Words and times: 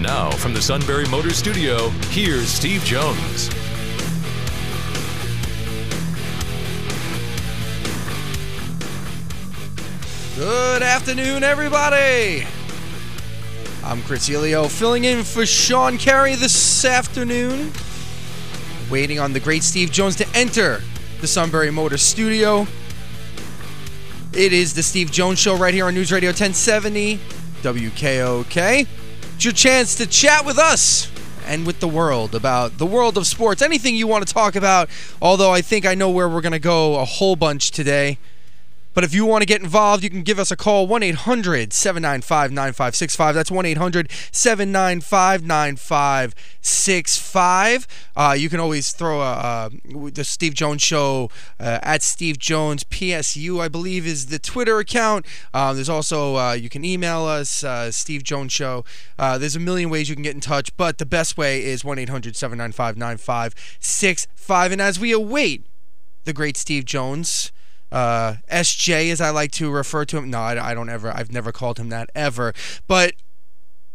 Now, 0.00 0.30
from 0.30 0.54
the 0.54 0.62
Sunbury 0.62 1.06
Motor 1.06 1.30
Studio, 1.30 1.88
here's 2.10 2.46
Steve 2.46 2.82
Jones. 2.84 3.48
Good 10.36 10.82
afternoon, 10.82 11.42
everybody. 11.42 12.46
I'm 13.82 14.00
Chris 14.02 14.30
Elio, 14.30 14.68
filling 14.68 15.02
in 15.02 15.24
for 15.24 15.44
Sean 15.44 15.98
Carey 15.98 16.36
this 16.36 16.84
afternoon. 16.84 17.72
Waiting 18.88 19.18
on 19.18 19.32
the 19.32 19.40
great 19.40 19.64
Steve 19.64 19.90
Jones 19.90 20.14
to 20.16 20.28
enter 20.32 20.80
the 21.20 21.26
Sunbury 21.26 21.72
Motor 21.72 21.98
Studio. 21.98 22.68
It 24.32 24.52
is 24.52 24.74
the 24.74 24.84
Steve 24.84 25.10
Jones 25.10 25.40
Show 25.40 25.56
right 25.56 25.74
here 25.74 25.86
on 25.86 25.94
News 25.94 26.12
Radio 26.12 26.28
1070 26.28 27.18
WKOK. 27.62 28.86
It's 29.38 29.44
your 29.44 29.54
chance 29.54 29.94
to 29.94 30.06
chat 30.08 30.44
with 30.44 30.58
us 30.58 31.08
and 31.46 31.64
with 31.64 31.78
the 31.78 31.86
world 31.86 32.34
about 32.34 32.78
the 32.78 32.84
world 32.84 33.16
of 33.16 33.24
sports. 33.24 33.62
Anything 33.62 33.94
you 33.94 34.08
want 34.08 34.26
to 34.26 34.34
talk 34.34 34.56
about, 34.56 34.90
although 35.22 35.52
I 35.52 35.60
think 35.60 35.86
I 35.86 35.94
know 35.94 36.10
where 36.10 36.28
we're 36.28 36.40
going 36.40 36.50
to 36.54 36.58
go 36.58 36.96
a 36.96 37.04
whole 37.04 37.36
bunch 37.36 37.70
today. 37.70 38.18
But 38.94 39.04
if 39.04 39.14
you 39.14 39.24
want 39.24 39.42
to 39.42 39.46
get 39.46 39.62
involved, 39.62 40.02
you 40.02 40.10
can 40.10 40.22
give 40.22 40.38
us 40.38 40.50
a 40.50 40.56
call 40.56 40.86
1 40.86 41.02
800 41.02 41.72
795 41.72 42.52
9565. 42.52 43.34
That's 43.34 43.50
1 43.50 43.66
800 43.66 44.10
795 44.32 45.44
9565. 45.44 47.86
You 48.38 48.48
can 48.48 48.60
always 48.60 48.92
throw 48.92 49.20
a, 49.20 49.32
uh, 49.32 49.68
the 50.12 50.24
Steve 50.24 50.54
Jones 50.54 50.82
Show 50.82 51.30
uh, 51.60 51.78
at 51.82 52.02
Steve 52.02 52.38
Jones 52.38 52.84
PSU, 52.84 53.60
I 53.60 53.68
believe, 53.68 54.06
is 54.06 54.26
the 54.26 54.38
Twitter 54.38 54.78
account. 54.78 55.26
Um, 55.54 55.76
there's 55.76 55.88
also, 55.88 56.36
uh, 56.36 56.52
you 56.52 56.68
can 56.68 56.84
email 56.84 57.24
us, 57.24 57.64
uh, 57.64 57.90
Steve 57.90 58.22
Jones 58.22 58.52
Show. 58.52 58.84
Uh, 59.18 59.38
there's 59.38 59.56
a 59.56 59.60
million 59.60 59.90
ways 59.90 60.08
you 60.08 60.14
can 60.14 60.22
get 60.22 60.34
in 60.34 60.40
touch, 60.40 60.76
but 60.76 60.98
the 60.98 61.06
best 61.06 61.36
way 61.36 61.64
is 61.64 61.84
1 61.84 61.98
800 61.98 62.36
795 62.36 62.96
9565. 62.96 64.72
And 64.72 64.80
as 64.80 64.98
we 64.98 65.12
await 65.12 65.66
the 66.24 66.32
great 66.32 66.56
Steve 66.56 66.84
Jones, 66.84 67.52
uh, 67.90 68.34
SJ, 68.50 69.10
as 69.10 69.20
I 69.20 69.30
like 69.30 69.50
to 69.52 69.70
refer 69.70 70.04
to 70.06 70.18
him. 70.18 70.30
No, 70.30 70.40
I, 70.40 70.70
I, 70.70 70.74
don't 70.74 70.88
ever. 70.88 71.10
I've 71.14 71.32
never 71.32 71.52
called 71.52 71.78
him 71.78 71.88
that 71.88 72.10
ever. 72.14 72.52
But 72.86 73.14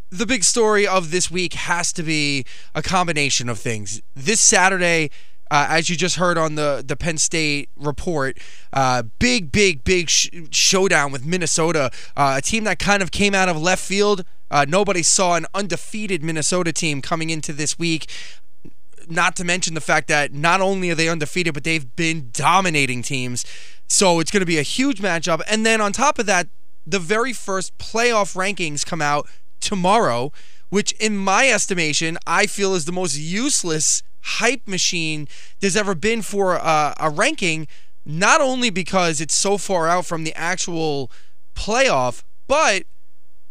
the 0.10 0.26
big 0.26 0.44
story 0.44 0.88
of 0.88 1.12
this 1.12 1.30
week 1.30 1.54
has 1.54 1.94
to 1.94 2.04
be 2.04 2.46
a 2.74 2.82
combination 2.82 3.50
of 3.50 3.60
things. 3.60 4.02
This 4.16 4.42
Saturday. 4.42 5.10
Uh, 5.52 5.68
as 5.70 5.88
you 5.88 5.96
just 5.96 6.16
heard 6.16 6.36
on 6.36 6.56
the, 6.56 6.84
the 6.84 6.96
Penn 6.96 7.20
State 7.20 7.70
report, 7.76 8.40
uh, 8.72 9.04
big, 9.20 9.52
big, 9.52 9.84
big 9.84 10.10
sh- 10.10 10.30
showdown 10.50 11.12
with 11.12 11.28
Minnesota, 11.28 11.92
uh, 12.18 12.36
a 12.38 12.42
team 12.42 12.64
that 12.64 12.80
kind 12.80 13.04
of 13.04 13.12
came 13.12 13.36
out 13.36 13.48
of 13.48 13.62
left 13.62 13.84
field. 13.84 14.26
Uh, 14.50 14.66
nobody 14.68 15.04
saw 15.04 15.36
an 15.36 15.46
undefeated 15.54 16.24
Minnesota 16.24 16.74
team 16.74 17.04
coming 17.04 17.30
into 17.30 17.54
this 17.54 17.78
week 17.78 18.08
not 19.10 19.36
to 19.38 19.44
mention 19.44 19.74
the 19.74 19.82
fact 19.82 20.08
that 20.08 20.34
not 20.34 20.62
only 20.62 20.90
are 20.90 20.96
they 20.96 21.10
undefeated, 21.10 21.54
but 21.54 21.64
they've 21.64 21.96
been 21.96 22.30
dominating 22.32 23.02
teams. 23.02 23.46
So 23.94 24.20
it's 24.20 24.32
going 24.32 24.42
to 24.42 24.48
be 24.48 24.58
a 24.58 24.64
huge 24.64 25.04
matchup. 25.04 25.44
And 25.48 25.64
then 25.64 25.80
on 25.80 25.92
top 25.92 26.18
of 26.18 26.26
that, 26.26 26.48
the 26.84 26.98
very 26.98 27.32
first 27.32 27.78
playoff 27.78 28.34
rankings 28.36 28.84
come 28.84 29.04
out 29.04 29.30
tomorrow, 29.60 30.32
which, 30.70 30.94
in 30.94 31.16
my 31.16 31.48
estimation, 31.48 32.18
I 32.26 32.48
feel 32.48 32.74
is 32.74 32.86
the 32.86 32.92
most 32.92 33.16
useless 33.16 34.02
hype 34.22 34.68
machine 34.68 35.28
there's 35.60 35.76
ever 35.76 35.94
been 35.94 36.24
for 36.24 36.56
a, 36.56 36.96
a 37.00 37.12
ranking. 37.12 37.68
Not 38.04 38.42
only 38.42 38.72
because 38.72 39.22
it's 39.22 39.36
so 39.36 39.60
far 39.60 39.88
out 39.88 40.08
from 40.08 40.24
the 40.24 40.34
actual 40.34 41.12
playoff, 41.54 42.24
but 42.48 42.86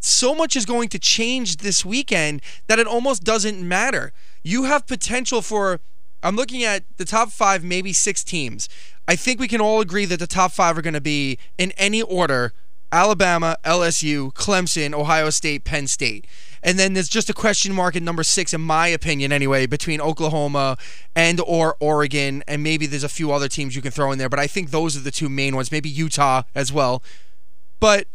so 0.00 0.34
much 0.34 0.56
is 0.56 0.66
going 0.66 0.88
to 0.88 0.98
change 0.98 1.58
this 1.58 1.84
weekend 1.84 2.42
that 2.66 2.80
it 2.80 2.88
almost 2.88 3.22
doesn't 3.22 3.62
matter. 3.62 4.12
You 4.42 4.64
have 4.64 4.88
potential 4.88 5.40
for, 5.40 5.78
I'm 6.22 6.36
looking 6.36 6.62
at 6.64 6.84
the 6.96 7.04
top 7.04 7.30
five, 7.30 7.64
maybe 7.64 7.92
six 7.92 8.22
teams. 8.22 8.68
I 9.08 9.16
think 9.16 9.40
we 9.40 9.48
can 9.48 9.60
all 9.60 9.80
agree 9.80 10.04
that 10.04 10.20
the 10.20 10.26
top 10.26 10.52
five 10.52 10.78
are 10.78 10.82
going 10.82 10.94
to 10.94 11.00
be 11.00 11.38
in 11.58 11.72
any 11.72 12.02
order 12.02 12.52
Alabama, 12.92 13.56
LSU, 13.64 14.32
Clemson, 14.34 14.92
Ohio 14.92 15.30
State, 15.30 15.64
Penn 15.64 15.86
State. 15.86 16.26
And 16.62 16.78
then 16.78 16.92
there's 16.92 17.08
just 17.08 17.30
a 17.30 17.32
question 17.32 17.72
mark 17.72 17.96
at 17.96 18.02
number 18.02 18.22
six, 18.22 18.52
in 18.52 18.60
my 18.60 18.86
opinion, 18.86 19.32
anyway, 19.32 19.66
between 19.66 20.00
Oklahoma 20.00 20.76
and 21.16 21.40
or 21.40 21.76
Oregon, 21.80 22.44
and 22.46 22.62
maybe 22.62 22.86
there's 22.86 23.02
a 23.02 23.08
few 23.08 23.32
other 23.32 23.48
teams 23.48 23.74
you 23.74 23.82
can 23.82 23.90
throw 23.90 24.12
in 24.12 24.18
there. 24.18 24.28
But 24.28 24.38
I 24.38 24.46
think 24.46 24.70
those 24.70 24.96
are 24.96 25.00
the 25.00 25.10
two 25.10 25.30
main 25.30 25.56
ones. 25.56 25.72
Maybe 25.72 25.88
Utah 25.88 26.42
as 26.54 26.70
well. 26.70 27.02
But 27.80 28.06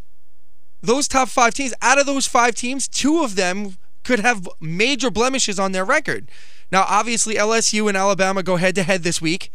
those 0.80 1.08
top 1.08 1.28
five 1.28 1.54
teams, 1.54 1.74
out 1.82 1.98
of 1.98 2.06
those 2.06 2.26
five 2.26 2.54
teams, 2.54 2.86
two 2.86 3.22
of 3.22 3.34
them 3.34 3.76
could 4.04 4.20
have 4.20 4.48
major 4.60 5.10
blemishes 5.10 5.58
on 5.58 5.72
their 5.72 5.84
record. 5.84 6.30
Now, 6.70 6.84
obviously, 6.88 7.34
LSU 7.34 7.88
and 7.88 7.96
Alabama 7.96 8.42
go 8.42 8.56
head 8.56 8.74
to 8.74 8.82
head 8.82 9.02
this 9.02 9.20
week. 9.20 9.50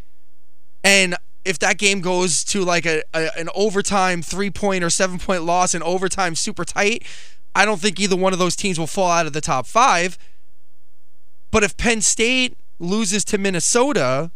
And 0.83 1.15
if 1.45 1.59
that 1.59 1.77
game 1.77 2.01
goes 2.01 2.43
to 2.45 2.63
like 2.63 2.85
a, 2.85 3.03
a 3.13 3.29
an 3.37 3.49
overtime 3.55 4.21
three 4.21 4.49
point 4.49 4.83
or 4.83 4.89
seven 4.89 5.19
point 5.19 5.43
loss 5.43 5.73
and 5.73 5.83
overtime 5.83 6.35
super 6.35 6.65
tight, 6.65 7.05
I 7.55 7.65
don't 7.65 7.79
think 7.79 7.99
either 7.99 8.15
one 8.15 8.33
of 8.33 8.39
those 8.39 8.55
teams 8.55 8.79
will 8.79 8.87
fall 8.87 9.11
out 9.11 9.25
of 9.25 9.33
the 9.33 9.41
top 9.41 9.67
five. 9.67 10.17
But 11.51 11.63
if 11.63 11.77
Penn 11.77 12.01
State 12.01 12.57
loses 12.79 13.23
to 13.25 13.37
Minnesota 13.37 14.31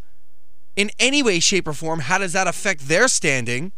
in 0.75 0.91
any 0.99 1.23
way, 1.23 1.39
shape, 1.39 1.67
or 1.67 1.73
form, 1.73 2.01
how 2.01 2.19
does 2.19 2.33
that 2.33 2.47
affect 2.47 2.87
their 2.87 3.07
standing? 3.07 3.71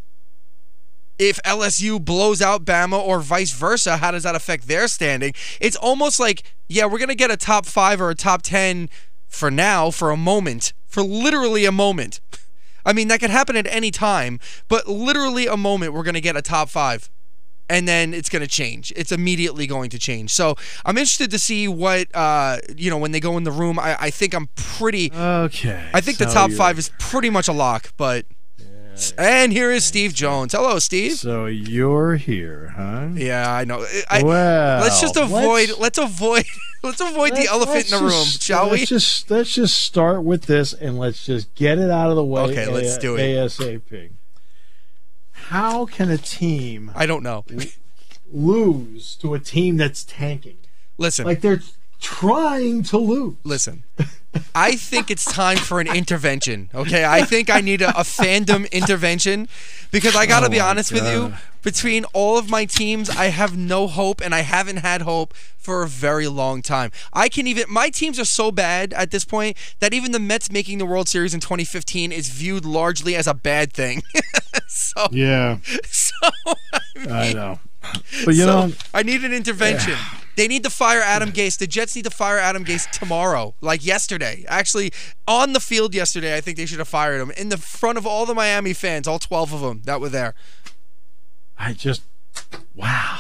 If 1.20 1.38
LSU 1.44 2.04
blows 2.04 2.42
out 2.42 2.64
Bama 2.64 2.98
or 2.98 3.20
vice 3.20 3.52
versa, 3.52 3.98
how 3.98 4.12
does 4.12 4.24
that 4.24 4.36
affect 4.36 4.68
their 4.68 4.88
standing? 4.88 5.34
It's 5.60 5.76
almost 5.76 6.18
like, 6.20 6.44
yeah, 6.70 6.86
we're 6.86 6.98
going 6.98 7.10
to 7.10 7.16
get 7.16 7.30
a 7.30 7.38
top 7.38 7.66
five 7.66 8.00
or 8.00 8.10
a 8.10 8.16
top 8.16 8.42
10 8.42 8.90
for 9.28 9.52
now, 9.52 9.92
for 9.92 10.12
a 10.12 10.18
moment, 10.18 10.74
for 10.88 11.04
literally 11.04 11.66
a 11.66 11.72
moment. 11.74 12.22
I 12.86 12.94
mean, 12.94 13.10
that 13.10 13.20
could 13.20 13.30
happen 13.30 13.56
at 13.58 13.68
any 13.68 13.92
time, 13.92 14.40
but 14.70 14.88
literally 14.88 15.46
a 15.46 15.58
moment, 15.58 15.94
we're 15.94 16.04
going 16.04 16.16
to 16.16 16.22
get 16.22 16.38
a 16.38 16.42
top 16.42 16.70
five. 16.70 17.10
And 17.72 17.88
then 17.88 18.16
it's 18.16 18.30
going 18.30 18.42
to 18.42 18.48
change. 18.48 18.92
It's 18.96 19.12
immediately 19.12 19.68
going 19.68 19.92
to 19.92 20.00
change. 20.00 20.32
So 20.32 20.56
I'm 20.86 20.98
interested 20.98 21.30
to 21.30 21.38
see 21.38 21.68
what, 21.68 22.08
uh, 22.16 22.58
you 22.76 22.90
know, 22.90 22.98
when 22.98 23.12
they 23.12 23.20
go 23.20 23.38
in 23.38 23.44
the 23.44 23.52
room. 23.52 23.78
I, 23.78 23.96
I 24.00 24.10
think 24.10 24.34
I'm 24.34 24.48
pretty. 24.56 25.12
Okay. 25.14 25.88
I 25.94 26.02
think 26.02 26.18
so 26.18 26.26
the 26.26 26.32
top 26.32 26.50
five 26.52 26.80
is 26.80 26.90
pretty 26.98 27.30
much 27.30 27.48
a 27.48 27.54
lock, 27.54 27.94
but. 27.96 28.26
And 29.18 29.52
here 29.54 29.72
is 29.72 29.86
Steve 29.86 30.14
Jones. 30.14 30.54
Hello, 30.54 30.78
Steve. 30.80 31.14
So 31.14 31.46
you're 31.46 32.16
here, 32.16 32.74
huh? 32.76 33.10
Yeah, 33.14 33.50
I 33.52 33.64
know. 33.64 33.86
I, 34.10 34.24
well, 34.24 34.82
let's 34.82 35.00
just 35.02 35.16
avoid. 35.16 35.70
let's- 35.70 35.80
Let's, 35.80 35.98
avoid. 35.98 36.46
Let's 36.84 37.00
avoid 37.02 37.32
the 37.36 37.40
let's- 37.40 37.50
elephant 37.52 37.86
in 37.92 37.98
the 37.98 38.04
room, 38.04 38.12
just- 38.12 38.42
shall 38.44 38.66
we? 38.70 38.78
Let's 38.80 38.90
just 38.90 39.32
let's 39.32 39.54
just 39.54 39.78
start 39.78 40.24
with 40.24 40.44
this 40.46 40.74
and 40.74 40.98
let's 41.00 41.26
just 41.26 41.54
get 41.56 41.78
it 41.80 41.90
out 41.90 42.10
of 42.10 42.16
the 42.18 42.24
way. 42.24 42.42
Okay, 42.44 42.68
let's 42.68 42.98
do 42.98 43.16
it. 43.16 43.22
ASAP. 43.22 44.12
How 45.32 45.86
can 45.86 46.10
a 46.12 46.18
team 46.18 46.92
I 46.96 47.06
don't 47.06 47.24
know. 47.24 47.46
lose 48.32 49.16
to 49.16 49.34
a 49.34 49.40
team 49.40 49.78
that's 49.78 50.04
tanking? 50.04 50.58
Listen, 50.98 51.26
Like 51.26 51.42
they're 51.42 51.62
trying 52.02 52.84
to 52.84 52.98
lose. 52.98 53.36
listen. 53.44 53.84
I 54.54 54.76
think 54.76 55.10
it's 55.10 55.26
time 55.26 55.58
for 55.58 55.80
an 55.80 55.88
intervention. 55.88 56.70
Okay, 56.74 57.04
I 57.04 57.24
think 57.24 57.50
I 57.50 57.62
need 57.62 57.82
a, 57.82 57.90
a 57.90 58.04
fandom 58.04 58.70
intervention 58.72 59.48
because 59.92 60.16
I 60.16 60.26
got 60.26 60.42
to 60.42 60.48
Oh 60.48 60.50
be 60.50 60.60
honest 60.60 60.92
with 60.92 61.08
you. 61.12 61.34
Between 61.62 62.06
all 62.14 62.38
of 62.38 62.50
my 62.50 62.64
teams, 62.64 63.10
I 63.10 63.26
have 63.26 63.58
no 63.58 63.88
hope, 63.88 64.22
and 64.22 64.34
I 64.34 64.42
haven't 64.42 64.78
had 64.78 65.02
hope 65.02 65.34
for 65.58 65.84
a 65.84 65.88
very 65.88 66.28
long 66.28 66.62
time. 66.62 66.92
I 67.12 67.28
can 67.28 67.48
even 67.48 67.66
my 67.70 67.90
teams 67.90 68.20
are 68.20 68.26
so 68.26 68.52
bad 68.52 68.94
at 68.94 69.12
this 69.12 69.26
point 69.26 69.58
that 69.80 69.94
even 69.94 70.12
the 70.12 70.20
Mets 70.20 70.52
making 70.52 70.78
the 70.78 70.86
World 70.86 71.10
Series 71.10 71.34
in 71.34 71.40
2015 71.40 72.12
is 72.12 72.30
viewed 72.30 72.66
largely 72.66 73.16
as 73.16 73.28
a 73.28 73.34
bad 73.34 73.74
thing. 73.74 74.04
so, 74.68 75.08
Yeah, 75.12 75.58
so 75.86 76.14
I 77.10 77.34
know. 77.34 77.60
But 78.26 78.36
you 78.36 78.44
so 78.44 78.68
know, 78.68 78.74
I 78.94 79.04
need 79.04 79.24
an 79.24 79.34
intervention. 79.34 79.98
They 80.40 80.48
need 80.48 80.64
to 80.64 80.70
fire 80.70 81.02
Adam 81.02 81.34
Gase. 81.34 81.58
The 81.58 81.68
Jets 81.68 81.98
need 81.98 82.06
to 82.06 82.10
fire 82.10 82.38
Adam 82.38 82.64
Gase 82.64 82.90
tomorrow, 82.92 83.56
like 83.60 83.86
yesterday. 83.86 84.46
Actually, 84.48 84.94
on 85.28 85.52
the 85.52 85.60
field 85.60 85.94
yesterday, 85.94 86.34
I 86.38 86.40
think 86.40 86.56
they 86.56 86.66
should 86.66 86.80
have 86.80 86.88
fired 86.88 87.20
him 87.20 87.30
in 87.32 87.50
the 87.50 87.58
front 87.58 87.98
of 87.98 88.08
all 88.08 88.26
the 88.26 88.34
Miami 88.34 88.72
fans, 88.72 89.06
all 89.06 89.20
12 89.20 89.54
of 89.54 89.60
them 89.60 89.82
that 89.84 90.00
were 90.00 90.08
there. 90.08 90.36
I 91.58 91.74
just 91.74 92.04
wow. 92.74 93.18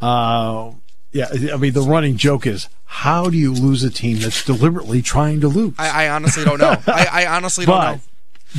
Uh, 0.00 0.74
Yeah, 1.10 1.26
I 1.52 1.56
mean 1.56 1.72
the 1.72 1.82
running 1.82 2.16
joke 2.16 2.46
is 2.46 2.68
how 2.84 3.28
do 3.28 3.36
you 3.36 3.52
lose 3.52 3.82
a 3.82 3.90
team 3.90 4.20
that's 4.20 4.44
deliberately 4.44 5.02
trying 5.02 5.40
to 5.40 5.48
lose? 5.48 5.74
I, 5.78 6.04
I 6.04 6.10
honestly 6.10 6.44
don't 6.44 6.60
know. 6.60 6.76
I, 6.86 7.24
I 7.24 7.26
honestly 7.26 7.66
don't 7.66 7.76
but 7.76 7.94
know. 7.94 8.00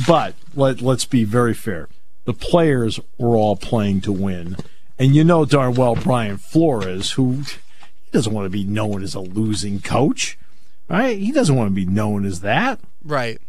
but 0.06 0.34
let 0.54 0.82
let's 0.82 1.06
be 1.06 1.24
very 1.24 1.54
fair. 1.54 1.88
The 2.26 2.34
players 2.34 3.00
were 3.16 3.34
all 3.34 3.56
playing 3.56 4.02
to 4.02 4.12
win, 4.12 4.56
and 5.00 5.16
you 5.16 5.24
know 5.24 5.46
darn 5.46 5.74
well 5.74 5.96
Brian 5.96 6.36
Flores, 6.36 7.12
who 7.12 7.32
he 7.40 8.10
doesn't 8.12 8.32
want 8.32 8.44
to 8.44 8.50
be 8.50 8.64
known 8.64 9.02
as 9.02 9.14
a 9.14 9.20
losing 9.20 9.80
coach, 9.80 10.38
right? 10.88 11.18
He 11.18 11.32
doesn't 11.32 11.56
want 11.56 11.70
to 11.70 11.74
be 11.74 11.86
known 11.86 12.26
as 12.26 12.42
that. 12.42 12.78
Right. 13.02 13.40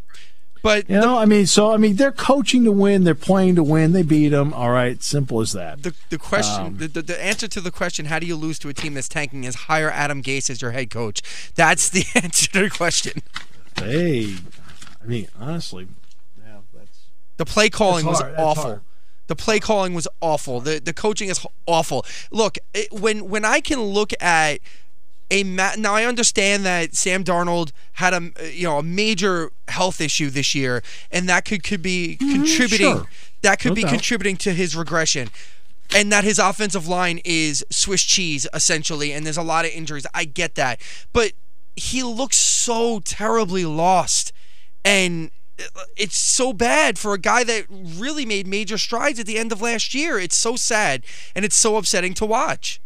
But 0.64 0.90
You 0.90 1.00
know, 1.00 1.18
I 1.18 1.26
mean, 1.26 1.48
so 1.48 1.74
I 1.74 1.78
mean, 1.78 1.96
they're 1.96 2.12
coaching 2.12 2.64
to 2.66 2.72
win, 2.72 3.04
they're 3.04 3.16
playing 3.16 3.56
to 3.56 3.64
win, 3.64 3.92
they 3.92 4.04
beat 4.04 4.30
them. 4.30 4.54
All 4.54 4.70
right, 4.70 5.02
simple 5.04 5.42
as 5.42 5.52
that. 5.54 5.84
the 5.84 5.94
the 6.10 6.20
question 6.20 6.66
Um, 6.66 6.78
the, 6.78 6.88
the, 6.88 7.02
the 7.02 7.24
answer 7.24 7.48
to 7.48 7.60
the 7.60 7.72
question 7.72 8.06
how 8.06 8.20
do 8.20 8.28
you 8.28 8.36
lose 8.36 8.60
to 8.60 8.70
a 8.70 8.74
team 8.74 8.94
that's 8.94 9.10
tanking 9.10 9.44
is 9.44 9.56
hire 9.56 9.90
Adam 9.90 10.22
Gase 10.24 10.50
as 10.50 10.62
your 10.62 10.72
head 10.72 10.90
coach. 10.90 11.22
That's 11.56 11.90
the 11.90 12.06
answer 12.16 12.48
to 12.52 12.62
the 12.62 12.70
question. 12.70 13.24
Hey, 13.76 14.36
I 15.04 15.06
mean, 15.06 15.28
honestly, 15.40 15.88
yeah, 16.38 16.60
that's 16.74 17.00
The 17.38 17.46
play 17.46 17.70
calling 17.70 18.06
was 18.06 18.22
awful. 18.38 18.82
The 19.32 19.36
play 19.38 19.62
calling 19.62 19.94
was 19.94 20.10
awful. 20.20 20.60
The 20.60 20.80
the 20.80 20.92
coaching 20.92 21.30
is 21.30 21.40
awful. 21.66 22.06
Look, 22.32 22.58
it, 22.74 22.92
when 22.92 23.30
when 23.30 23.46
I 23.46 23.62
can 23.62 23.80
look 23.80 24.12
at 24.20 24.60
a 25.30 25.46
ma- 25.46 25.76
now 25.78 25.94
I 25.96 26.04
understand 26.04 26.66
that 26.66 26.96
Sam 26.96 27.24
Darnold 27.24 27.72
had 27.94 28.14
a 28.14 28.22
you 28.54 28.68
know 28.68 28.80
a 28.80 28.84
major 28.84 29.52
health 29.70 30.02
issue 30.02 30.30
this 30.30 30.54
year, 30.54 30.84
and 31.14 31.30
that 31.30 31.46
could 31.46 31.64
could 31.64 31.82
be 31.82 32.18
contributing. 32.18 32.88
Mm-hmm, 32.88 32.98
sure. 33.04 33.08
That 33.42 33.60
could 33.62 33.70
No 33.70 33.76
be 33.76 33.84
doubt. 33.84 33.92
contributing 33.92 34.36
to 34.38 34.52
his 34.54 34.76
regression. 34.76 35.30
And 35.96 36.12
that 36.12 36.26
his 36.26 36.38
offensive 36.38 36.86
line 36.90 37.22
is 37.24 37.64
Swiss 37.70 38.04
cheese, 38.04 38.48
essentially, 38.54 39.14
and 39.14 39.26
there's 39.26 39.38
a 39.38 39.42
lot 39.44 39.64
of 39.64 39.72
injuries. 39.72 40.06
I 40.14 40.26
get 40.26 40.56
that. 40.56 40.82
But 41.14 41.32
he 41.78 42.04
looks 42.04 42.36
so 42.38 43.00
terribly 43.00 43.64
lost. 43.66 44.34
And 44.84 45.32
it's 45.96 46.18
so 46.18 46.54
bad 46.54 46.98
for 46.98 47.14
a 47.14 47.18
guy 47.18 47.44
that 47.44 47.66
really 47.70 48.26
made 48.26 48.48
major 48.48 48.78
strides 48.78 49.20
at 49.20 49.26
the 49.26 49.38
end 49.38 49.52
of 49.52 49.62
last 49.62 49.94
year. 49.94 50.20
It's 50.20 50.38
so 50.38 50.56
sad 50.56 51.04
and 51.36 51.46
it's 51.46 51.56
so 51.56 51.78
upsetting 51.78 52.14
to 52.16 52.26
watch. 52.26 52.82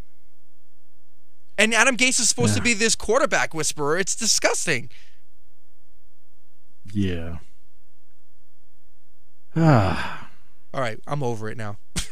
And 1.57 1.73
Adam 1.73 1.95
Gase 1.95 2.19
is 2.19 2.27
supposed 2.27 2.55
to 2.55 2.61
be 2.61 2.73
this 2.73 2.95
quarterback 2.95 3.53
whisperer. 3.53 3.97
It's 3.97 4.15
disgusting. 4.15 4.89
yeah. 6.93 7.37
Ah, 9.55 10.29
All 10.73 10.81
right, 10.81 10.99
I'm 11.07 11.23
over 11.23 11.49
it 11.49 11.57
now. 11.57 11.77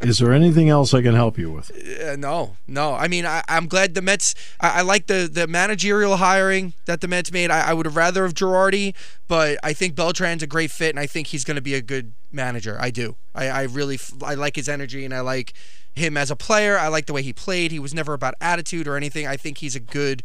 is 0.00 0.18
there 0.18 0.32
anything 0.32 0.68
else 0.68 0.94
I 0.94 1.02
can 1.02 1.14
help 1.14 1.38
you 1.38 1.50
with? 1.50 1.70
Uh, 2.00 2.16
no, 2.16 2.56
no. 2.66 2.94
I 2.94 3.08
mean, 3.08 3.26
I, 3.26 3.42
I'm 3.48 3.66
glad 3.66 3.94
the 3.94 4.02
Mets. 4.02 4.34
I, 4.60 4.78
I 4.78 4.82
like 4.82 5.06
the 5.06 5.28
the 5.32 5.46
managerial 5.46 6.16
hiring 6.16 6.74
that 6.86 7.00
the 7.00 7.08
Mets 7.08 7.32
made. 7.32 7.50
I, 7.50 7.70
I 7.70 7.74
would 7.74 7.86
have 7.86 7.96
rather 7.96 8.24
have 8.24 8.34
Girardi, 8.34 8.94
but 9.26 9.58
I 9.62 9.72
think 9.72 9.94
Beltran's 9.94 10.42
a 10.42 10.46
great 10.46 10.70
fit, 10.70 10.90
and 10.90 11.00
I 11.00 11.06
think 11.06 11.28
he's 11.28 11.44
going 11.44 11.56
to 11.56 11.62
be 11.62 11.74
a 11.74 11.82
good 11.82 12.12
manager. 12.32 12.76
I 12.80 12.90
do. 12.90 13.16
I, 13.34 13.48
I 13.48 13.62
really 13.62 13.98
I 14.22 14.34
like 14.34 14.56
his 14.56 14.68
energy, 14.68 15.04
and 15.04 15.14
I 15.14 15.20
like 15.20 15.54
him 15.94 16.16
as 16.16 16.30
a 16.30 16.36
player. 16.36 16.78
I 16.78 16.88
like 16.88 17.06
the 17.06 17.12
way 17.12 17.22
he 17.22 17.32
played. 17.32 17.70
He 17.70 17.78
was 17.78 17.94
never 17.94 18.14
about 18.14 18.34
attitude 18.40 18.88
or 18.88 18.96
anything. 18.96 19.26
I 19.26 19.36
think 19.36 19.58
he's 19.58 19.76
a 19.76 19.80
good. 19.80 20.22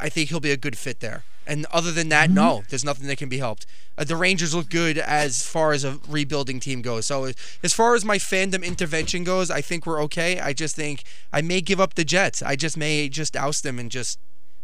I 0.00 0.08
think 0.08 0.28
he'll 0.28 0.40
be 0.40 0.50
a 0.50 0.56
good 0.56 0.76
fit 0.76 1.00
there. 1.00 1.24
And 1.46 1.66
other 1.72 1.92
than 1.92 2.08
that, 2.08 2.30
no, 2.30 2.64
there's 2.68 2.84
nothing 2.84 3.06
that 3.06 3.18
can 3.18 3.28
be 3.28 3.38
helped. 3.38 3.66
Uh, 3.96 4.04
the 4.04 4.16
Rangers 4.16 4.54
look 4.54 4.68
good 4.68 4.98
as 4.98 5.46
far 5.46 5.72
as 5.72 5.84
a 5.84 5.98
rebuilding 6.08 6.60
team 6.60 6.82
goes. 6.82 7.06
So 7.06 7.30
as 7.62 7.72
far 7.72 7.94
as 7.94 8.04
my 8.04 8.18
fandom 8.18 8.64
intervention 8.64 9.24
goes, 9.24 9.50
I 9.50 9.60
think 9.60 9.86
we're 9.86 10.02
okay. 10.04 10.40
I 10.40 10.52
just 10.52 10.74
think 10.76 11.04
I 11.32 11.42
may 11.42 11.60
give 11.60 11.80
up 11.80 11.94
the 11.94 12.04
Jets. 12.04 12.42
I 12.42 12.56
just 12.56 12.76
may 12.76 13.08
just 13.08 13.36
oust 13.36 13.62
them 13.62 13.78
and 13.78 13.90
just 13.90 14.18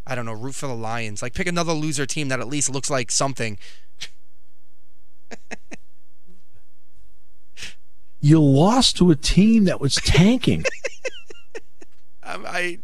I 0.07 0.17
don't 0.17 0.27
know, 0.27 0.33
root 0.33 0.57
for 0.57 0.67
the 0.67 0.75
Lions. 0.75 1.23
Like 1.23 1.35
pick 1.35 1.47
another 1.47 1.73
loser 1.73 2.07
team 2.07 2.29
that 2.29 2.41
at 2.41 2.49
least 2.49 2.69
looks 2.69 2.91
like 2.91 3.11
something. 3.11 3.57
You 8.25 8.41
lost 8.41 8.97
to 8.99 9.11
a 9.11 9.17
team 9.17 9.65
that 9.65 9.81
was 9.81 9.97
tanking. 9.97 10.65
Um, 12.25 12.45
I, 12.47 12.79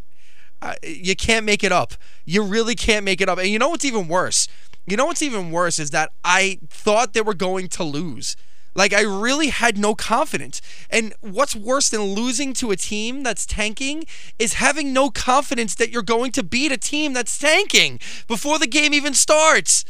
You 0.83 1.15
can't 1.15 1.45
make 1.45 1.63
it 1.63 1.71
up. 1.71 1.93
You 2.25 2.43
really 2.43 2.75
can't 2.75 3.05
make 3.05 3.21
it 3.21 3.29
up. 3.29 3.37
And 3.37 3.47
you 3.47 3.59
know 3.59 3.69
what's 3.69 3.85
even 3.85 4.07
worse? 4.07 4.47
You 4.85 4.97
know 4.97 5.05
what's 5.05 5.21
even 5.21 5.51
worse 5.51 5.79
is 5.79 5.91
that 5.91 6.11
I 6.23 6.59
thought 6.67 7.13
they 7.13 7.21
were 7.21 7.33
going 7.33 7.67
to 7.69 7.83
lose. 7.83 8.35
Like 8.75 8.93
I 8.93 9.01
really 9.01 9.49
had 9.49 9.77
no 9.77 9.95
confidence. 9.95 10.61
And 10.89 11.13
what's 11.21 11.55
worse 11.55 11.89
than 11.89 12.01
losing 12.01 12.53
to 12.53 12.71
a 12.71 12.75
team 12.75 13.23
that's 13.23 13.45
tanking 13.45 14.05
is 14.37 14.53
having 14.53 14.93
no 14.93 15.09
confidence 15.09 15.75
that 15.75 15.89
you're 15.89 16.01
going 16.01 16.31
to 16.33 16.43
beat 16.43 16.71
a 16.71 16.77
team 16.77 17.13
that's 17.13 17.37
tanking 17.37 17.99
before 18.27 18.59
the 18.59 18.67
game 18.67 18.93
even 18.93 19.13
starts. 19.13 19.85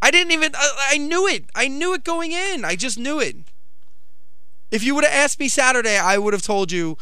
I 0.00 0.10
didn't 0.10 0.32
even 0.32 0.52
I, 0.54 0.90
I 0.92 0.98
knew 0.98 1.26
it. 1.26 1.46
I 1.54 1.68
knew 1.68 1.94
it 1.94 2.04
going 2.04 2.32
in. 2.32 2.64
I 2.64 2.76
just 2.76 2.98
knew 2.98 3.20
it. 3.20 3.36
If 4.70 4.82
you 4.82 4.94
would 4.94 5.04
have 5.04 5.12
asked 5.12 5.38
me 5.38 5.48
Saturday, 5.48 5.98
I 5.98 6.18
would 6.18 6.32
have 6.32 6.42
told 6.42 6.72
you 6.72 6.96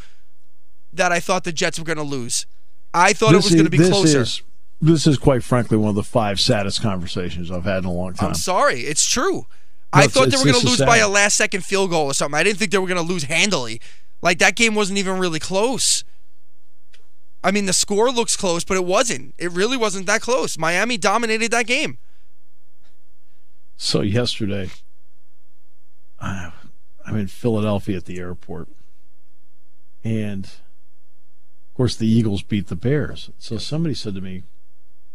that 0.93 1.13
I 1.13 1.21
thought 1.21 1.45
the 1.45 1.53
Jets 1.53 1.79
were 1.79 1.85
going 1.85 1.99
to 1.99 2.03
lose. 2.03 2.47
I 2.93 3.13
thought 3.13 3.33
it 3.33 3.37
was 3.37 3.51
going 3.51 3.65
to 3.65 3.71
be 3.71 3.79
this 3.79 3.89
closer. 3.91 4.21
Is, 4.23 4.43
this 4.81 5.07
is 5.07 5.19
quite 5.19 5.43
frankly 5.45 5.77
one 5.77 5.91
of 5.91 5.95
the 5.95 6.03
five 6.03 6.41
saddest 6.41 6.83
conversations 6.83 7.51
I've 7.51 7.65
had 7.65 7.79
in 7.79 7.85
a 7.85 7.93
long 7.93 8.15
time. 8.15 8.29
I'm 8.29 8.35
sorry, 8.35 8.81
it's 8.81 9.07
true. 9.09 9.47
I 9.93 10.01
it's- 10.05 10.13
thought 10.15 10.31
they 10.31 10.37
were 10.37 10.45
going 10.53 10.61
to 10.61 10.67
lose 10.67 10.81
by 10.81 10.99
a 10.99 11.09
last 11.09 11.37
second 11.37 11.65
field 11.65 11.91
goal 11.91 12.07
or 12.07 12.15
something. 12.15 12.39
I 12.39 12.43
didn't 12.45 12.59
think 12.59 12.71
they 12.73 12.79
were 12.79 12.87
going 12.87 13.05
to 13.05 13.13
lose 13.13 13.25
handily. 13.25 13.81
Like 14.23 14.39
that 14.39 14.55
game 14.57 14.75
wasn't 14.75 14.99
even 14.99 15.19
really 15.19 15.39
close. 15.41 16.05
I 17.43 17.51
mean, 17.51 17.67
the 17.67 17.73
score 17.73 18.11
looks 18.11 18.37
close, 18.37 18.65
but 18.65 18.77
it 18.77 18.85
wasn't. 18.85 19.35
It 19.39 19.51
really 19.53 19.77
wasn't 19.77 20.07
that 20.07 20.21
close. 20.21 20.59
Miami 20.59 20.99
dominated 20.99 21.51
that 21.53 21.67
game. 21.67 21.99
So 23.77 24.03
yesterday, 24.03 24.71
I- 26.21 26.53
I'm 27.07 27.17
in 27.17 27.27
Philadelphia 27.29 27.97
at 27.97 28.05
the 28.05 28.19
airport, 28.19 28.69
and 30.05 30.49
course 31.81 31.97
the 31.97 32.07
Eagles 32.07 32.43
beat 32.43 32.67
the 32.69 32.77
Bears. 32.77 33.31
So 33.39 33.57
somebody 33.57 33.95
said 33.95 34.15
to 34.15 34.21
me, 34.21 34.43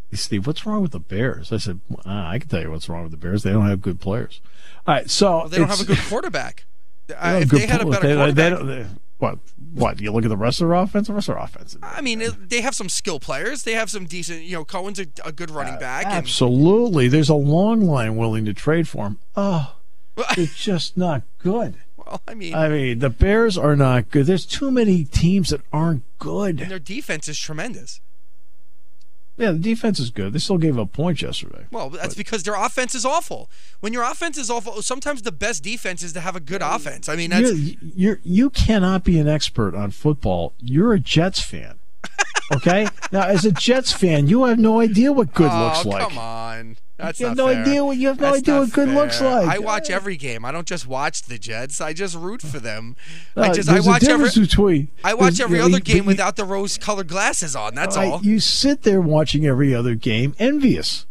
"Hey, 0.09 0.17
"Steve, 0.17 0.47
what's 0.47 0.65
wrong 0.65 0.81
with 0.81 0.91
the 0.94 1.00
Bears?" 1.00 1.51
I 1.51 1.57
said, 1.57 1.79
ah, 2.06 2.29
"I 2.29 2.39
can 2.39 2.50
tell 2.50 2.62
you 2.62 2.71
what's 2.71 2.89
wrong 2.89 3.03
with 3.03 3.12
the 3.12 3.17
Bears. 3.17 3.44
They 3.44 3.51
don't 3.51 3.67
have 3.67 3.81
good 3.83 4.00
players." 4.00 4.41
All 4.88 4.95
right, 4.95 5.09
so 5.09 5.38
Well, 5.39 5.47
they 5.50 5.57
don't 5.59 5.67
have 5.69 5.81
a 5.81 5.85
good 5.85 6.00
quarterback. 6.09 6.65
they 7.07 7.13
Uh, 7.13 7.39
if 7.41 7.50
good 7.50 7.62
they 7.62 7.67
had 7.67 7.81
a 7.81 7.85
better 7.85 8.01
they- 8.07 8.13
they 8.13 8.15
quarterback, 8.15 8.50
don't- 8.57 8.67
they- 8.67 8.85
what? 9.19 9.39
What? 9.73 10.01
You 10.01 10.12
look 10.12 10.25
at 10.25 10.29
the 10.29 10.35
rest 10.38 10.59
of 10.62 10.67
their 10.67 10.75
offense. 10.77 11.07
The 11.07 11.13
rest 11.13 11.29
of 11.29 11.35
their 11.35 11.44
offense. 11.44 11.77
I 11.83 12.01
mean, 12.01 12.21
they 12.50 12.62
have 12.62 12.73
some 12.75 12.89
skill 12.89 13.19
players. 13.19 13.63
They 13.63 13.71
have 13.73 13.89
some 13.89 14.06
decent. 14.07 14.44
You 14.44 14.53
know, 14.57 14.65
Cohen's 14.65 15.00
a, 15.00 15.06
a 15.23 15.31
good 15.31 15.51
running 15.51 15.77
back. 15.79 16.06
and- 16.06 16.13
Absolutely, 16.15 17.07
there's 17.07 17.29
a 17.29 17.36
long 17.36 17.81
line 17.81 18.15
willing 18.17 18.43
to 18.45 18.53
trade 18.53 18.88
for 18.88 19.05
him. 19.05 19.19
Oh, 19.36 19.75
they're 20.36 20.48
just 20.48 20.98
not 20.98 21.22
good. 21.38 21.75
Well, 22.05 22.21
I 22.27 22.33
mean, 22.33 22.53
I 22.53 22.69
mean, 22.69 23.00
the 23.00 23.09
Bears 23.09 23.57
are 23.57 23.75
not 23.75 24.12
good. 24.12 24.25
There's 24.25 24.45
too 24.45 24.71
many 24.71 25.03
teams 25.03 25.50
that 25.50 25.62
aren't 25.71 26.03
and 26.03 26.19
good. 26.19 26.57
their 26.59 26.79
defense 26.79 27.27
is 27.27 27.39
tremendous. 27.39 28.01
Yeah, 29.38 29.51
the 29.51 29.59
defense 29.59 30.00
is 30.00 30.12
good. 30.12 30.31
They 30.31 30.39
still 30.39 30.57
gave 30.57 30.79
up 30.79 30.93
points 30.93 31.21
yesterday. 31.21 31.65
Well, 31.69 31.89
that's 31.89 32.15
because 32.15 32.43
their 32.43 32.55
offense 32.55 32.95
is 32.95 33.03
awful. 33.05 33.50
When 33.81 33.91
your 33.91 34.03
offense 34.03 34.38
is 34.38 34.50
awful, 34.50 34.81
sometimes 34.81 35.24
the 35.24 35.31
best 35.33 35.62
defense 35.62 36.03
is 36.03 36.13
to 36.13 36.21
have 36.21 36.38
a 36.38 36.39
good 36.39 36.62
offense. 36.62 37.09
I 37.09 37.17
mean, 37.17 37.31
that's 37.31 37.51
You're, 37.51 37.75
you're 37.95 38.19
you 38.24 38.50
cannot 38.50 39.03
be 39.03 39.19
an 39.19 39.27
expert 39.27 39.75
on 39.75 39.91
football. 39.91 40.53
You're 40.59 40.93
a 40.93 41.00
Jets 41.00 41.41
fan. 41.41 41.79
Okay? 42.53 42.87
now, 43.11 43.23
as 43.23 43.43
a 43.45 43.51
Jets 43.51 43.91
fan, 43.91 44.27
you 44.27 44.43
have 44.45 44.59
no 44.59 44.79
idea 44.79 45.11
what 45.11 45.33
good 45.33 45.49
oh, 45.51 45.63
looks 45.65 45.85
like. 45.85 46.01
come 46.01 46.17
on. 46.17 46.77
That's 46.97 47.19
You 47.19 47.27
have 47.27 47.35
no 47.37 47.47
fair. 47.47 47.61
idea 47.61 47.83
what 47.83 47.97
you 47.97 48.07
have 48.07 48.19
no 48.21 48.27
That's 48.27 48.37
idea 48.37 48.59
what 48.59 48.71
good 48.71 48.87
looks 48.89 49.19
like. 49.19 49.47
I 49.49 49.57
watch 49.59 49.89
every 49.89 50.15
game. 50.15 50.45
I 50.45 50.51
don't 50.53 50.67
just 50.67 50.87
watch 50.87 51.23
the 51.23 51.37
Jets. 51.37 51.81
I 51.81 51.91
just 51.91 52.15
root 52.15 52.41
for 52.41 52.59
them. 52.59 52.95
Uh, 53.35 53.41
I 53.41 53.51
just 53.51 53.67
I 53.67 53.81
watch 53.81 54.03
every 54.05 54.29
between 54.29 54.87
I 55.03 55.13
watch 55.13 55.39
every 55.41 55.59
other 55.59 55.79
game 55.81 55.97
you- 55.97 56.03
without 56.03 56.37
the 56.37 56.45
rose-colored 56.45 57.07
glasses 57.09 57.53
on. 57.55 57.75
That's 57.75 57.97
I- 57.97 58.09
all. 58.11 58.21
You 58.23 58.39
sit 58.39 58.83
there 58.83 59.01
watching 59.01 59.45
every 59.45 59.75
other 59.75 59.95
game, 59.95 60.35
envious. 60.39 61.05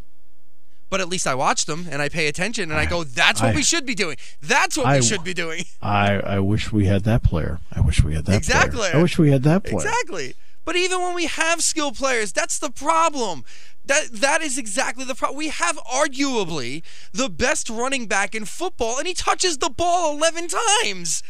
But 0.88 1.00
at 1.00 1.08
least 1.08 1.26
I 1.26 1.34
watch 1.34 1.66
them 1.66 1.86
and 1.90 2.00
I 2.00 2.08
pay 2.08 2.28
attention 2.28 2.70
and 2.70 2.78
I 2.80 2.86
go, 2.86 3.02
"That's 3.04 3.42
what 3.42 3.50
I- 3.50 3.54
we 3.54 3.62
should 3.62 3.84
be 3.84 3.94
doing. 3.96 4.16
That's 4.40 4.76
what 4.78 4.86
I- 4.86 5.00
we 5.00 5.02
should 5.04 5.24
be 5.24 5.34
doing." 5.34 5.64
I, 5.82 6.14
I 6.20 6.38
wish 6.38 6.72
we 6.72 6.86
had 6.86 7.02
that 7.04 7.22
player. 7.24 7.58
I 7.74 7.80
wish 7.80 8.02
we 8.02 8.14
had 8.14 8.24
that 8.26 8.36
Exactly. 8.36 8.78
player. 8.78 8.96
I 8.96 9.02
wish 9.02 9.18
we 9.18 9.30
had 9.32 9.42
that 9.42 9.64
player. 9.64 9.76
Exactly. 9.86 10.34
But 10.64 10.76
even 10.76 11.02
when 11.02 11.14
we 11.14 11.26
have 11.26 11.62
skilled 11.62 11.96
players, 11.96 12.32
that's 12.32 12.58
the 12.58 12.70
problem. 12.70 13.44
That 13.86 14.12
that 14.12 14.40
is 14.40 14.56
exactly 14.56 15.04
the 15.04 15.14
problem. 15.14 15.36
We 15.36 15.48
have 15.48 15.76
arguably 15.78 16.82
the 17.12 17.28
best 17.28 17.68
running 17.68 18.06
back 18.06 18.34
in 18.34 18.46
football, 18.46 18.98
and 18.98 19.06
he 19.06 19.14
touches 19.14 19.58
the 19.58 19.68
ball 19.68 20.16
eleven 20.16 20.48
times. 20.48 21.22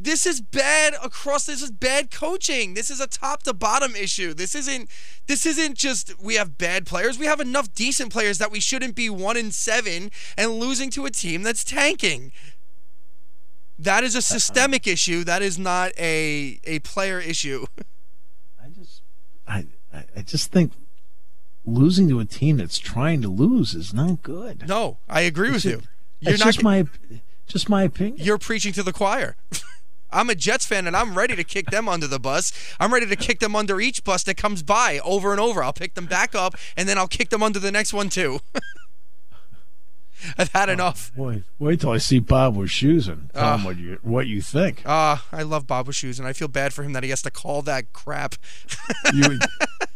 This 0.00 0.26
is 0.26 0.40
bad 0.40 0.94
across. 1.02 1.46
This 1.46 1.62
is 1.62 1.70
bad 1.70 2.10
coaching. 2.10 2.74
This 2.74 2.90
is 2.90 3.00
a 3.00 3.06
top 3.06 3.42
to 3.44 3.54
bottom 3.54 3.94
issue. 3.96 4.34
This 4.34 4.54
isn't. 4.54 4.90
This 5.26 5.46
isn't 5.46 5.76
just 5.76 6.20
we 6.20 6.34
have 6.34 6.58
bad 6.58 6.84
players. 6.84 7.18
We 7.18 7.26
have 7.26 7.40
enough 7.40 7.72
decent 7.74 8.12
players 8.12 8.38
that 8.38 8.50
we 8.50 8.60
shouldn't 8.60 8.96
be 8.96 9.08
one 9.08 9.36
in 9.36 9.52
seven 9.52 10.10
and 10.36 10.58
losing 10.58 10.90
to 10.90 11.06
a 11.06 11.10
team 11.10 11.42
that's 11.42 11.62
tanking. 11.62 12.32
That 13.78 14.02
is 14.02 14.16
a 14.16 14.18
uh-huh. 14.18 14.38
systemic 14.38 14.88
issue. 14.88 15.22
That 15.22 15.42
is 15.42 15.58
not 15.58 15.92
a 15.96 16.60
a 16.64 16.80
player 16.80 17.20
issue. 17.20 17.66
I 19.48 19.62
just 19.62 20.08
I, 20.16 20.22
just 20.22 20.52
think 20.52 20.72
losing 21.64 22.08
to 22.08 22.20
a 22.20 22.24
team 22.24 22.58
that's 22.58 22.78
trying 22.78 23.22
to 23.22 23.28
lose 23.28 23.74
is 23.74 23.92
not 23.94 24.22
good. 24.22 24.68
No, 24.68 24.98
I 25.08 25.22
agree 25.22 25.50
with 25.50 25.64
you. 25.64 25.82
You're 26.20 26.34
It's 26.34 26.40
not. 26.40 26.46
just 26.52 26.62
my 26.62 26.84
just 27.46 27.68
my 27.68 27.82
opinion. 27.84 28.18
you're 28.24 28.38
preaching 28.38 28.72
to 28.74 28.82
the 28.82 28.92
choir. 28.92 29.36
I'm 30.10 30.30
a 30.30 30.34
Jets 30.34 30.64
fan 30.66 30.86
and 30.86 30.96
I'm 30.96 31.16
ready 31.16 31.36
to 31.36 31.44
kick 31.44 31.66
them 31.70 31.88
under 31.88 32.06
the 32.06 32.18
bus. 32.18 32.52
I'm 32.80 32.92
ready 32.94 33.06
to 33.06 33.16
kick 33.16 33.40
them 33.40 33.54
under 33.54 33.78
each 33.80 34.04
bus 34.04 34.22
that 34.24 34.36
comes 34.36 34.62
by 34.62 35.00
over 35.04 35.32
and 35.32 35.40
over. 35.40 35.62
I'll 35.62 35.72
pick 35.74 35.94
them 35.94 36.06
back 36.06 36.34
up 36.34 36.54
and 36.76 36.88
then 36.88 36.96
I'll 36.96 37.08
kick 37.08 37.28
them 37.30 37.42
under 37.42 37.58
the 37.58 37.70
next 37.72 37.92
one 37.92 38.08
too. 38.08 38.40
I've 40.36 40.52
had 40.52 40.68
enough. 40.68 41.12
Boy, 41.16 41.42
wait 41.58 41.80
till 41.80 41.90
I 41.90 41.98
see 41.98 42.18
Bob 42.18 42.56
Wischusen 42.56 43.08
and 43.08 43.30
tell 43.34 43.54
him 43.54 43.60
Ah. 43.60 43.64
what 43.64 43.76
you 43.78 43.98
what 44.02 44.26
you 44.26 44.40
think. 44.42 44.82
Ah, 44.86 45.24
I 45.32 45.42
love 45.42 45.66
Bob 45.66 45.86
Wischusen 45.86 46.20
and 46.20 46.28
I 46.28 46.32
feel 46.32 46.48
bad 46.48 46.72
for 46.72 46.82
him 46.82 46.92
that 46.94 47.02
he 47.04 47.10
has 47.10 47.22
to 47.22 47.30
call 47.30 47.62
that 47.62 47.92
crap. 47.92 48.34
you 49.14 49.28
would 49.28 49.42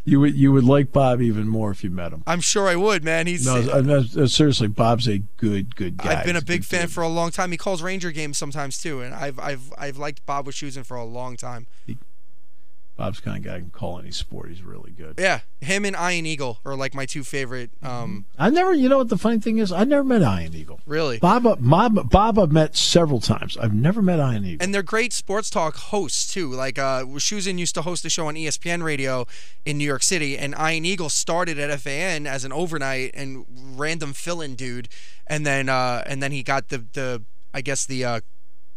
you 0.04 0.20
would 0.20 0.34
you 0.34 0.52
would 0.52 0.64
like 0.64 0.92
Bob 0.92 1.20
even 1.20 1.48
more 1.48 1.70
if 1.70 1.82
you 1.84 1.90
met 1.90 2.12
him. 2.12 2.22
I'm 2.26 2.40
sure 2.40 2.68
I 2.68 2.76
would, 2.76 3.04
man. 3.04 3.26
He's 3.26 3.44
No, 3.46 3.56
I- 3.56 4.22
I- 4.22 4.26
seriously, 4.26 4.68
Bob's 4.68 5.08
a 5.08 5.18
good 5.36 5.76
good 5.76 5.96
guy. 5.96 6.20
I've 6.20 6.26
been 6.26 6.36
a 6.36 6.42
big 6.42 6.64
fan 6.64 6.88
for 6.88 7.02
a 7.02 7.08
long 7.08 7.30
time. 7.30 7.50
He 7.50 7.56
calls 7.56 7.82
Ranger 7.82 8.10
games 8.12 8.38
sometimes 8.38 8.78
too, 8.78 9.00
and 9.00 9.14
I've 9.14 9.38
I've 9.38 9.72
I've 9.78 9.96
liked 9.98 10.24
Bob 10.26 10.46
Wischusen 10.46 10.84
for 10.86 10.96
a 10.96 11.04
long 11.04 11.36
time. 11.36 11.66
Bob's 13.02 13.18
kind 13.18 13.36
of 13.36 13.42
guy 13.42 13.54
who 13.54 13.62
can 13.62 13.70
call 13.70 13.98
any 13.98 14.12
sport. 14.12 14.48
He's 14.48 14.62
really 14.62 14.92
good. 14.92 15.16
Yeah, 15.18 15.40
him 15.60 15.84
and 15.84 15.96
Ian 15.96 16.24
Eagle 16.24 16.60
are 16.64 16.76
like 16.76 16.94
my 16.94 17.04
two 17.04 17.24
favorite. 17.24 17.72
Um, 17.82 18.26
I 18.38 18.48
never, 18.48 18.72
you 18.72 18.88
know 18.88 18.98
what 18.98 19.08
the 19.08 19.18
funny 19.18 19.40
thing 19.40 19.58
is? 19.58 19.72
I 19.72 19.82
never 19.82 20.04
met 20.04 20.22
Ian 20.22 20.54
Eagle. 20.54 20.78
really. 20.86 21.18
Bob, 21.18 21.42
Bob, 21.60 22.08
Bob, 22.10 22.38
I've 22.38 22.52
met 22.52 22.76
several 22.76 23.18
times. 23.18 23.56
I've 23.56 23.74
never 23.74 24.02
met 24.02 24.20
Ian 24.20 24.44
Eagle. 24.44 24.62
and 24.62 24.72
they're 24.72 24.84
great 24.84 25.12
sports 25.12 25.50
talk 25.50 25.74
hosts 25.74 26.32
too. 26.32 26.52
Like 26.52 26.78
uh, 26.78 27.02
Wischusen 27.02 27.58
used 27.58 27.74
to 27.74 27.82
host 27.82 28.04
a 28.04 28.08
show 28.08 28.28
on 28.28 28.36
ESPN 28.36 28.84
Radio 28.84 29.26
in 29.64 29.78
New 29.78 29.84
York 29.84 30.04
City, 30.04 30.38
and 30.38 30.54
Ian 30.54 30.84
Eagle 30.84 31.08
started 31.08 31.58
at 31.58 31.76
FAN 31.80 32.28
as 32.28 32.44
an 32.44 32.52
overnight 32.52 33.10
and 33.14 33.44
random 33.76 34.12
fill-in 34.12 34.54
dude, 34.54 34.88
and 35.26 35.44
then 35.44 35.68
uh, 35.68 36.04
and 36.06 36.22
then 36.22 36.30
he 36.30 36.44
got 36.44 36.68
the 36.68 36.84
the 36.92 37.22
I 37.52 37.62
guess 37.62 37.84
the 37.84 38.04
uh, 38.04 38.20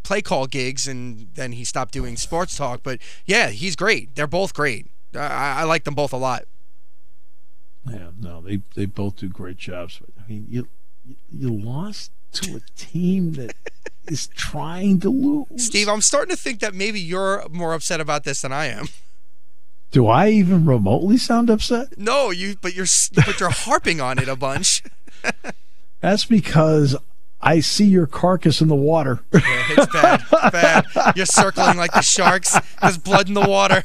play 0.05 0.21
call 0.21 0.47
gigs, 0.47 0.87
and 0.87 1.27
then 1.33 1.51
he 1.53 1.63
stopped 1.65 1.91
doing 1.93 2.15
sports 2.15 2.55
talk. 2.55 2.81
But 2.83 2.99
yeah, 3.25 3.49
he's 3.49 3.75
great. 3.75 4.15
They're 4.15 4.27
both 4.27 4.53
great. 4.53 4.87
I, 5.15 5.57
I 5.59 5.63
like 5.63 5.83
them 5.83 5.95
both 5.95 6.13
a 6.13 6.17
lot. 6.17 6.43
yeah, 7.89 8.09
no, 8.19 8.41
they 8.41 8.61
they 8.75 8.85
both 8.85 9.17
do 9.17 9.27
great 9.29 9.57
jobs. 9.57 9.99
But 9.99 10.09
I 10.23 10.27
mean, 10.27 10.47
you 10.49 10.67
you- 11.05 11.15
you 11.31 11.49
lost 11.53 12.09
to 12.31 12.55
a 12.55 12.61
team 12.75 13.33
that 13.33 13.53
is 14.07 14.25
trying 14.27 14.99
to 15.01 15.09
lose. 15.09 15.65
Steve, 15.65 15.87
I'm 15.87 16.01
starting 16.01 16.35
to 16.35 16.41
think 16.41 16.59
that 16.61 16.73
maybe 16.73 16.99
you're 16.99 17.45
more 17.51 17.73
upset 17.73 18.01
about 18.01 18.23
this 18.23 18.41
than 18.41 18.51
I 18.51 18.65
am. 18.65 18.87
do 19.91 20.07
I 20.07 20.29
even 20.29 20.65
remotely 20.65 21.17
sound 21.17 21.49
upset? 21.51 21.97
No, 21.99 22.31
you, 22.31 22.55
but 22.59 22.73
you're 22.75 22.87
but 23.13 23.39
you're 23.39 23.51
harping 23.51 24.01
on 24.01 24.17
it 24.17 24.27
a 24.27 24.35
bunch. 24.35 24.81
That's 26.01 26.25
because 26.25 26.95
I 27.41 27.59
see 27.59 27.85
your 27.85 28.07
carcass 28.07 28.61
in 28.61 28.69
the 28.69 28.75
water. 28.75 29.19
Yeah, 29.31 29.41
it's 29.43 29.93
bad. 29.93 30.23
Bad. 30.51 31.15
You're 31.15 31.25
circling 31.27 31.77
like 31.77 31.91
the 31.91 32.01
sharks. 32.01 32.57
There's 32.81 32.97
blood 32.97 33.27
in 33.27 33.35
the 33.35 33.47
water. 33.47 33.83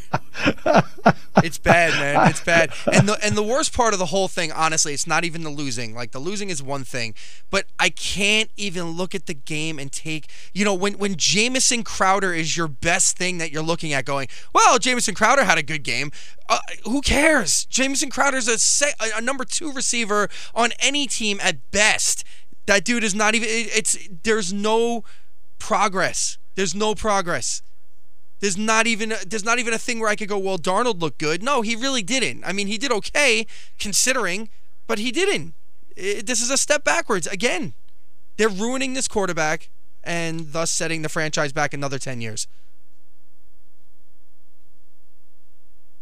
It's 1.42 1.58
bad, 1.58 1.92
man. 1.94 2.30
It's 2.30 2.40
bad. 2.40 2.70
And 2.92 3.08
the 3.08 3.18
and 3.22 3.36
the 3.36 3.42
worst 3.42 3.74
part 3.74 3.92
of 3.92 3.98
the 3.98 4.06
whole 4.06 4.28
thing, 4.28 4.50
honestly, 4.52 4.94
it's 4.94 5.06
not 5.06 5.24
even 5.24 5.42
the 5.42 5.50
losing. 5.50 5.94
Like 5.94 6.12
the 6.12 6.18
losing 6.18 6.48
is 6.48 6.62
one 6.62 6.84
thing, 6.84 7.14
but 7.50 7.66
I 7.78 7.90
can't 7.90 8.50
even 8.56 8.90
look 8.90 9.14
at 9.14 9.26
the 9.26 9.34
game 9.34 9.78
and 9.78 9.92
take. 9.92 10.28
You 10.54 10.64
know, 10.64 10.74
when 10.74 10.94
when 10.94 11.16
Jamison 11.16 11.82
Crowder 11.82 12.32
is 12.32 12.56
your 12.56 12.68
best 12.68 13.16
thing 13.16 13.38
that 13.38 13.52
you're 13.52 13.62
looking 13.62 13.92
at, 13.92 14.04
going, 14.04 14.28
well, 14.54 14.78
Jamison 14.78 15.14
Crowder 15.14 15.44
had 15.44 15.58
a 15.58 15.62
good 15.62 15.82
game. 15.82 16.10
Uh, 16.48 16.58
who 16.84 17.00
cares? 17.00 17.64
Jamison 17.66 18.10
Crowder's 18.10 18.48
a, 18.48 18.58
se- 18.58 18.94
a 19.00 19.18
a 19.18 19.20
number 19.20 19.44
two 19.44 19.72
receiver 19.72 20.28
on 20.54 20.70
any 20.80 21.06
team 21.06 21.38
at 21.42 21.70
best. 21.70 22.24
That 22.70 22.84
dude 22.84 23.02
is 23.02 23.16
not 23.16 23.34
even. 23.34 23.48
it- 23.48 23.68
It's 23.74 23.98
there's 24.22 24.52
no 24.52 25.02
progress. 25.58 26.38
There's 26.54 26.72
no 26.72 26.94
progress. 26.94 27.62
There's 28.38 28.56
not 28.56 28.86
even 28.86 29.10
a, 29.10 29.16
there's 29.26 29.42
not 29.42 29.58
even 29.58 29.74
a 29.74 29.78
thing 29.78 29.98
where 29.98 30.08
I 30.08 30.14
could 30.14 30.28
go, 30.28 30.38
well, 30.38 30.56
Darnold 30.56 31.00
looked 31.00 31.18
good. 31.18 31.42
No, 31.42 31.62
he 31.62 31.74
really 31.74 32.02
didn't. 32.04 32.44
I 32.44 32.52
mean, 32.52 32.68
he 32.68 32.78
did 32.78 32.92
okay 32.92 33.44
considering, 33.80 34.50
but 34.86 35.00
he 35.00 35.10
didn't. 35.10 35.54
It- 35.96 36.26
this 36.28 36.40
is 36.40 36.48
a 36.48 36.56
step 36.56 36.84
backwards 36.84 37.26
again. 37.26 37.74
They're 38.36 38.48
ruining 38.48 38.94
this 38.94 39.08
quarterback 39.08 39.68
and 40.04 40.52
thus 40.52 40.70
setting 40.70 41.02
the 41.02 41.08
franchise 41.08 41.52
back 41.52 41.74
another 41.74 41.98
10 41.98 42.20
years. 42.20 42.46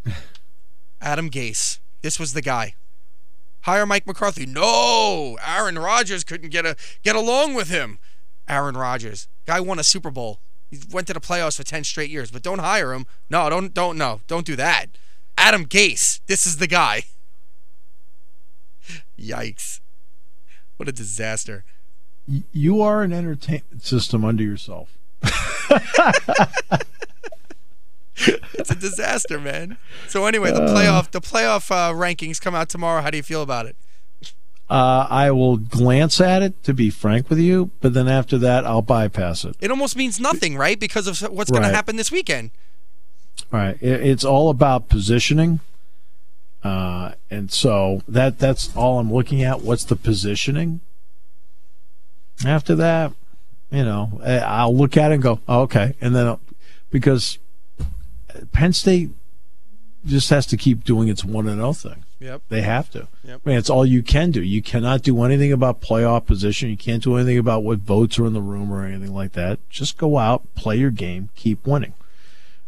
Adam 1.00 1.30
Gase. 1.30 1.78
This 2.02 2.20
was 2.20 2.34
the 2.34 2.42
guy. 2.42 2.74
Hire 3.62 3.86
Mike 3.86 4.06
McCarthy. 4.06 4.46
No, 4.46 5.38
Aaron 5.46 5.78
Rodgers 5.78 6.24
couldn't 6.24 6.50
get 6.50 6.64
a 6.64 6.76
get 7.02 7.16
along 7.16 7.54
with 7.54 7.68
him. 7.68 7.98
Aaron 8.48 8.76
Rodgers, 8.76 9.28
guy 9.46 9.60
won 9.60 9.78
a 9.78 9.84
Super 9.84 10.10
Bowl. 10.10 10.40
He 10.70 10.78
went 10.90 11.06
to 11.08 11.14
the 11.14 11.20
playoffs 11.20 11.56
for 11.56 11.64
ten 11.64 11.84
straight 11.84 12.10
years. 12.10 12.30
But 12.30 12.42
don't 12.42 12.60
hire 12.60 12.92
him. 12.92 13.06
No, 13.28 13.50
don't 13.50 13.74
don't 13.74 13.98
no, 13.98 14.20
don't 14.26 14.46
do 14.46 14.56
that. 14.56 14.86
Adam 15.36 15.66
Gase. 15.66 16.20
This 16.26 16.46
is 16.46 16.56
the 16.58 16.66
guy. 16.66 17.04
Yikes! 19.18 19.80
What 20.76 20.88
a 20.88 20.92
disaster. 20.92 21.64
You 22.52 22.82
are 22.82 23.02
an 23.02 23.12
entertainment 23.12 23.84
system 23.84 24.24
unto 24.24 24.44
yourself. 24.44 24.98
It's 28.54 28.70
a 28.70 28.74
disaster, 28.74 29.38
man. 29.38 29.78
So 30.08 30.26
anyway, 30.26 30.50
the 30.50 30.60
playoff 30.60 31.10
the 31.10 31.20
playoff 31.20 31.70
uh, 31.70 31.92
rankings 31.92 32.40
come 32.40 32.54
out 32.54 32.68
tomorrow. 32.68 33.02
How 33.02 33.10
do 33.10 33.16
you 33.16 33.22
feel 33.22 33.42
about 33.42 33.66
it? 33.66 33.76
Uh, 34.68 35.06
I 35.08 35.30
will 35.30 35.56
glance 35.56 36.20
at 36.20 36.42
it 36.42 36.62
to 36.64 36.74
be 36.74 36.90
frank 36.90 37.30
with 37.30 37.38
you, 37.38 37.70
but 37.80 37.94
then 37.94 38.06
after 38.06 38.36
that, 38.38 38.66
I'll 38.66 38.82
bypass 38.82 39.44
it. 39.44 39.56
It 39.60 39.70
almost 39.70 39.96
means 39.96 40.20
nothing, 40.20 40.58
right? 40.58 40.78
Because 40.78 41.06
of 41.06 41.20
what's 41.32 41.50
going 41.50 41.62
to 41.62 41.70
happen 41.70 41.96
this 41.96 42.12
weekend. 42.12 42.50
All 43.50 43.60
right, 43.60 43.78
it, 43.80 44.02
it's 44.02 44.24
all 44.24 44.50
about 44.50 44.90
positioning, 44.90 45.60
uh, 46.62 47.12
and 47.30 47.50
so 47.50 48.02
that 48.06 48.38
that's 48.38 48.76
all 48.76 48.98
I'm 48.98 49.10
looking 49.12 49.42
at. 49.42 49.62
What's 49.62 49.84
the 49.84 49.96
positioning? 49.96 50.80
After 52.44 52.74
that, 52.74 53.12
you 53.70 53.84
know, 53.84 54.20
I'll 54.24 54.76
look 54.76 54.96
at 54.98 55.12
it 55.12 55.14
and 55.14 55.22
go, 55.22 55.40
oh, 55.48 55.62
okay, 55.62 55.94
and 56.00 56.14
then 56.14 56.26
I'll, 56.26 56.40
because 56.90 57.38
Penn 58.52 58.72
State 58.72 59.10
just 60.06 60.30
has 60.30 60.46
to 60.46 60.56
keep 60.56 60.84
doing 60.84 61.08
its 61.08 61.24
one 61.24 61.48
and 61.48 61.58
zero 61.58 61.72
thing. 61.72 62.04
Yep. 62.20 62.42
They 62.48 62.62
have 62.62 62.90
to. 62.90 63.08
Yep. 63.24 63.40
I 63.44 63.48
mean, 63.48 63.58
it's 63.58 63.70
all 63.70 63.86
you 63.86 64.02
can 64.02 64.30
do. 64.30 64.42
You 64.42 64.62
cannot 64.62 65.02
do 65.02 65.22
anything 65.22 65.52
about 65.52 65.80
playoff 65.80 66.26
position. 66.26 66.70
You 66.70 66.76
can't 66.76 67.02
do 67.02 67.16
anything 67.16 67.38
about 67.38 67.62
what 67.62 67.78
votes 67.78 68.18
are 68.18 68.26
in 68.26 68.32
the 68.32 68.40
room 68.40 68.72
or 68.72 68.84
anything 68.84 69.14
like 69.14 69.32
that. 69.32 69.58
Just 69.70 69.98
go 69.98 70.18
out, 70.18 70.42
play 70.54 70.76
your 70.76 70.90
game, 70.90 71.30
keep 71.36 71.66
winning. 71.66 71.94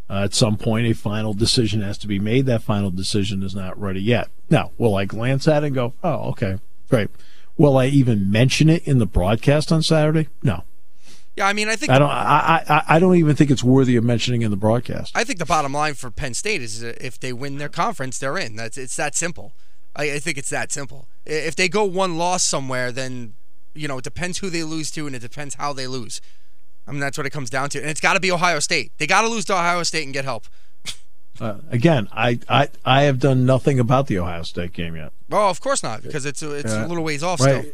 Uh, 0.09 0.23
at 0.23 0.33
some 0.33 0.57
point, 0.57 0.87
a 0.87 0.93
final 0.93 1.33
decision 1.33 1.81
has 1.81 1.97
to 1.97 2.07
be 2.07 2.19
made. 2.19 2.45
That 2.45 2.63
final 2.63 2.91
decision 2.91 3.43
is 3.43 3.55
not 3.55 3.79
ready 3.79 4.01
yet. 4.01 4.29
Now, 4.49 4.71
will 4.77 4.95
I 4.95 5.05
glance 5.05 5.47
at 5.47 5.63
it 5.63 5.67
and 5.67 5.75
go, 5.75 5.93
oh, 6.03 6.29
okay, 6.31 6.59
great. 6.89 7.09
Will 7.57 7.77
I 7.77 7.87
even 7.87 8.31
mention 8.31 8.69
it 8.69 8.85
in 8.87 8.99
the 8.99 9.05
broadcast 9.05 9.71
on 9.71 9.81
Saturday? 9.81 10.27
No. 10.43 10.63
Yeah, 11.35 11.47
I 11.47 11.53
mean, 11.53 11.69
I 11.69 11.75
think 11.77 11.91
I 11.91 11.97
don't. 11.99 12.09
I, 12.09 12.63
I, 12.67 12.83
I 12.95 12.99
don't 12.99 13.15
even 13.15 13.35
think 13.35 13.51
it's 13.51 13.63
worthy 13.63 13.95
of 13.95 14.03
mentioning 14.03 14.41
in 14.41 14.51
the 14.51 14.57
broadcast. 14.57 15.13
I 15.15 15.23
think 15.23 15.39
the 15.39 15.45
bottom 15.45 15.71
line 15.73 15.93
for 15.93 16.11
Penn 16.11 16.33
State 16.33 16.61
is 16.61 16.83
if 16.83 17.19
they 17.19 17.31
win 17.31 17.57
their 17.57 17.69
conference, 17.69 18.19
they're 18.19 18.37
in. 18.37 18.57
That's 18.57 18.77
it's 18.77 18.95
that 18.97 19.15
simple. 19.15 19.53
I, 19.95 20.13
I 20.13 20.19
think 20.19 20.37
it's 20.37 20.49
that 20.49 20.71
simple. 20.71 21.07
If 21.25 21.55
they 21.55 21.69
go 21.69 21.85
one 21.85 22.17
loss 22.17 22.43
somewhere, 22.43 22.91
then 22.91 23.33
you 23.73 23.87
know 23.87 23.97
it 23.99 24.03
depends 24.03 24.39
who 24.39 24.49
they 24.49 24.63
lose 24.63 24.91
to, 24.91 25.07
and 25.07 25.15
it 25.15 25.19
depends 25.19 25.55
how 25.55 25.71
they 25.71 25.87
lose. 25.87 26.19
I 26.85 26.91
mean, 26.91 26.99
that's 26.99 27.17
what 27.17 27.25
it 27.25 27.29
comes 27.29 27.49
down 27.49 27.69
to, 27.69 27.79
and 27.79 27.89
it's 27.89 28.01
got 28.01 28.13
to 28.13 28.19
be 28.19 28.31
Ohio 28.31 28.59
State. 28.59 28.91
They 28.97 29.07
got 29.07 29.21
to 29.21 29.29
lose 29.29 29.45
to 29.45 29.53
Ohio 29.53 29.83
State 29.83 30.03
and 30.03 30.13
get 30.13 30.25
help. 30.25 30.47
Uh, 31.39 31.57
again, 31.71 32.07
I, 32.11 32.39
I 32.49 32.67
I 32.83 33.03
have 33.03 33.17
done 33.19 33.45
nothing 33.45 33.79
about 33.79 34.07
the 34.07 34.19
Ohio 34.19 34.43
State 34.43 34.73
game 34.73 34.95
yet. 34.95 35.11
Oh, 35.31 35.49
of 35.49 35.61
course 35.61 35.81
not, 35.81 36.03
because 36.03 36.25
it's 36.25 36.43
a, 36.43 36.51
it's 36.51 36.73
a 36.73 36.85
little 36.87 37.03
ways 37.05 37.23
off 37.23 37.39
Right. 37.39 37.61
still. 37.61 37.73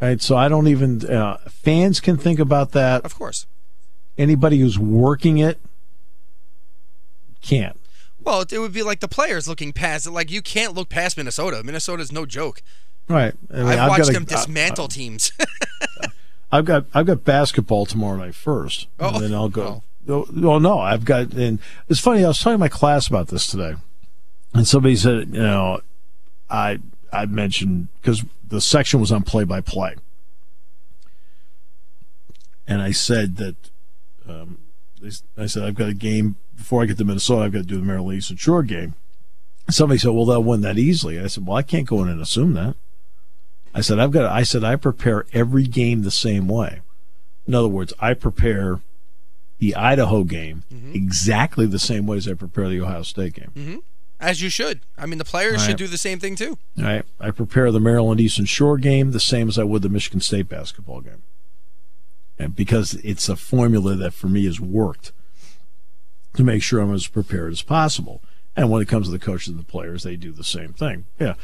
Right. 0.00 0.20
So 0.22 0.36
I 0.36 0.48
don't 0.48 0.68
even. 0.68 1.04
Uh, 1.04 1.38
fans 1.48 2.00
can 2.00 2.16
think 2.16 2.38
about 2.38 2.72
that. 2.72 3.04
Of 3.04 3.14
course. 3.14 3.46
Anybody 4.16 4.58
who's 4.58 4.78
working 4.78 5.38
it 5.38 5.60
can't. 7.42 7.78
Well, 8.22 8.42
it, 8.50 8.58
would 8.58 8.72
be 8.72 8.82
like 8.82 9.00
the 9.00 9.08
players 9.08 9.48
looking 9.48 9.72
past 9.72 10.06
it. 10.06 10.10
Like 10.10 10.30
you 10.30 10.42
can't 10.42 10.74
look 10.74 10.88
past 10.88 11.16
Minnesota. 11.16 11.62
Minnesota's 11.62 12.12
no 12.12 12.26
joke. 12.26 12.62
Right. 13.08 13.32
I 13.52 13.56
mean, 13.56 13.66
I've, 13.66 13.78
I've 13.78 13.88
watched 13.88 14.00
got 14.02 14.08
a- 14.10 14.12
them 14.12 14.24
dismantle 14.24 14.88
teams. 14.88 15.32
I've 16.52 16.64
got 16.64 16.86
I've 16.94 17.06
got 17.06 17.24
basketball 17.24 17.86
tomorrow 17.86 18.16
night 18.16 18.34
first, 18.34 18.86
Oh. 18.98 19.14
and 19.14 19.24
then 19.24 19.34
I'll 19.34 19.48
go. 19.48 19.82
Well, 20.06 20.26
no, 20.60 20.78
I've 20.78 21.04
got. 21.04 21.32
And 21.34 21.58
it's 21.88 22.00
funny. 22.00 22.24
I 22.24 22.28
was 22.28 22.38
talking 22.38 22.54
to 22.54 22.58
my 22.58 22.68
class 22.68 23.06
about 23.08 23.28
this 23.28 23.46
today, 23.46 23.74
and 24.54 24.66
somebody 24.66 24.96
said, 24.96 25.28
you 25.34 25.42
know, 25.42 25.80
I 26.48 26.78
I 27.12 27.26
mentioned 27.26 27.88
because 28.00 28.24
the 28.46 28.60
section 28.60 29.00
was 29.00 29.12
on 29.12 29.22
play 29.22 29.44
by 29.44 29.60
play, 29.60 29.96
and 32.66 32.80
I 32.80 32.92
said 32.92 33.36
that. 33.36 33.56
Um, 34.28 34.58
I 35.36 35.46
said 35.46 35.62
I've 35.62 35.76
got 35.76 35.88
a 35.88 35.94
game 35.94 36.36
before 36.56 36.82
I 36.82 36.86
get 36.86 36.98
to 36.98 37.04
Minnesota. 37.04 37.44
I've 37.44 37.52
got 37.52 37.58
to 37.58 37.64
do 37.64 37.76
the 37.76 37.82
Maryland 37.82 38.18
Eastern 38.18 38.36
Shore 38.36 38.64
game, 38.64 38.94
Somebody 39.70 39.98
said, 39.98 40.10
"Well, 40.10 40.24
they'll 40.24 40.42
win 40.42 40.62
that 40.62 40.78
easily." 40.78 41.20
I 41.20 41.26
said, 41.26 41.46
"Well, 41.46 41.56
I 41.56 41.62
can't 41.62 41.86
go 41.86 42.02
in 42.02 42.08
and 42.08 42.20
assume 42.20 42.54
that." 42.54 42.74
I 43.74 43.82
said, 43.82 43.98
"I've 43.98 44.10
got." 44.10 44.22
to, 44.22 44.30
I 44.30 44.42
said, 44.42 44.64
"I 44.64 44.76
prepare 44.76 45.26
every 45.32 45.64
game 45.64 46.02
the 46.02 46.10
same 46.10 46.48
way." 46.48 46.80
In 47.46 47.54
other 47.54 47.68
words, 47.68 47.92
I 48.00 48.14
prepare 48.14 48.80
the 49.58 49.74
Idaho 49.74 50.24
game 50.24 50.62
mm-hmm. 50.72 50.92
exactly 50.94 51.66
the 51.66 51.78
same 51.78 52.06
way 52.06 52.16
as 52.16 52.28
I 52.28 52.34
prepare 52.34 52.68
the 52.68 52.80
Ohio 52.80 53.02
State 53.02 53.34
game. 53.34 53.52
Mm-hmm. 53.54 53.76
As 54.20 54.42
you 54.42 54.48
should. 54.48 54.80
I 54.96 55.06
mean, 55.06 55.18
the 55.18 55.24
players 55.24 55.58
right. 55.58 55.66
should 55.68 55.76
do 55.76 55.86
the 55.86 55.98
same 55.98 56.18
thing 56.18 56.34
too. 56.34 56.58
All 56.76 56.84
right. 56.84 57.04
I 57.20 57.30
prepare 57.30 57.70
the 57.70 57.80
Maryland 57.80 58.20
Eastern 58.20 58.46
Shore 58.46 58.76
game 58.76 59.12
the 59.12 59.20
same 59.20 59.48
as 59.48 59.58
I 59.58 59.64
would 59.64 59.82
the 59.82 59.88
Michigan 59.88 60.20
State 60.20 60.48
basketball 60.48 61.00
game. 61.00 61.22
And 62.38 62.54
because 62.54 62.94
it's 62.94 63.28
a 63.28 63.36
formula 63.36 63.94
that 63.94 64.14
for 64.14 64.28
me 64.28 64.44
has 64.44 64.60
worked 64.60 65.12
to 66.34 66.44
make 66.44 66.62
sure 66.62 66.80
I'm 66.80 66.94
as 66.94 67.06
prepared 67.06 67.52
as 67.52 67.62
possible. 67.62 68.22
And 68.56 68.70
when 68.70 68.82
it 68.82 68.88
comes 68.88 69.06
to 69.06 69.12
the 69.12 69.18
coaches 69.18 69.48
and 69.48 69.58
the 69.58 69.64
players, 69.64 70.02
they 70.02 70.16
do 70.16 70.32
the 70.32 70.44
same 70.44 70.72
thing. 70.72 71.06
Yeah. 71.18 71.34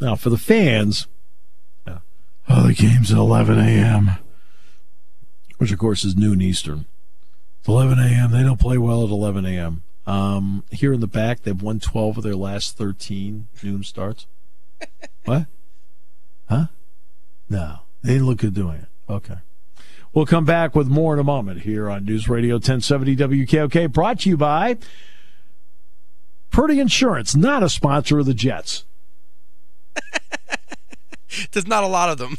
Now, 0.00 0.16
for 0.16 0.30
the 0.30 0.38
fans, 0.38 1.06
yeah. 1.86 1.98
oh, 2.48 2.66
the 2.66 2.74
game's 2.74 3.12
at 3.12 3.18
11 3.18 3.58
a.m., 3.58 4.12
which 5.58 5.70
of 5.70 5.78
course 5.78 6.04
is 6.04 6.16
noon 6.16 6.40
Eastern. 6.40 6.86
It's 7.60 7.68
11 7.68 7.98
a.m. 7.98 8.32
They 8.32 8.42
don't 8.42 8.60
play 8.60 8.78
well 8.78 9.04
at 9.04 9.10
11 9.10 9.46
a.m. 9.46 9.84
Um, 10.06 10.64
here 10.70 10.92
in 10.92 11.00
the 11.00 11.06
back, 11.06 11.42
they've 11.42 11.60
won 11.60 11.80
12 11.80 12.18
of 12.18 12.24
their 12.24 12.36
last 12.36 12.76
13 12.76 13.48
noon 13.62 13.82
starts. 13.82 14.26
what? 15.24 15.46
Huh? 16.48 16.66
No, 17.48 17.80
they 18.02 18.12
didn't 18.12 18.26
look 18.26 18.38
good 18.38 18.54
doing 18.54 18.76
it. 18.76 18.88
Okay. 19.08 19.36
We'll 20.12 20.26
come 20.26 20.44
back 20.44 20.76
with 20.76 20.86
more 20.86 21.14
in 21.14 21.20
a 21.20 21.24
moment 21.24 21.62
here 21.62 21.90
on 21.90 22.04
News 22.04 22.28
Radio 22.28 22.54
1070 22.54 23.16
WKOK, 23.16 23.92
brought 23.92 24.20
to 24.20 24.28
you 24.28 24.36
by 24.36 24.76
Purdy 26.50 26.78
Insurance, 26.78 27.34
not 27.34 27.64
a 27.64 27.68
sponsor 27.68 28.20
of 28.20 28.26
the 28.26 28.34
Jets. 28.34 28.84
There's 31.52 31.66
not 31.66 31.82
a 31.82 31.88
lot 31.88 32.10
of 32.10 32.18
them. 32.18 32.38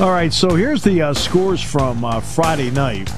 All 0.00 0.10
right, 0.10 0.32
so 0.32 0.54
here's 0.54 0.82
the 0.82 1.02
uh, 1.02 1.14
scores 1.14 1.62
from 1.62 2.02
uh, 2.02 2.18
Friday 2.20 2.70
night. 2.70 3.12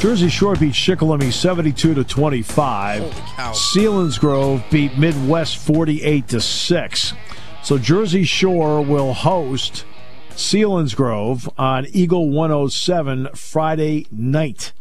Jersey 0.00 0.30
Shore 0.30 0.56
beat 0.56 0.72
Shikellamy 0.72 1.30
72 1.30 1.94
to 1.94 2.02
25. 2.02 3.02
Selinsgrove 3.02 4.68
beat 4.70 4.96
Midd-West 4.96 5.58
48 5.58 6.26
to 6.28 6.40
6. 6.40 7.12
So 7.62 7.78
Jersey 7.78 8.24
Shore 8.24 8.80
will 8.80 9.12
host 9.12 9.84
Selinsgrove 10.30 11.52
on 11.58 11.86
Eagle 11.92 12.30
107 12.30 13.28
Friday 13.34 14.06
night 14.10 14.72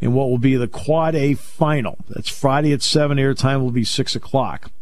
in 0.00 0.14
what 0.14 0.28
will 0.28 0.38
be 0.38 0.56
the 0.56 0.68
Quad 0.68 1.14
A 1.14 1.34
final. 1.34 1.96
That's 2.08 2.28
Friday 2.28 2.72
at 2.72 2.82
7. 2.82 3.18
Airtime 3.18 3.60
will 3.62 3.70
be 3.70 3.84
6 3.84 4.16
o'clock. 4.16 4.72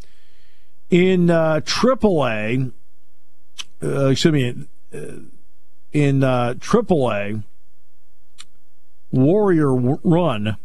In 0.88 1.31
uh, 1.31 1.61
AAA, 1.61 2.73
uh, 3.83 4.07
excuse 4.07 4.33
me, 4.33 4.66
uh, 4.94 5.01
in 5.95 6.23
uh, 6.23 6.55
AAA, 6.59 7.45
Warrior 9.11 9.73
Run 9.73 10.57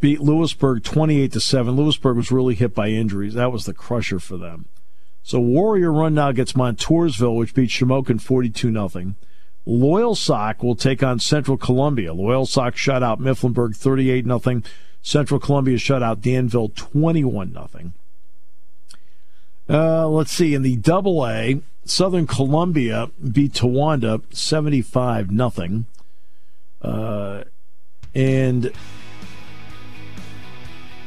beat 0.00 0.20
Lewisburg 0.20 0.84
28 0.84 1.32
to 1.32 1.40
7. 1.40 1.76
Lewisburg 1.76 2.16
was 2.16 2.30
really 2.30 2.54
hit 2.54 2.74
by 2.74 2.88
injuries. 2.88 3.34
That 3.34 3.52
was 3.52 3.66
the 3.66 3.74
crusher 3.74 4.20
for 4.20 4.38
them. 4.38 4.66
So 5.22 5.40
Warrior 5.40 5.92
Run 5.92 6.14
now 6.14 6.32
gets 6.32 6.52
Montoursville, 6.52 7.36
which 7.36 7.54
beat 7.54 7.70
Shamokin 7.70 8.20
42 8.20 8.72
0. 8.72 9.14
Loyalsock 9.66 10.62
will 10.62 10.76
take 10.76 11.02
on 11.02 11.18
Central 11.18 11.56
Columbia. 11.56 12.10
Loyalsock 12.10 12.76
shut 12.76 13.02
out 13.02 13.20
Mifflinburg 13.20 13.74
38 13.74 14.26
0. 14.26 14.62
Central 15.02 15.40
Columbia 15.40 15.78
shut 15.78 16.02
out 16.02 16.20
Danville 16.20 16.68
21 16.68 17.52
0. 17.52 17.92
Uh, 19.66 20.06
let's 20.08 20.30
see. 20.30 20.54
In 20.54 20.62
the 20.62 20.76
double 20.76 21.26
A, 21.26 21.62
Southern 21.84 22.26
Columbia 22.26 23.10
beat 23.32 23.52
Towanda 23.52 24.22
75 24.34 25.30
nothing. 25.30 25.86
Uh, 26.80 27.44
and 28.14 28.72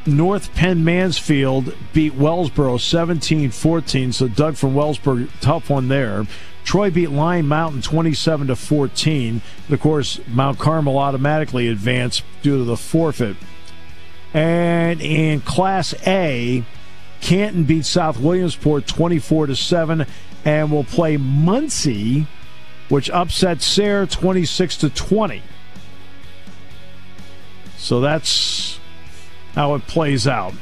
North 0.06 0.54
Penn 0.54 0.84
Mansfield 0.84 1.76
beat 1.94 2.13
Wellsboro 2.13 2.80
17 2.80 3.52
14. 3.52 4.13
So, 4.13 4.28
Doug 4.28 4.56
from 4.56 4.74
Wellsboro, 4.74 5.30
tough 5.42 5.70
one 5.70 5.88
there. 5.88 6.26
Troy 6.63 6.90
beat 6.90 7.12
Line 7.12 7.48
Mountain 7.48 7.82
27 7.82 8.48
to 8.48 8.56
14. 8.56 9.42
And 9.66 9.74
of 9.74 9.80
course, 9.80 10.20
Mount 10.28 10.60
Carmel 10.60 10.98
automatically 10.98 11.68
advanced 11.68 12.24
due 12.42 12.58
to 12.58 12.63
the 12.63 12.78
forfeit. 12.78 13.38
And 14.34 15.02
in 15.02 15.42
Class 15.42 15.94
A, 16.06 16.63
Canton 17.22 17.63
beat 17.63 17.86
South 17.86 18.20
Williamsport 18.20 18.86
24 18.86 19.48
to 19.48 19.56
7 19.56 20.06
and 20.45 20.71
will 20.71 20.84
play 20.84 21.17
Muncy, 21.17 22.28
which 22.89 23.10
upset 23.10 23.62
Sayre 23.62 24.06
26 24.06 24.78
to 24.78 24.89
20. 24.89 25.41
So 27.78 28.02
that's 28.02 28.80
how 29.54 29.76
it 29.76 29.88
plays 29.88 30.28
out. 30.28 30.54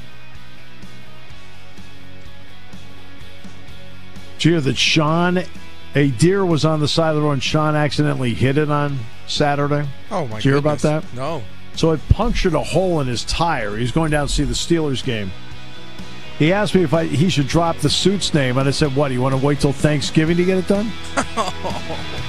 Did 4.38 4.45
you 4.45 4.51
hear 4.51 4.61
that 4.61 4.77
Sean, 4.77 5.43
a 5.95 6.11
deer 6.11 6.45
was 6.45 6.65
on 6.65 6.79
the 6.79 6.88
side 6.88 7.09
of 7.09 7.15
the 7.15 7.21
road 7.21 7.31
and 7.31 7.43
Sean 7.43 7.75
accidentally 7.75 8.33
hit 8.33 8.57
it 8.57 8.69
on 8.69 8.99
Saturday? 9.27 9.88
Oh, 10.11 10.27
my 10.27 10.35
Did 10.38 10.45
you 10.45 10.51
hear 10.51 10.59
about 10.59 10.79
that? 10.79 11.03
No. 11.13 11.43
So 11.75 11.91
it 11.91 12.01
punctured 12.09 12.53
a 12.53 12.63
hole 12.63 13.01
in 13.01 13.07
his 13.07 13.23
tire. 13.25 13.75
He's 13.75 13.91
going 13.91 14.11
down 14.11 14.27
to 14.27 14.33
see 14.33 14.43
the 14.43 14.53
Steelers 14.53 15.03
game. 15.03 15.31
He 16.38 16.52
asked 16.52 16.76
me 16.76 16.84
if 16.84 16.93
I, 16.93 17.06
he 17.06 17.30
should 17.30 17.48
drop 17.48 17.78
the 17.78 17.89
suit's 17.89 18.34
name, 18.34 18.58
and 18.58 18.67
I 18.67 18.71
said, 18.71 18.95
"What? 18.95 19.08
Do 19.10 19.13
you 19.13 19.21
want 19.21 19.39
to 19.39 19.45
wait 19.45 19.60
till 19.60 19.71
Thanksgiving 19.71 20.38
to 20.38 20.45
get 20.45 20.58
it 20.58 20.67
done?" 20.67 20.91
Oh, 21.38 22.21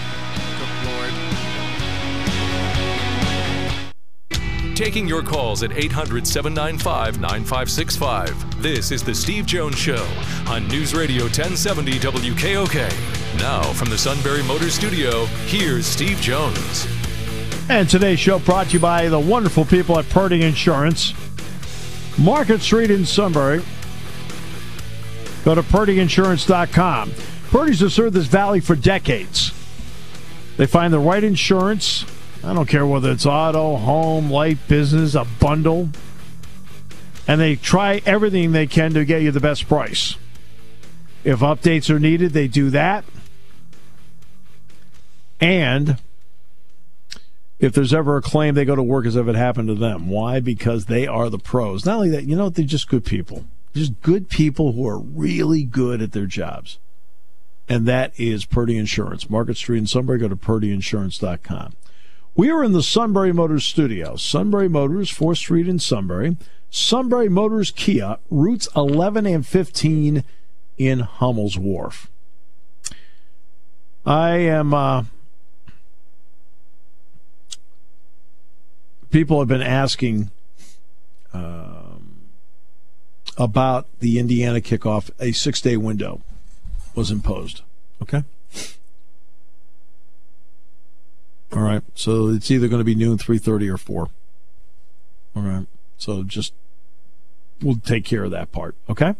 Taking 4.76 5.08
your 5.08 5.22
calls 5.22 5.62
at 5.62 5.72
800 5.72 6.26
795 6.26 7.18
9565. 7.18 8.62
This 8.62 8.90
is 8.90 9.02
The 9.02 9.14
Steve 9.14 9.46
Jones 9.46 9.78
Show 9.78 10.06
on 10.46 10.68
News 10.68 10.94
Radio 10.94 11.22
1070 11.22 11.92
WKOK. 11.92 13.38
Now, 13.38 13.62
from 13.72 13.88
the 13.88 13.96
Sunbury 13.96 14.42
Motor 14.42 14.68
Studio, 14.68 15.24
here's 15.46 15.86
Steve 15.86 16.18
Jones. 16.20 16.86
And 17.70 17.88
today's 17.88 18.20
show 18.20 18.38
brought 18.38 18.66
to 18.66 18.72
you 18.74 18.78
by 18.78 19.08
the 19.08 19.18
wonderful 19.18 19.64
people 19.64 19.98
at 19.98 20.06
Purdy 20.10 20.42
Insurance. 20.42 21.14
Market 22.18 22.60
Street 22.60 22.90
in 22.90 23.06
Sunbury. 23.06 23.62
Go 25.46 25.54
to 25.54 25.62
PurdyInsurance.com. 25.62 27.12
Purdy's 27.50 27.78
has 27.78 27.94
served 27.94 28.14
this 28.14 28.26
valley 28.26 28.58
for 28.58 28.74
decades. 28.74 29.52
They 30.56 30.66
find 30.66 30.92
the 30.92 30.98
right 30.98 31.22
insurance. 31.22 32.04
I 32.42 32.52
don't 32.52 32.68
care 32.68 32.84
whether 32.84 33.12
it's 33.12 33.26
auto, 33.26 33.76
home, 33.76 34.28
life, 34.28 34.66
business, 34.66 35.14
a 35.14 35.24
bundle. 35.38 35.90
And 37.28 37.40
they 37.40 37.54
try 37.54 38.02
everything 38.04 38.50
they 38.50 38.66
can 38.66 38.92
to 38.94 39.04
get 39.04 39.22
you 39.22 39.30
the 39.30 39.38
best 39.38 39.68
price. 39.68 40.16
If 41.22 41.38
updates 41.38 41.90
are 41.90 42.00
needed, 42.00 42.32
they 42.32 42.48
do 42.48 42.70
that. 42.70 43.04
And 45.40 45.98
if 47.60 47.72
there's 47.72 47.94
ever 47.94 48.16
a 48.16 48.22
claim, 48.22 48.56
they 48.56 48.64
go 48.64 48.74
to 48.74 48.82
work 48.82 49.06
as 49.06 49.14
if 49.14 49.28
it 49.28 49.36
happened 49.36 49.68
to 49.68 49.76
them. 49.76 50.10
Why? 50.10 50.40
Because 50.40 50.86
they 50.86 51.06
are 51.06 51.30
the 51.30 51.38
pros. 51.38 51.86
Not 51.86 51.98
only 51.98 52.10
that, 52.10 52.24
you 52.24 52.34
know, 52.34 52.48
they're 52.48 52.64
just 52.64 52.88
good 52.88 53.04
people. 53.04 53.44
Just 53.76 54.00
good 54.00 54.30
people 54.30 54.72
who 54.72 54.88
are 54.88 54.98
really 54.98 55.62
good 55.62 56.00
at 56.00 56.12
their 56.12 56.24
jobs. 56.24 56.78
And 57.68 57.86
that 57.86 58.18
is 58.18 58.46
Purdy 58.46 58.78
Insurance. 58.78 59.28
Market 59.28 59.58
Street 59.58 59.76
in 59.76 59.86
Sunbury. 59.86 60.18
Go 60.18 60.28
to 60.28 60.36
purdyinsurance.com. 60.36 61.74
We 62.34 62.50
are 62.50 62.64
in 62.64 62.72
the 62.72 62.82
Sunbury 62.82 63.32
Motors 63.32 63.66
studio. 63.66 64.16
Sunbury 64.16 64.68
Motors, 64.68 65.10
4th 65.10 65.36
Street 65.36 65.68
in 65.68 65.78
Sunbury. 65.78 66.38
Sunbury 66.70 67.28
Motors 67.28 67.70
Kia, 67.70 68.16
routes 68.30 68.66
11 68.74 69.26
and 69.26 69.46
15 69.46 70.24
in 70.78 71.00
Hummel's 71.00 71.58
Wharf. 71.58 72.10
I 74.06 74.36
am. 74.36 74.72
Uh, 74.72 75.04
people 79.10 79.38
have 79.40 79.48
been 79.48 79.60
asking 79.60 80.30
um, 81.34 81.85
about 83.36 83.86
the 84.00 84.18
Indiana 84.18 84.60
kickoff. 84.60 85.10
A 85.20 85.32
six 85.32 85.60
day 85.60 85.76
window 85.76 86.22
was 86.94 87.10
imposed. 87.10 87.62
Okay. 88.02 88.24
All 91.52 91.62
right. 91.62 91.82
So 91.94 92.28
it's 92.28 92.50
either 92.50 92.68
going 92.68 92.80
to 92.80 92.84
be 92.84 92.94
noon, 92.94 93.18
three 93.18 93.38
thirty, 93.38 93.68
or 93.68 93.76
four. 93.76 94.08
All 95.34 95.42
right. 95.42 95.66
So 95.98 96.22
just 96.22 96.52
we'll 97.62 97.76
take 97.76 98.04
care 98.04 98.24
of 98.24 98.30
that 98.30 98.52
part. 98.52 98.74
Okay. 98.88 99.14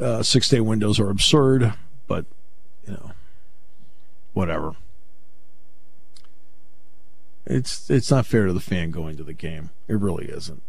Uh, 0.00 0.22
six 0.22 0.48
day 0.48 0.60
windows 0.60 0.98
are 0.98 1.10
absurd, 1.10 1.74
but 2.08 2.26
you 2.86 2.94
know, 2.94 3.12
whatever. 4.32 4.72
It's 7.46 7.90
it's 7.90 8.10
not 8.10 8.26
fair 8.26 8.46
to 8.46 8.52
the 8.52 8.60
fan 8.60 8.90
going 8.90 9.16
to 9.16 9.24
the 9.24 9.32
game. 9.32 9.70
It 9.88 9.98
really 9.98 10.26
isn't. 10.26 10.62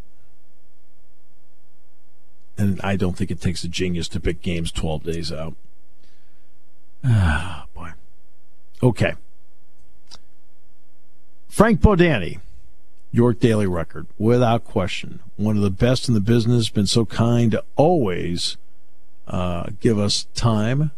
And 2.57 2.79
I 2.83 2.95
don't 2.95 3.17
think 3.17 3.31
it 3.31 3.41
takes 3.41 3.63
a 3.63 3.67
genius 3.67 4.07
to 4.09 4.19
pick 4.19 4.41
games 4.41 4.71
12 4.71 5.03
days 5.03 5.31
out. 5.31 5.55
Ah, 7.03 7.65
boy. 7.73 7.91
Okay. 8.81 9.13
Frank 11.49 11.81
Bodani, 11.81 12.39
York 13.11 13.39
Daily 13.39 13.67
Record, 13.67 14.07
without 14.17 14.63
question, 14.63 15.19
one 15.35 15.55
of 15.55 15.63
the 15.63 15.69
best 15.69 16.07
in 16.07 16.13
the 16.13 16.21
business. 16.21 16.69
Been 16.69 16.87
so 16.87 17.05
kind 17.05 17.51
to 17.51 17.63
always 17.75 18.57
uh, 19.27 19.69
give 19.79 19.99
us 19.99 20.27
time 20.33 20.91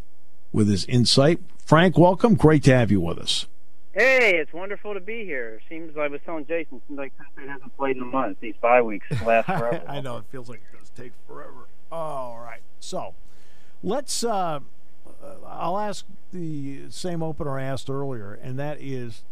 with 0.52 0.70
his 0.70 0.86
insight. 0.86 1.40
Frank, 1.66 1.98
welcome. 1.98 2.36
Great 2.36 2.64
to 2.64 2.76
have 2.76 2.92
you 2.92 3.02
with 3.02 3.18
us. 3.18 3.48
Hey, 3.94 4.36
it's 4.36 4.52
wonderful 4.52 4.94
to 4.94 5.00
be 5.00 5.24
here. 5.24 5.62
Seems 5.70 5.98
I 5.98 6.08
was 6.08 6.20
telling 6.26 6.46
Jason, 6.46 6.82
seems 6.88 6.98
like 6.98 7.14
hasn't 7.38 7.76
played 7.78 7.96
in 7.96 8.04
a 8.04 8.06
month. 8.06 8.40
These 8.42 8.56
bye 8.62 8.82
weeks 8.82 9.08
last 9.26 9.46
forever. 9.46 9.82
I 9.88 10.02
know 10.02 10.18
it 10.18 10.26
feels 10.32 10.50
like 10.50 10.60
it's 10.60 10.70
going 10.72 10.75
to 10.75 10.75
take 11.02 11.14
forever. 11.28 11.68
All 11.92 12.40
right, 12.40 12.62
so 12.80 13.14
let's. 13.84 14.24
Uh, 14.24 14.60
I'll 15.46 15.78
ask 15.78 16.06
the 16.32 16.90
same 16.90 17.24
opener 17.24 17.60
I 17.60 17.64
asked 17.64 17.90
earlier, 17.90 18.34
and 18.42 18.60
that 18.60 18.80
is, 18.80 19.24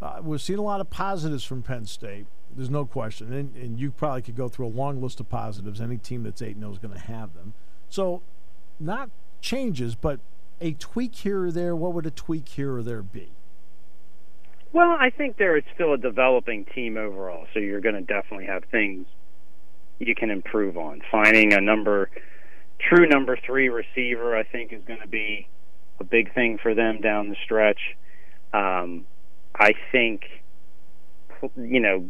uh, 0.00 0.20
we've 0.22 0.40
seen 0.40 0.58
a 0.58 0.62
lot 0.62 0.80
of 0.80 0.90
positives 0.90 1.44
from 1.44 1.62
Penn 1.62 1.86
State. 1.86 2.26
There's 2.54 2.70
no 2.70 2.86
question, 2.86 3.32
and, 3.32 3.54
and 3.56 3.78
you 3.78 3.90
probably 3.90 4.22
could 4.22 4.36
go 4.36 4.48
through 4.48 4.66
a 4.66 4.68
long 4.68 5.02
list 5.02 5.20
of 5.20 5.28
positives. 5.28 5.80
Any 5.80 5.98
team 5.98 6.22
that's 6.22 6.40
eight 6.42 6.58
zero 6.58 6.72
is 6.72 6.78
going 6.78 6.94
to 6.94 7.00
have 7.00 7.34
them. 7.34 7.54
So, 7.88 8.22
not 8.80 9.10
changes, 9.40 9.94
but 9.94 10.20
a 10.60 10.72
tweak 10.72 11.14
here 11.14 11.44
or 11.44 11.52
there. 11.52 11.76
What 11.76 11.92
would 11.92 12.06
a 12.06 12.10
tweak 12.10 12.48
here 12.48 12.76
or 12.76 12.82
there 12.82 13.02
be? 13.02 13.28
Well, 14.72 14.96
I 14.98 15.10
think 15.10 15.36
there 15.36 15.56
is 15.56 15.64
still 15.74 15.94
a 15.94 15.98
developing 15.98 16.64
team 16.64 16.96
overall, 16.96 17.46
so 17.52 17.60
you're 17.60 17.80
going 17.80 17.94
to 17.94 18.00
definitely 18.00 18.46
have 18.46 18.64
things 18.70 19.06
you 19.98 20.14
can 20.14 20.30
improve 20.30 20.76
on. 20.76 21.00
Finding 21.10 21.52
a 21.52 21.60
number, 21.60 22.10
true 22.80 23.08
number 23.08 23.36
three 23.44 23.68
receiver, 23.68 24.36
I 24.36 24.44
think, 24.44 24.72
is 24.72 24.82
going 24.86 25.00
to 25.00 25.08
be 25.08 25.48
a 26.00 26.04
big 26.04 26.34
thing 26.34 26.58
for 26.62 26.74
them 26.74 27.00
down 27.00 27.28
the 27.28 27.36
stretch. 27.44 27.80
Um, 28.52 29.06
I 29.54 29.72
think, 29.92 30.22
you 31.56 31.80
know, 31.80 32.08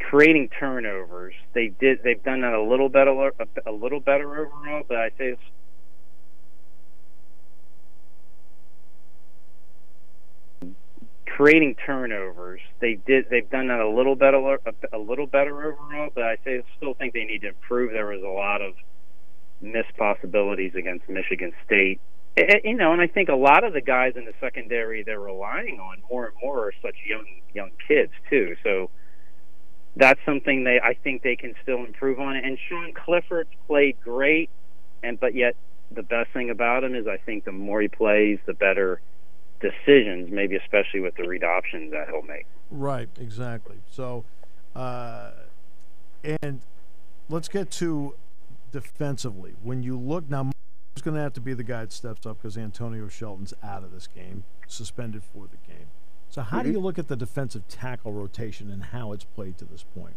creating 0.00 0.50
turnovers. 0.58 1.34
They 1.54 1.68
did. 1.68 2.02
They've 2.04 2.22
done 2.22 2.42
that 2.42 2.52
a 2.52 2.62
little 2.62 2.88
better, 2.88 3.10
a, 3.66 3.72
little 3.72 4.00
better 4.00 4.46
overall. 4.46 4.84
But 4.86 4.98
I 4.98 5.10
say 5.18 5.36
creating 11.34 11.74
turnovers. 11.84 12.60
They 12.80 12.94
did. 13.06 13.26
They've 13.28 13.48
done 13.50 13.66
that 13.66 13.80
a 13.80 13.88
little 13.88 14.14
better, 14.14 14.58
a, 14.92 14.98
little 14.98 15.26
better 15.26 15.64
overall. 15.64 16.10
But 16.14 16.24
I 16.24 16.36
still 16.76 16.94
think 16.94 17.12
they 17.12 17.24
need 17.24 17.42
to 17.42 17.48
improve. 17.48 17.92
There 17.92 18.06
was 18.06 18.22
a 18.22 18.28
lot 18.28 18.62
of 18.62 18.74
missed 19.60 19.96
possibilities 19.98 20.72
against 20.76 21.08
Michigan 21.08 21.52
State. 21.66 22.00
You 22.64 22.76
know, 22.76 22.92
and 22.92 23.00
I 23.00 23.06
think 23.06 23.28
a 23.28 23.36
lot 23.36 23.64
of 23.64 23.72
the 23.72 23.80
guys 23.80 24.14
in 24.16 24.24
the 24.24 24.32
secondary 24.40 25.02
they're 25.02 25.20
relying 25.20 25.78
on 25.80 25.98
more 26.10 26.26
and 26.26 26.34
more 26.42 26.68
are 26.68 26.72
such 26.82 26.96
young 27.06 27.26
young 27.52 27.70
kids 27.86 28.12
too. 28.30 28.56
So 28.62 28.90
that's 29.96 30.20
something 30.24 30.64
they 30.64 30.80
I 30.80 30.94
think 30.94 31.22
they 31.22 31.36
can 31.36 31.54
still 31.62 31.84
improve 31.84 32.20
on. 32.20 32.36
And 32.36 32.58
Sean 32.68 32.92
Clifford's 32.92 33.50
played 33.66 33.96
great, 34.00 34.50
and 35.02 35.18
but 35.18 35.34
yet 35.34 35.56
the 35.90 36.02
best 36.02 36.30
thing 36.32 36.50
about 36.50 36.84
him 36.84 36.94
is 36.94 37.06
I 37.06 37.18
think 37.18 37.44
the 37.44 37.52
more 37.52 37.80
he 37.80 37.88
plays, 37.88 38.38
the 38.46 38.54
better 38.54 39.00
decisions, 39.64 40.30
maybe 40.30 40.56
especially 40.56 41.00
with 41.00 41.14
the 41.16 41.26
read 41.26 41.44
options 41.44 41.92
that 41.92 42.08
he'll 42.08 42.22
make. 42.22 42.46
Right, 42.70 43.08
exactly. 43.18 43.76
So, 43.90 44.24
uh, 44.74 45.30
and 46.42 46.60
let's 47.28 47.48
get 47.48 47.70
to 47.72 48.14
defensively. 48.72 49.54
When 49.62 49.82
you 49.82 49.98
look 49.98 50.28
now, 50.28 50.50
is 50.96 51.02
going 51.02 51.16
to 51.16 51.22
have 51.22 51.32
to 51.34 51.40
be 51.40 51.54
the 51.54 51.64
guy 51.64 51.80
that 51.80 51.92
steps 51.92 52.26
up 52.26 52.38
because 52.38 52.56
Antonio 52.56 53.08
Shelton's 53.08 53.54
out 53.62 53.82
of 53.82 53.92
this 53.92 54.06
game, 54.06 54.44
suspended 54.66 55.22
for 55.24 55.46
the 55.46 55.56
game. 55.72 55.86
So, 56.28 56.42
how 56.42 56.58
mm-hmm. 56.58 56.66
do 56.66 56.72
you 56.72 56.80
look 56.80 56.98
at 56.98 57.08
the 57.08 57.16
defensive 57.16 57.66
tackle 57.68 58.12
rotation 58.12 58.70
and 58.70 58.84
how 58.84 59.12
it's 59.12 59.24
played 59.24 59.58
to 59.58 59.64
this 59.64 59.84
point? 59.96 60.16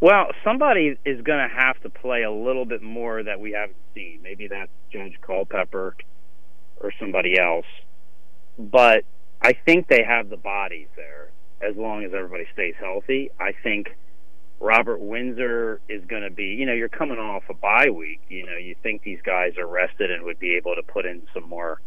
Well, 0.00 0.26
somebody 0.42 0.96
is 1.04 1.22
going 1.22 1.48
to 1.48 1.54
have 1.54 1.80
to 1.82 1.88
play 1.88 2.24
a 2.24 2.30
little 2.30 2.64
bit 2.64 2.82
more 2.82 3.22
that 3.22 3.40
we 3.40 3.52
haven't 3.52 3.76
seen. 3.94 4.20
Maybe 4.22 4.48
that's 4.48 4.70
Judge 4.92 5.14
Culpepper 5.22 5.96
or 6.80 6.92
somebody 6.98 7.38
else 7.38 7.64
but 8.58 9.04
I 9.40 9.52
think 9.52 9.88
they 9.88 10.02
have 10.02 10.30
the 10.30 10.36
bodies 10.36 10.88
there 10.96 11.30
as 11.60 11.76
long 11.76 12.04
as 12.04 12.12
everybody 12.14 12.46
stays 12.52 12.74
healthy. 12.78 13.30
I 13.38 13.52
think 13.62 13.96
Robert 14.60 15.00
Windsor 15.00 15.80
is 15.88 16.04
going 16.06 16.22
to 16.22 16.30
be, 16.30 16.44
you 16.44 16.66
know, 16.66 16.72
you're 16.72 16.88
coming 16.88 17.18
off 17.18 17.42
a 17.50 17.54
bye 17.54 17.90
week. 17.90 18.20
You 18.28 18.46
know, 18.46 18.56
you 18.56 18.74
think 18.82 19.02
these 19.02 19.20
guys 19.24 19.56
are 19.58 19.66
rested 19.66 20.10
and 20.10 20.24
would 20.24 20.38
be 20.38 20.56
able 20.56 20.74
to 20.74 20.82
put 20.82 21.06
in 21.06 21.22
some 21.32 21.48
more 21.48 21.80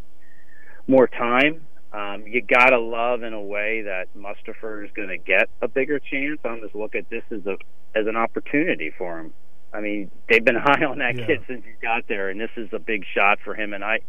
more 0.87 1.07
time. 1.07 1.65
Um, 1.91 2.25
you 2.27 2.41
gotta 2.41 2.79
love 2.79 3.23
in 3.23 3.33
a 3.33 3.41
way 3.41 3.81
that 3.83 4.07
Mustipher 4.15 4.85
is 4.85 4.91
going 4.93 5.09
to 5.09 5.17
get 5.17 5.49
a 5.61 5.67
bigger 5.67 5.99
chance. 5.99 6.39
I'm 6.43 6.61
just 6.61 6.75
look 6.75 6.95
at 6.95 7.09
this 7.09 7.23
as 7.31 7.45
a 7.45 7.57
as 7.95 8.07
an 8.07 8.15
opportunity 8.15 8.91
for 8.97 9.19
him. 9.19 9.33
I 9.73 9.81
mean, 9.81 10.11
they've 10.29 10.43
been 10.43 10.55
high 10.61 10.83
on 10.85 10.99
that 10.99 11.17
yeah. 11.17 11.25
kid 11.25 11.43
since 11.47 11.63
he 11.65 11.71
got 11.81 12.07
there, 12.07 12.29
and 12.29 12.39
this 12.39 12.51
is 12.57 12.69
a 12.73 12.79
big 12.79 13.03
shot 13.15 13.39
for 13.43 13.55
him. 13.55 13.73
And 13.73 13.83
I, 13.83 13.99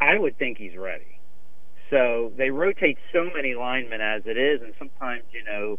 I 0.00 0.18
would 0.18 0.38
think 0.38 0.58
he's 0.58 0.76
ready. 0.76 1.19
So 1.90 2.32
they 2.36 2.50
rotate 2.50 2.98
so 3.12 3.28
many 3.34 3.54
linemen 3.54 4.00
as 4.00 4.22
it 4.24 4.38
is, 4.38 4.62
and 4.62 4.72
sometimes 4.78 5.24
you 5.32 5.44
know 5.44 5.78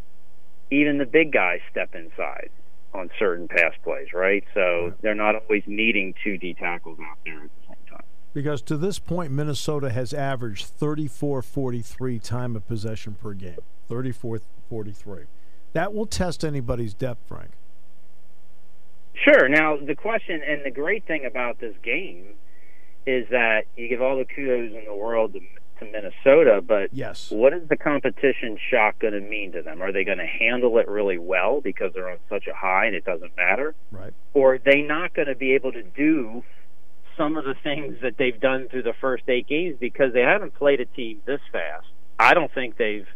even 0.70 0.98
the 0.98 1.06
big 1.06 1.32
guys 1.32 1.60
step 1.72 1.96
inside 1.96 2.50
on 2.94 3.10
certain 3.18 3.48
pass 3.48 3.74
plays, 3.84 4.08
right? 4.14 4.44
So 4.54 4.94
they're 5.02 5.16
not 5.16 5.36
always 5.36 5.64
needing 5.66 6.14
two 6.24 6.38
D 6.38 6.54
tackles 6.54 7.00
out 7.00 7.18
there 7.26 7.44
at 7.44 7.50
the 7.62 7.68
same 7.68 7.98
time. 7.98 8.06
Because 8.34 8.62
to 8.64 8.78
this 8.78 9.00
point, 9.00 9.32
Minnesota 9.32 9.90
has 9.90 10.14
averaged 10.14 10.66
34 10.66 11.42
43 11.42 12.20
time 12.20 12.56
of 12.56 12.68
possession 12.68 13.16
per 13.22 13.34
game. 13.34 13.60
34 13.88 14.42
43. 14.70 15.24
That 15.74 15.94
will 15.94 16.06
test 16.06 16.44
anybody's 16.44 16.94
depth, 16.94 17.28
Frank. 17.28 17.52
Sure. 19.14 19.48
Now, 19.48 19.78
the 19.78 19.96
question 19.96 20.42
and 20.46 20.66
the 20.66 20.72
great 20.72 21.06
thing 21.06 21.26
about 21.26 21.60
this 21.60 21.76
game 21.84 22.36
is 23.06 23.28
that 23.30 23.66
you 23.76 23.88
give 23.88 24.02
all 24.02 24.18
the 24.18 24.26
kudos 24.26 24.74
in 24.74 24.86
the 24.86 24.96
world 24.96 25.34
to 25.34 25.40
to 25.82 25.92
Minnesota, 25.92 26.62
but 26.66 26.94
yes. 26.94 27.30
what 27.30 27.54
is 27.54 27.68
the 27.68 27.76
competition 27.76 28.58
shock 28.70 29.00
going 29.00 29.14
to 29.14 29.20
mean 29.20 29.52
to 29.52 29.62
them? 29.62 29.82
Are 29.82 29.92
they 29.92 30.04
going 30.04 30.20
to 30.20 30.26
handle 30.26 30.78
it 30.78 30.88
really 30.88 31.18
well 31.18 31.62
because 31.62 31.92
they're 31.94 32.10
on 32.10 32.20
such 32.30 32.48
a 32.48 32.54
high 32.56 32.86
and 32.86 32.96
it 32.96 33.04
doesn't 33.04 33.36
matter? 33.36 33.76
Right. 33.92 34.14
Or 34.34 34.56
are 34.56 34.60
they 34.60 34.82
not 34.82 35.14
going 35.14 35.28
to 35.28 35.36
be 35.36 35.54
able 35.54 35.72
to 35.74 35.84
do 35.84 36.44
some 37.18 37.36
of 37.36 37.44
the 37.44 37.56
things 37.64 37.98
that 38.02 38.18
they've 38.18 38.40
done 38.40 38.68
through 38.70 38.84
the 38.84 38.94
first 39.02 39.24
eight 39.28 39.48
games 39.48 39.78
because 39.80 40.14
they 40.14 40.22
haven't 40.22 40.56
played 40.56 40.80
a 40.80 40.86
team 40.86 41.22
this 41.26 41.42
fast? 41.52 41.88
I 42.18 42.34
don't 42.34 42.54
think 42.54 42.78
they've 42.78 43.08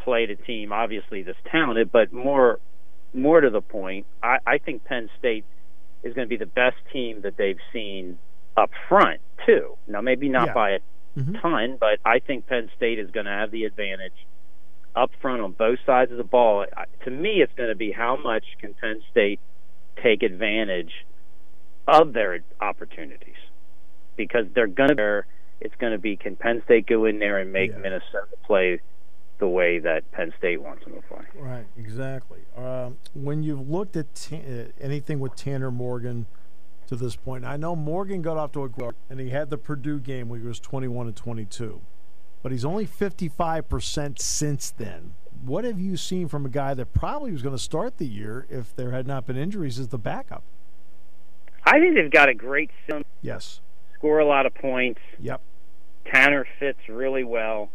played 0.00 0.30
a 0.30 0.36
team 0.36 0.72
obviously 0.72 1.22
this 1.22 1.36
talented, 1.50 1.90
but 1.92 2.12
more 2.12 2.60
more 3.12 3.40
to 3.40 3.50
the 3.50 3.62
point, 3.62 4.06
I, 4.22 4.38
I 4.46 4.58
think 4.58 4.84
Penn 4.84 5.08
State 5.18 5.44
is 6.02 6.12
going 6.12 6.26
to 6.26 6.28
be 6.28 6.36
the 6.36 6.46
best 6.46 6.76
team 6.92 7.22
that 7.22 7.36
they've 7.36 7.58
seen 7.72 8.18
up 8.56 8.70
front 8.88 9.20
too. 9.44 9.76
Now 9.86 10.00
maybe 10.00 10.28
not 10.28 10.48
yeah. 10.48 10.54
by 10.54 10.70
a 10.70 10.78
mm-hmm. 11.16 11.34
ton, 11.36 11.76
but 11.78 11.98
I 12.04 12.18
think 12.18 12.46
Penn 12.46 12.70
State 12.76 12.98
is 12.98 13.10
going 13.10 13.26
to 13.26 13.32
have 13.32 13.50
the 13.50 13.64
advantage 13.64 14.26
up 14.94 15.10
front 15.20 15.42
on 15.42 15.52
both 15.52 15.78
sides 15.84 16.10
of 16.10 16.16
the 16.16 16.24
ball. 16.24 16.64
To 17.04 17.10
me, 17.10 17.42
it's 17.42 17.52
going 17.54 17.68
to 17.68 17.76
be 17.76 17.92
how 17.92 18.16
much 18.16 18.44
can 18.60 18.74
Penn 18.74 19.02
State 19.10 19.40
take 20.02 20.22
advantage 20.22 20.92
of 21.86 22.12
their 22.12 22.40
opportunities 22.60 23.36
because 24.16 24.46
they're 24.54 24.66
going 24.66 24.96
to. 24.96 25.22
It's 25.58 25.74
going 25.76 25.92
to 25.92 25.98
be 25.98 26.16
can 26.16 26.36
Penn 26.36 26.62
State 26.66 26.86
go 26.86 27.06
in 27.06 27.18
there 27.18 27.38
and 27.38 27.50
make 27.50 27.70
yeah. 27.70 27.78
Minnesota 27.78 28.26
play 28.44 28.80
the 29.38 29.48
way 29.48 29.78
that 29.78 30.10
Penn 30.12 30.32
State 30.38 30.60
wants 30.60 30.84
them 30.84 30.94
to 30.94 31.02
play. 31.02 31.24
Right, 31.34 31.66
exactly. 31.78 32.40
Um, 32.56 32.96
when 33.14 33.42
you've 33.42 33.68
looked 33.68 33.96
at 33.96 34.14
t- 34.14 34.36
uh, 34.36 34.64
anything 34.80 35.20
with 35.20 35.34
Tanner 35.34 35.70
Morgan 35.70 36.26
to 36.86 36.96
this 36.96 37.16
point, 37.16 37.44
I 37.44 37.56
know 37.56 37.76
Morgan 37.76 38.22
got 38.22 38.36
off 38.36 38.52
to 38.52 38.64
a 38.64 38.68
great 38.68 38.94
and 39.10 39.20
he 39.20 39.30
had 39.30 39.50
the 39.50 39.58
Purdue 39.58 39.98
game 40.00 40.28
where 40.28 40.40
he 40.40 40.46
was 40.46 40.60
21 40.60 41.08
and 41.08 41.16
22, 41.16 41.80
but 42.42 42.52
he's 42.52 42.64
only 42.64 42.86
55% 42.86 44.18
since 44.20 44.70
then. 44.70 45.14
What 45.44 45.64
have 45.64 45.78
you 45.78 45.96
seen 45.96 46.28
from 46.28 46.46
a 46.46 46.48
guy 46.48 46.74
that 46.74 46.94
probably 46.94 47.32
was 47.32 47.42
going 47.42 47.54
to 47.54 47.62
start 47.62 47.98
the 47.98 48.06
year 48.06 48.46
if 48.48 48.74
there 48.74 48.92
had 48.92 49.06
not 49.06 49.26
been 49.26 49.36
injuries 49.36 49.78
as 49.78 49.88
the 49.88 49.98
backup? 49.98 50.42
I 51.64 51.78
think 51.78 51.94
they've 51.94 52.10
got 52.10 52.28
a 52.28 52.34
great 52.34 52.70
system. 52.86 53.04
Yes. 53.22 53.60
Score 53.94 54.20
a 54.20 54.26
lot 54.26 54.46
of 54.46 54.54
points. 54.54 55.00
Yep. 55.20 55.40
Tanner 56.06 56.46
fits 56.58 56.78
really 56.88 57.24
well 57.24 57.70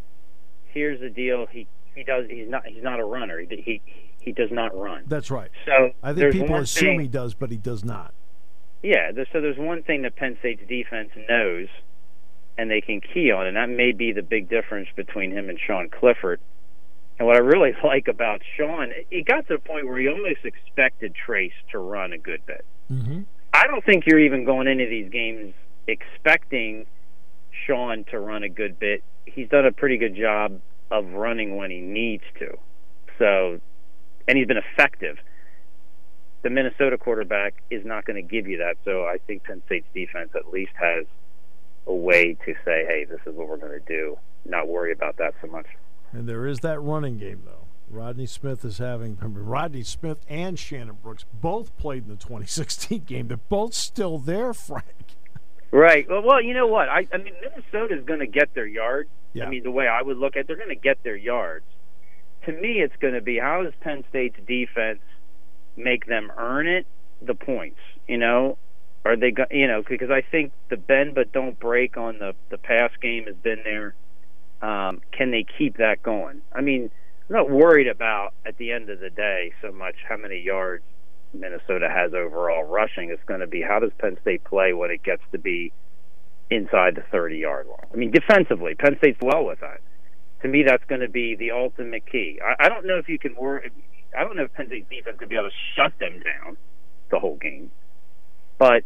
here's 0.72 1.00
the 1.00 1.10
deal. 1.10 1.46
He 1.50 1.66
he 1.94 2.04
does. 2.04 2.26
He's 2.28 2.48
not. 2.48 2.66
He's 2.66 2.82
not 2.82 3.00
a 3.00 3.04
runner. 3.04 3.38
He 3.38 3.56
he, 3.56 3.82
he 4.18 4.32
does 4.32 4.50
not 4.50 4.76
run. 4.76 5.04
That's 5.06 5.30
right. 5.30 5.50
So 5.66 5.90
I 6.02 6.12
think 6.12 6.32
people 6.32 6.56
assume 6.56 6.88
thing, 6.88 7.00
he 7.00 7.08
does, 7.08 7.34
but 7.34 7.50
he 7.50 7.56
does 7.56 7.84
not. 7.84 8.14
Yeah. 8.82 9.12
So 9.32 9.40
there's 9.40 9.58
one 9.58 9.82
thing 9.82 10.02
that 10.02 10.16
Penn 10.16 10.36
State's 10.40 10.66
defense 10.68 11.10
knows, 11.28 11.68
and 12.58 12.70
they 12.70 12.80
can 12.80 13.00
key 13.00 13.30
on, 13.30 13.46
and 13.46 13.56
that 13.56 13.68
may 13.68 13.92
be 13.92 14.12
the 14.12 14.22
big 14.22 14.48
difference 14.48 14.88
between 14.96 15.32
him 15.32 15.48
and 15.48 15.58
Sean 15.58 15.88
Clifford. 15.88 16.40
And 17.18 17.26
what 17.26 17.36
I 17.36 17.40
really 17.40 17.72
like 17.84 18.08
about 18.08 18.42
Sean, 18.56 18.92
he 19.10 19.22
got 19.22 19.46
to 19.48 19.54
the 19.54 19.58
point 19.58 19.86
where 19.86 19.98
he 19.98 20.08
almost 20.08 20.44
expected 20.44 21.14
Trace 21.14 21.52
to 21.70 21.78
run 21.78 22.12
a 22.12 22.18
good 22.18 22.44
bit. 22.46 22.64
Mm-hmm. 22.90 23.22
I 23.54 23.66
don't 23.66 23.84
think 23.84 24.04
you're 24.06 24.20
even 24.20 24.44
going 24.44 24.66
into 24.66 24.86
these 24.86 25.10
games 25.10 25.54
expecting 25.86 26.86
Sean 27.66 28.04
to 28.10 28.18
run 28.18 28.42
a 28.42 28.48
good 28.48 28.78
bit 28.78 29.04
he's 29.26 29.48
done 29.48 29.66
a 29.66 29.72
pretty 29.72 29.96
good 29.96 30.16
job 30.16 30.60
of 30.90 31.06
running 31.12 31.56
when 31.56 31.70
he 31.70 31.80
needs 31.80 32.24
to. 32.38 32.56
So, 33.18 33.60
and 34.28 34.38
he's 34.38 34.46
been 34.46 34.58
effective. 34.58 35.18
The 36.42 36.50
Minnesota 36.50 36.98
quarterback 36.98 37.62
is 37.70 37.84
not 37.84 38.04
going 38.04 38.16
to 38.16 38.28
give 38.28 38.46
you 38.46 38.58
that. 38.58 38.76
So 38.84 39.04
I 39.04 39.18
think 39.26 39.44
Penn 39.44 39.62
State's 39.66 39.86
defense 39.94 40.30
at 40.34 40.52
least 40.52 40.72
has 40.74 41.06
a 41.86 41.94
way 41.94 42.36
to 42.46 42.54
say, 42.64 42.84
hey, 42.86 43.06
this 43.08 43.20
is 43.26 43.34
what 43.34 43.48
we're 43.48 43.56
going 43.56 43.78
to 43.78 43.86
do, 43.86 44.18
not 44.44 44.68
worry 44.68 44.92
about 44.92 45.16
that 45.18 45.34
so 45.40 45.48
much. 45.48 45.66
And 46.12 46.28
there 46.28 46.46
is 46.46 46.60
that 46.60 46.80
running 46.80 47.18
game, 47.18 47.42
though. 47.44 47.66
Rodney 47.90 48.26
Smith 48.26 48.64
is 48.64 48.78
having 48.78 49.18
Rodney 49.20 49.82
Smith 49.82 50.18
and 50.26 50.58
Shannon 50.58 50.96
Brooks 51.02 51.26
both 51.40 51.76
played 51.76 52.04
in 52.04 52.08
the 52.08 52.16
2016 52.16 53.04
game. 53.04 53.28
They're 53.28 53.36
both 53.36 53.74
still 53.74 54.18
there, 54.18 54.54
Frank. 54.54 55.16
Right. 55.70 56.08
Well, 56.08 56.22
well, 56.22 56.42
you 56.42 56.54
know 56.54 56.66
what? 56.66 56.88
I, 56.88 57.06
I 57.12 57.18
mean, 57.18 57.34
Minnesota 57.40 57.98
is 57.98 58.04
going 58.04 58.20
to 58.20 58.26
get 58.26 58.54
their 58.54 58.66
yards. 58.66 59.10
Yeah. 59.34 59.46
I 59.46 59.48
mean, 59.48 59.62
the 59.62 59.70
way 59.70 59.88
I 59.88 60.02
would 60.02 60.16
look 60.18 60.36
at, 60.36 60.40
it, 60.40 60.46
they're 60.46 60.56
going 60.56 60.68
to 60.68 60.74
get 60.74 61.02
their 61.02 61.16
yards. 61.16 61.64
To 62.46 62.52
me, 62.52 62.80
it's 62.80 62.96
going 63.00 63.14
to 63.14 63.20
be 63.20 63.38
how 63.38 63.62
does 63.62 63.72
Penn 63.80 64.04
State's 64.10 64.38
defense 64.46 65.00
make 65.76 66.06
them 66.06 66.30
earn 66.36 66.66
it? 66.66 66.86
The 67.20 67.34
points, 67.34 67.78
you 68.08 68.18
know, 68.18 68.58
are 69.04 69.16
they? 69.16 69.30
Go, 69.30 69.44
you 69.50 69.68
know, 69.68 69.82
because 69.88 70.10
I 70.10 70.22
think 70.22 70.52
the 70.70 70.76
bend 70.76 71.14
but 71.14 71.32
don't 71.32 71.58
break 71.58 71.96
on 71.96 72.18
the 72.18 72.34
the 72.50 72.58
pass 72.58 72.90
game 73.00 73.24
has 73.26 73.36
been 73.36 73.60
there. 73.64 73.94
Um, 74.60 75.00
can 75.12 75.30
they 75.30 75.44
keep 75.58 75.78
that 75.78 76.02
going? 76.02 76.42
I 76.52 76.60
mean, 76.60 76.90
I'm 77.28 77.36
not 77.36 77.50
worried 77.50 77.88
about 77.88 78.34
at 78.44 78.56
the 78.58 78.72
end 78.72 78.90
of 78.90 79.00
the 79.00 79.10
day 79.10 79.52
so 79.60 79.72
much 79.72 79.96
how 80.08 80.16
many 80.16 80.40
yards 80.40 80.84
Minnesota 81.34 81.88
has 81.88 82.12
overall 82.14 82.64
rushing. 82.64 83.10
It's 83.10 83.22
going 83.26 83.40
to 83.40 83.46
be 83.46 83.62
how 83.62 83.78
does 83.78 83.90
Penn 83.98 84.18
State 84.22 84.44
play 84.44 84.72
when 84.72 84.90
it 84.90 85.02
gets 85.02 85.22
to 85.32 85.38
be 85.38 85.72
inside 86.50 86.94
the 86.94 87.02
30 87.10 87.38
yard 87.38 87.66
line. 87.66 87.86
I 87.92 87.96
mean, 87.96 88.10
defensively, 88.10 88.74
Penn 88.74 88.96
State's 88.98 89.18
well 89.22 89.44
with 89.44 89.60
that. 89.60 89.80
To 90.42 90.48
me, 90.48 90.64
that's 90.66 90.84
going 90.84 91.00
to 91.00 91.08
be 91.08 91.34
the 91.36 91.52
ultimate 91.52 92.04
key. 92.10 92.40
I, 92.44 92.66
I 92.66 92.68
don't 92.68 92.86
know 92.86 92.98
if 92.98 93.08
you 93.08 93.18
can 93.18 93.34
work. 93.36 93.68
I 94.16 94.24
don't 94.24 94.36
know 94.36 94.44
if 94.44 94.52
Penn 94.52 94.66
State's 94.66 94.88
defense 94.90 95.16
could 95.18 95.28
be 95.28 95.36
able 95.36 95.48
to 95.48 95.54
shut 95.74 95.92
them 95.98 96.20
down 96.20 96.56
the 97.10 97.18
whole 97.18 97.36
game, 97.36 97.70
but 98.58 98.84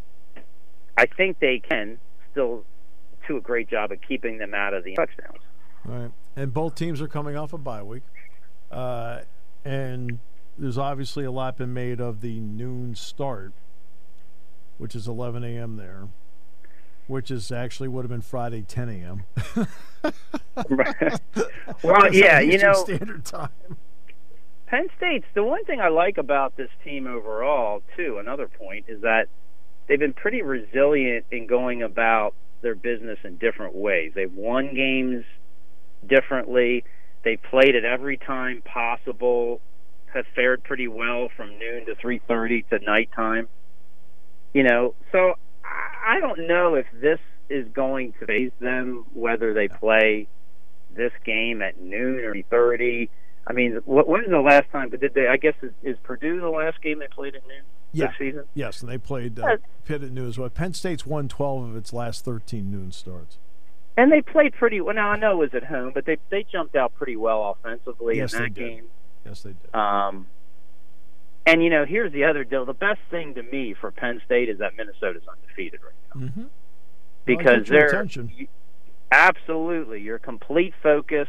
I 0.97 1.07
think 1.07 1.39
they 1.39 1.59
can 1.59 1.99
still 2.33 2.65
do 3.27 3.37
a 3.37 3.41
great 3.41 3.69
job 3.69 3.93
of 3.93 3.99
keeping 4.07 4.39
them 4.39 4.55
out 4.55 4.75
of 4.75 4.85
the 4.85 4.95
touchdowns. 4.95 5.41
Right, 5.85 6.11
and 6.35 6.53
both 6.53 6.75
teams 6.75 7.01
are 7.01 7.09
coming 7.09 7.37
off 7.37 7.53
a 7.53 7.59
bye 7.59 7.83
week, 7.83 8.03
uh, 8.71 9.21
and 9.65 10.19
there's 10.59 10.79
obviously 10.79 11.25
a 11.25 11.31
lot 11.31 11.57
been 11.57 11.75
made 11.75 12.01
of 12.01 12.21
the 12.21 12.41
noon 12.41 12.95
start, 12.95 13.53
which 14.79 14.95
is 14.95 15.07
11 15.07 15.45
a.m. 15.45 15.77
there, 15.77 16.09
which 17.07 17.31
is 17.31 17.53
actually 17.53 17.89
would 17.89 18.03
have 18.03 18.11
been 18.11 18.23
Friday 18.23 18.62
10 18.62 18.89
a.m. 18.89 19.23
well, 21.83 22.15
yeah, 22.15 22.41
you 22.41 22.59
know, 22.59 22.73
standard 22.73 23.25
time. 23.25 23.51
Penn 24.66 24.88
State's 24.96 25.26
the 25.35 25.44
one 25.44 25.64
thing 25.64 25.81
I 25.81 25.88
like 25.88 26.18
about 26.18 26.57
this 26.57 26.70
team 26.85 27.07
overall, 27.07 27.83
too. 27.96 28.18
Another 28.18 28.48
point 28.48 28.87
is 28.88 29.02
that 29.02 29.29
they've 29.87 29.98
been 29.98 30.12
pretty 30.12 30.42
resilient 30.42 31.26
in 31.31 31.46
going 31.46 31.83
about 31.83 32.35
their 32.62 32.74
business 32.74 33.18
in 33.22 33.37
different 33.37 33.74
ways. 33.74 34.12
They've 34.14 34.33
won 34.33 34.74
games 34.74 35.24
differently. 36.07 36.85
They 37.22 37.37
played 37.37 37.76
at 37.76 37.85
every 37.85 38.16
time 38.16 38.62
possible 38.62 39.61
have 40.12 40.26
fared 40.35 40.64
pretty 40.64 40.88
well 40.88 41.29
from 41.37 41.59
noon 41.59 41.87
to 41.87 41.94
3:30 41.94 42.68
to 42.70 42.79
nighttime. 42.81 43.48
You 44.52 44.62
know, 44.62 44.94
so 45.12 45.35
I 45.64 46.18
don't 46.20 46.46
know 46.48 46.74
if 46.74 46.87
this 46.92 47.20
is 47.48 47.68
going 47.68 48.14
to 48.20 48.26
phase 48.26 48.52
them 48.61 49.05
whether 49.12 49.52
they 49.55 49.68
play 49.68 50.26
this 50.94 51.12
game 51.24 51.62
at 51.62 51.81
noon 51.81 52.20
or 52.24 52.35
3:30. 52.35 53.11
I 53.47 53.53
mean, 53.53 53.81
what, 53.85 54.09
when 54.09 54.23
was 54.23 54.31
the 54.31 54.41
last 54.41 54.71
time? 54.71 54.91
But 54.91 55.01
did 55.01 55.15
they? 55.15 55.29
I 55.29 55.37
guess 55.37 55.55
is, 55.63 55.73
is 55.83 55.97
Purdue 56.03 56.41
the 56.41 56.49
last 56.49 56.83
game 56.83 56.99
they 56.99 57.09
played 57.09 57.37
at 57.37 57.47
noon 57.47 57.63
yeah. 57.93 58.07
this 58.09 58.17
season? 58.19 58.45
Yes, 58.55 58.81
and 58.81 58.91
they 58.91 58.99
played 58.99 59.39
uh, 59.39 59.59
Pitt 59.85 60.03
at 60.03 60.11
noon 60.11 60.29
as 60.29 60.39
well. 60.39 60.49
Penn 60.49 60.75
State's 60.75 61.07
won 61.07 61.29
12 61.29 61.71
of 61.71 61.77
its 61.77 61.93
last 61.93 62.25
13 62.25 62.71
noon 62.71 62.93
starts. 62.93 63.39
And 63.97 64.13
they 64.13 64.21
played 64.21 64.53
pretty 64.53 64.81
well. 64.81 64.95
Now 64.95 65.11
I 65.11 65.17
know 65.17 65.33
it 65.33 65.53
was 65.53 65.55
at 65.55 65.65
home, 65.65 65.93
but 65.95 66.05
they 66.05 66.19
they 66.29 66.45
jumped 66.45 66.77
out 66.77 66.95
pretty 66.95 67.17
well 67.17 67.57
offensively 67.59 68.19
yes, 68.19 68.35
in 68.35 68.43
that 68.43 68.55
game. 68.55 68.77
Did. 68.77 68.91
Yes, 69.25 69.43
they 69.43 69.55
did. 69.55 69.75
Um, 69.75 70.27
and 71.47 71.63
you 71.63 71.71
know, 71.71 71.87
here's 71.87 72.13
the 72.13 72.25
other 72.25 72.45
deal. 72.45 72.67
The 72.67 72.75
best 72.75 73.01
thing 73.11 73.35
to 73.35 73.43
me 73.43 73.75
for 73.81 73.91
Penn 73.91 74.21
State 74.27 74.51
is 74.51 74.59
that 74.59 74.77
Minnesota's 74.77 75.23
undefeated 75.27 75.81
right 75.83 76.21
now, 76.21 76.27
mm-hmm. 76.27 76.45
because 77.25 77.71
well, 77.71 77.89
they're 77.89 78.05
you, 78.37 78.49
absolutely 79.11 80.03
your 80.03 80.19
complete 80.19 80.75
focus. 80.83 81.29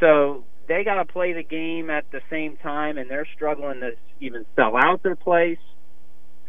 So 0.00 0.44
they 0.68 0.84
got 0.84 0.96
to 0.96 1.04
play 1.04 1.32
the 1.32 1.42
game 1.42 1.90
at 1.90 2.10
the 2.10 2.20
same 2.30 2.56
time, 2.58 2.98
and 2.98 3.10
they're 3.10 3.26
struggling 3.34 3.80
to 3.80 3.92
even 4.20 4.44
sell 4.54 4.76
out 4.76 5.02
their 5.02 5.16
place. 5.16 5.58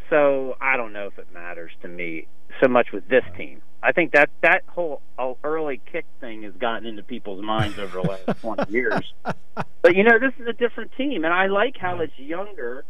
So 0.10 0.56
I 0.60 0.78
don't 0.78 0.94
know 0.94 1.08
if 1.08 1.18
it 1.18 1.28
matters 1.34 1.72
to 1.82 1.88
me 1.88 2.28
so 2.62 2.68
much 2.68 2.92
with 2.92 3.08
this 3.08 3.24
team. 3.38 3.62
I 3.82 3.94
think 3.94 4.12
that 4.12 4.30
that 4.42 4.64
whole 4.68 5.02
uh, 5.18 5.34
early 5.44 5.80
kick 5.92 6.06
thing 6.20 6.44
has 6.44 6.54
gotten 6.54 6.86
into 6.86 7.04
people's 7.04 7.44
minds 7.44 7.80
over 7.80 8.02
the 8.02 8.08
last 8.08 8.26
20 8.42 8.72
years. 8.72 9.14
But 9.24 9.96
you 9.96 10.04
know, 10.04 10.20
this 10.20 10.34
is 10.40 10.48
a 10.48 10.54
different 10.54 10.92
team, 10.98 11.24
and 11.24 11.34
I 11.34 11.48
like 11.48 11.78
how 11.78 12.00
it's 12.00 12.18
younger 12.18 12.84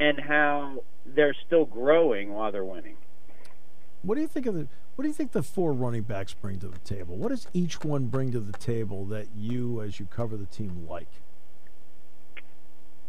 and 0.00 0.18
how 0.18 0.84
they're 1.04 1.36
still 1.46 1.66
growing 1.66 2.32
while 2.32 2.50
they're 2.50 2.64
winning. 2.64 2.96
What 4.02 4.16
do 4.16 4.20
you 4.20 4.28
think 4.28 4.46
of 4.46 4.54
the? 4.54 4.68
What 4.94 5.02
do 5.02 5.08
you 5.08 5.14
think 5.14 5.32
the 5.32 5.42
four 5.42 5.72
running 5.72 6.02
backs 6.02 6.34
bring 6.34 6.58
to 6.60 6.68
the 6.68 6.78
table? 6.78 7.16
What 7.16 7.30
does 7.30 7.46
each 7.54 7.82
one 7.82 8.06
bring 8.06 8.32
to 8.32 8.40
the 8.40 8.52
table 8.52 9.04
that 9.06 9.28
you, 9.34 9.80
as 9.80 9.98
you 9.98 10.06
cover 10.06 10.36
the 10.36 10.46
team, 10.46 10.86
like? 10.88 11.08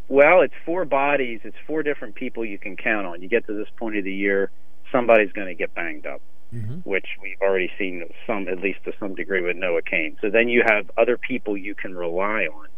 Well, 0.08 0.42
it's 0.42 0.54
four 0.64 0.84
bodies. 0.84 1.40
It's 1.44 1.56
four 1.66 1.82
different 1.82 2.14
people 2.14 2.44
you 2.44 2.58
can 2.58 2.76
count 2.76 3.06
on. 3.06 3.22
You 3.22 3.28
get 3.28 3.46
to 3.46 3.54
this 3.54 3.68
point 3.76 3.96
of 3.96 4.04
the 4.04 4.12
year, 4.12 4.50
somebody's 4.92 5.32
going 5.32 5.48
to 5.48 5.54
get 5.54 5.74
banged 5.74 6.06
up 6.06 6.20
mm-hmm. 6.54 6.76
which 6.88 7.06
we've 7.22 7.40
already 7.40 7.70
seen 7.78 8.04
some, 8.26 8.48
at 8.48 8.60
least 8.60 8.84
to 8.84 8.92
some 8.98 9.14
degree, 9.14 9.42
with 9.42 9.56
Noah 9.56 9.82
Cain. 9.82 10.16
So 10.20 10.30
then 10.30 10.48
you 10.48 10.62
have 10.66 10.90
other 10.96 11.18
people 11.18 11.56
you 11.56 11.74
can 11.74 11.94
rely 11.94 12.46
on, 12.52 12.68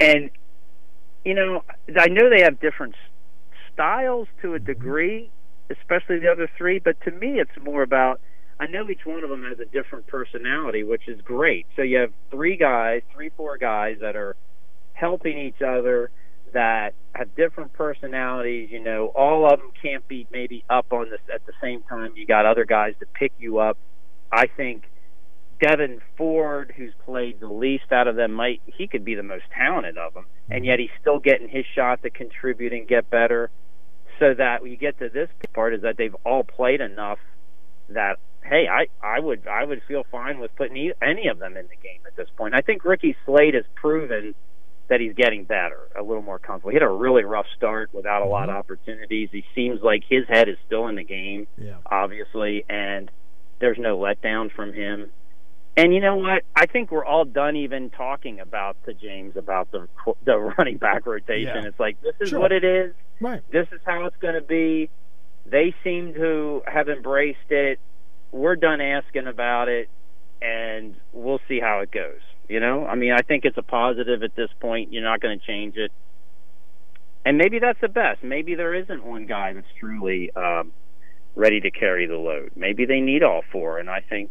and 0.00 0.30
you 1.24 1.34
know, 1.34 1.64
I 1.98 2.08
know 2.08 2.30
they 2.30 2.42
have 2.42 2.60
different 2.60 2.94
styles 3.72 4.28
to 4.42 4.54
a 4.54 4.58
mm-hmm. 4.58 4.66
degree, 4.66 5.30
especially 5.70 6.18
the 6.18 6.30
other 6.30 6.48
three. 6.56 6.78
But 6.78 7.00
to 7.02 7.10
me, 7.10 7.40
it's 7.40 7.50
more 7.62 7.82
about 7.82 8.20
I 8.58 8.66
know 8.66 8.88
each 8.88 9.04
one 9.04 9.22
of 9.22 9.28
them 9.28 9.44
has 9.44 9.58
a 9.60 9.66
different 9.66 10.06
personality, 10.06 10.82
which 10.82 11.08
is 11.08 11.20
great. 11.20 11.66
So 11.76 11.82
you 11.82 11.98
have 11.98 12.12
three 12.30 12.56
guys, 12.56 13.02
three, 13.14 13.30
four 13.36 13.58
guys 13.58 13.98
that 14.00 14.16
are 14.16 14.34
helping 14.94 15.38
each 15.38 15.60
other 15.60 16.10
that 16.54 16.94
have 17.14 17.34
different 17.36 17.74
personalities. 17.74 18.70
You 18.70 18.82
know, 18.82 19.12
all 19.14 19.44
of 19.44 19.60
them 19.60 19.72
can't 19.82 20.06
be 20.08 20.26
maybe 20.30 20.64
up 20.70 20.86
on 20.92 21.10
this 21.10 21.20
at 21.32 21.44
the 21.44 21.52
same 21.60 21.82
time. 21.82 22.12
You 22.16 22.26
got 22.26 22.46
other 22.46 22.64
guys 22.64 22.94
to 23.00 23.06
pick 23.06 23.32
you 23.38 23.58
up. 23.58 23.76
I 24.32 24.46
think 24.46 24.84
Devyn 25.62 26.00
Ford, 26.16 26.72
who's 26.76 26.92
played 27.04 27.40
the 27.40 27.48
least 27.48 27.92
out 27.92 28.08
of 28.08 28.16
them, 28.16 28.32
might 28.32 28.62
he 28.64 28.86
could 28.86 29.04
be 29.04 29.14
the 29.14 29.22
most 29.22 29.44
talented 29.54 29.98
of 29.98 30.14
them, 30.14 30.26
and 30.50 30.60
mm-hmm. 30.60 30.64
yet 30.64 30.78
he's 30.78 30.90
still 31.00 31.18
getting 31.18 31.48
his 31.48 31.64
shot 31.74 32.02
to 32.02 32.10
contribute 32.10 32.72
and 32.72 32.88
get 32.88 33.10
better. 33.10 33.50
So 34.18 34.34
that 34.34 34.62
when 34.62 34.70
you 34.70 34.76
get 34.76 34.98
to 34.98 35.08
this 35.08 35.28
part, 35.54 35.74
is 35.74 35.82
that 35.82 35.96
they've 35.96 36.14
all 36.24 36.44
played 36.44 36.80
enough 36.80 37.18
that 37.90 38.18
hey, 38.42 38.66
I 38.68 38.86
I 39.04 39.20
would 39.20 39.46
I 39.46 39.64
would 39.64 39.82
feel 39.86 40.04
fine 40.10 40.38
with 40.38 40.54
putting 40.56 40.76
e- 40.76 40.92
any 41.02 41.28
of 41.28 41.38
them 41.38 41.56
in 41.56 41.66
the 41.66 41.76
game 41.76 42.00
at 42.06 42.16
this 42.16 42.28
point. 42.36 42.54
I 42.54 42.60
think 42.60 42.84
Ricky 42.84 43.16
Slade 43.24 43.54
has 43.54 43.64
proven 43.74 44.34
that 44.88 45.00
he's 45.00 45.14
getting 45.14 45.44
better, 45.44 45.88
a 45.98 46.02
little 46.02 46.22
more 46.22 46.38
comfortable. 46.38 46.70
He 46.70 46.76
had 46.76 46.82
a 46.82 46.88
really 46.88 47.24
rough 47.24 47.46
start 47.56 47.90
without 47.92 48.22
a 48.22 48.24
lot 48.26 48.42
mm-hmm. 48.42 48.50
of 48.50 48.56
opportunities. 48.56 49.28
He 49.32 49.44
seems 49.54 49.82
like 49.82 50.04
his 50.08 50.24
head 50.28 50.48
is 50.48 50.56
still 50.66 50.86
in 50.86 50.94
the 50.94 51.04
game, 51.04 51.48
Yeah. 51.58 51.78
obviously, 51.86 52.64
and 52.68 53.10
there's 53.58 53.78
no 53.78 53.98
letdown 53.98 54.52
from 54.52 54.72
him. 54.72 55.10
And 55.76 55.92
you 55.92 56.00
know 56.00 56.16
what? 56.16 56.44
I 56.54 56.66
think 56.66 56.90
we're 56.90 57.04
all 57.04 57.24
done 57.24 57.56
even 57.56 57.90
talking 57.90 58.40
about 58.40 58.76
the 58.86 58.94
James 58.94 59.36
about 59.36 59.70
the 59.72 59.88
the 60.24 60.38
running 60.58 60.78
back 60.78 61.04
rotation. 61.04 61.62
Yeah. 61.62 61.68
It's 61.68 61.80
like 61.80 62.00
this 62.00 62.14
is 62.20 62.30
Sure. 62.30 62.40
what 62.40 62.52
it 62.52 62.64
is. 62.64 62.94
Right. 63.20 63.42
This 63.50 63.66
is 63.72 63.80
how 63.84 64.06
it's 64.06 64.16
going 64.18 64.34
to 64.34 64.42
be. 64.42 64.90
They 65.46 65.74
seem 65.84 66.14
to 66.14 66.62
have 66.66 66.88
embraced 66.88 67.50
it. 67.50 67.78
We're 68.32 68.56
done 68.56 68.80
asking 68.80 69.26
about 69.26 69.68
it, 69.68 69.88
and 70.42 70.96
we'll 71.12 71.40
see 71.48 71.60
how 71.60 71.80
it 71.80 71.90
goes. 71.90 72.20
You 72.48 72.60
know, 72.60 72.86
I 72.86 72.94
mean, 72.94 73.12
I 73.12 73.22
think 73.22 73.44
it's 73.44 73.58
a 73.58 73.62
positive 73.62 74.22
at 74.22 74.36
this 74.36 74.50
point. 74.60 74.92
You're 74.92 75.02
not 75.02 75.20
going 75.20 75.38
to 75.38 75.44
change 75.44 75.76
it, 75.76 75.90
and 77.24 77.38
maybe 77.38 77.58
that's 77.58 77.80
the 77.80 77.88
best. 77.88 78.22
Maybe 78.22 78.54
there 78.54 78.74
isn't 78.74 79.04
one 79.04 79.26
guy 79.26 79.52
that's 79.52 79.66
truly 79.80 80.30
um, 80.36 80.72
ready 81.34 81.60
to 81.60 81.70
carry 81.70 82.06
the 82.06 82.16
load. 82.16 82.52
Maybe 82.54 82.84
they 82.84 83.00
need 83.00 83.24
all 83.24 83.42
four, 83.50 83.78
and 83.78 83.90
I 83.90 84.00
think, 84.00 84.30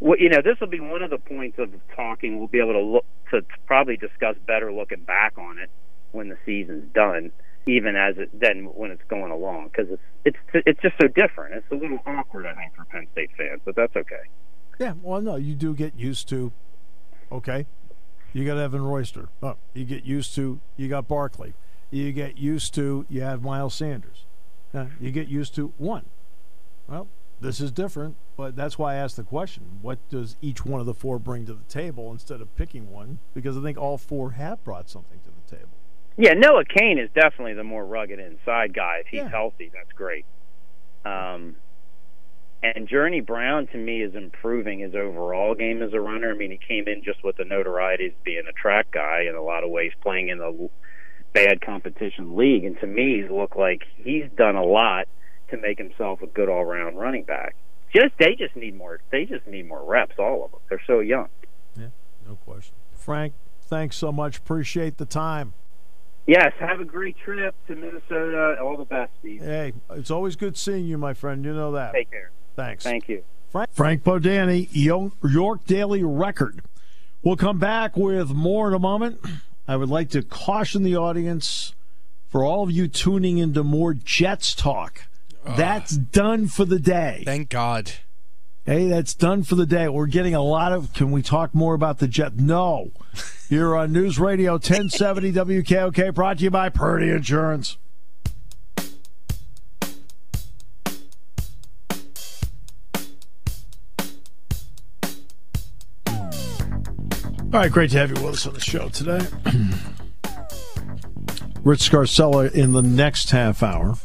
well, 0.00 0.18
you 0.18 0.28
know, 0.28 0.42
this 0.42 0.58
will 0.60 0.68
be 0.68 0.80
one 0.80 1.02
of 1.02 1.10
the 1.10 1.18
points 1.18 1.58
of 1.58 1.70
talking. 1.94 2.38
We'll 2.38 2.48
be 2.48 2.58
able 2.58 2.72
to 2.72 2.80
look 2.80 3.04
to 3.30 3.42
probably 3.66 3.96
discuss 3.96 4.36
better 4.46 4.72
looking 4.72 5.02
back 5.02 5.34
on 5.38 5.58
it 5.58 5.70
when 6.10 6.28
the 6.28 6.36
season's 6.44 6.92
done, 6.92 7.30
even 7.66 7.96
as 7.96 8.16
it 8.18 8.28
then 8.38 8.64
when 8.74 8.90
it's 8.90 9.02
going 9.08 9.32
along, 9.32 9.68
because 9.68 9.90
it's 9.90 10.02
it's 10.24 10.64
it's 10.66 10.80
just 10.82 10.94
so 11.00 11.08
different. 11.08 11.54
It's 11.54 11.70
a 11.70 11.74
little 11.74 12.00
awkward, 12.06 12.46
I 12.46 12.54
think, 12.54 12.74
for 12.74 12.84
Penn 12.84 13.06
State 13.12 13.30
fans, 13.36 13.60
but 13.64 13.76
that's 13.76 13.94
okay. 13.96 14.24
Yeah, 14.78 14.94
well, 15.02 15.20
no, 15.20 15.36
you 15.36 15.54
do 15.54 15.74
get 15.74 15.94
used 15.96 16.28
to. 16.30 16.52
Okay, 17.30 17.66
you 18.32 18.44
got 18.44 18.58
Evan 18.58 18.82
Royster. 18.82 19.28
Oh, 19.42 19.56
you 19.72 19.84
get 19.84 20.04
used 20.04 20.34
to. 20.34 20.60
You 20.76 20.88
got 20.88 21.08
Barkley. 21.08 21.54
You 21.90 22.12
get 22.12 22.36
used 22.38 22.74
to. 22.74 23.06
You 23.08 23.22
have 23.22 23.42
Miles 23.42 23.74
Sanders. 23.74 24.26
You 25.00 25.12
get 25.12 25.28
used 25.28 25.54
to 25.54 25.72
one. 25.78 26.06
Well, 26.88 27.06
this 27.40 27.60
is 27.60 27.70
different, 27.70 28.16
but 28.36 28.56
that's 28.56 28.76
why 28.76 28.94
I 28.94 28.96
asked 28.96 29.16
the 29.16 29.22
question: 29.22 29.78
What 29.82 29.98
does 30.08 30.36
each 30.42 30.64
one 30.64 30.80
of 30.80 30.86
the 30.86 30.94
four 30.94 31.18
bring 31.18 31.46
to 31.46 31.54
the 31.54 31.64
table 31.64 32.10
instead 32.10 32.40
of 32.40 32.54
picking 32.56 32.90
one? 32.90 33.20
Because 33.34 33.56
I 33.56 33.62
think 33.62 33.78
all 33.78 33.98
four 33.98 34.32
have 34.32 34.62
brought 34.64 34.90
something 34.90 35.20
to 35.20 35.30
the 35.30 35.56
table. 35.56 35.70
Yeah, 36.16 36.34
Noah 36.34 36.64
Cain 36.64 36.98
is 36.98 37.10
definitely 37.14 37.54
the 37.54 37.64
more 37.64 37.84
rugged 37.84 38.18
inside 38.20 38.72
guy. 38.72 38.98
If 39.00 39.06
he's 39.08 39.20
Yeah. 39.22 39.28
healthy, 39.28 39.70
that's 39.74 39.90
great. 39.92 40.24
Um, 41.04 41.56
and 42.62 42.88
Journey 42.88 43.20
Brown 43.20 43.66
to 43.68 43.76
me 43.76 44.00
is 44.02 44.14
improving 44.14 44.78
his 44.78 44.94
overall 44.94 45.54
game 45.54 45.82
as 45.82 45.92
a 45.92 46.00
runner. 46.00 46.30
I 46.30 46.34
mean, 46.34 46.50
he 46.50 46.56
came 46.56 46.86
in 46.88 47.02
just 47.02 47.22
with 47.24 47.36
the 47.36 47.44
notoriety 47.44 48.06
as 48.06 48.12
being 48.22 48.46
a 48.48 48.52
track 48.52 48.90
guy 48.90 49.22
in 49.28 49.34
a 49.34 49.42
lot 49.42 49.64
of 49.64 49.70
ways, 49.70 49.92
playing 50.02 50.28
in 50.28 50.38
the 50.38 50.70
bad 51.32 51.60
competition 51.60 52.36
league. 52.36 52.64
And 52.64 52.78
to 52.80 52.86
me, 52.86 53.20
he's 53.20 53.30
looked 53.30 53.56
like 53.56 53.82
he's 53.96 54.30
done 54.36 54.56
a 54.56 54.64
lot 54.64 55.08
to 55.48 55.56
make 55.58 55.78
himself 55.78 56.22
a 56.22 56.26
good 56.26 56.48
all-round 56.48 56.98
running 56.98 57.24
back. 57.24 57.54
Just 57.94 58.16
they 58.18 58.34
just 58.34 58.56
need 58.56 58.76
more. 58.76 59.00
They 59.10 59.24
just 59.24 59.46
need 59.46 59.68
more 59.68 59.84
reps. 59.84 60.14
All 60.18 60.44
of 60.44 60.52
them. 60.52 60.60
They're 60.68 60.82
so 60.86 61.00
young. 61.00 61.28
Yeah, 61.76 61.88
no 62.26 62.36
question. 62.36 62.74
Frank, 62.94 63.34
thanks 63.60 63.96
so 63.96 64.10
much. 64.10 64.38
Appreciate 64.38 64.96
the 64.96 65.04
time. 65.06 65.52
Yes. 66.26 66.52
Have 66.58 66.80
a 66.80 66.84
great 66.84 67.16
trip 67.18 67.54
to 67.68 67.74
Minnesota. 67.74 68.56
All 68.62 68.76
the 68.76 68.84
best, 68.84 69.12
Steve. 69.20 69.42
Hey, 69.42 69.72
it's 69.90 70.10
always 70.10 70.36
good 70.36 70.56
seeing 70.56 70.86
you, 70.86 70.98
my 70.98 71.14
friend. 71.14 71.44
You 71.44 71.54
know 71.54 71.72
that. 71.72 71.92
Take 71.92 72.10
care. 72.10 72.30
Thanks. 72.56 72.84
Thank 72.84 73.08
you. 73.08 73.22
Frank, 73.50 73.70
Frank 73.72 74.04
Bodani, 74.04 74.68
York 74.72 75.64
Daily 75.64 76.02
Record. 76.02 76.62
We'll 77.22 77.36
come 77.36 77.58
back 77.58 77.96
with 77.96 78.30
more 78.30 78.68
in 78.68 78.74
a 78.74 78.78
moment. 78.78 79.20
I 79.66 79.76
would 79.76 79.88
like 79.88 80.10
to 80.10 80.22
caution 80.22 80.82
the 80.82 80.96
audience 80.96 81.74
for 82.28 82.44
all 82.44 82.64
of 82.64 82.70
you 82.70 82.88
tuning 82.88 83.38
into 83.38 83.62
more 83.62 83.94
Jets 83.94 84.54
talk. 84.54 85.06
Ah. 85.46 85.54
That's 85.56 85.96
done 85.96 86.48
for 86.48 86.64
the 86.64 86.78
day. 86.78 87.22
Thank 87.24 87.48
God. 87.48 87.92
Hey, 88.66 88.88
that's 88.88 89.12
done 89.12 89.42
for 89.42 89.56
the 89.56 89.66
day. 89.66 89.88
We're 89.88 90.06
getting 90.06 90.34
a 90.34 90.42
lot 90.42 90.72
of. 90.72 90.94
Can 90.94 91.10
we 91.10 91.20
talk 91.20 91.54
more 91.54 91.74
about 91.74 91.98
the 91.98 92.08
Jet? 92.08 92.36
No. 92.36 92.92
Here 93.50 93.76
on 93.76 93.92
News 93.92 94.18
Radio 94.18 94.52
1070 94.52 95.32
WKOK, 95.32 96.14
brought 96.14 96.38
to 96.38 96.44
you 96.44 96.50
by 96.50 96.70
Purdy 96.70 97.10
Insurance. 97.10 97.76
All 107.52 107.60
right, 107.60 107.70
great 107.70 107.90
to 107.90 107.98
have 107.98 108.16
you 108.16 108.24
with 108.24 108.34
us 108.34 108.46
on 108.46 108.54
the 108.54 108.60
show 108.60 108.88
today. 108.88 109.20
Rich 111.62 111.90
Scarcella 111.90 112.50
in 112.50 112.72
the 112.72 112.82
next 112.82 113.30
half 113.30 113.62
hour. 113.62 113.96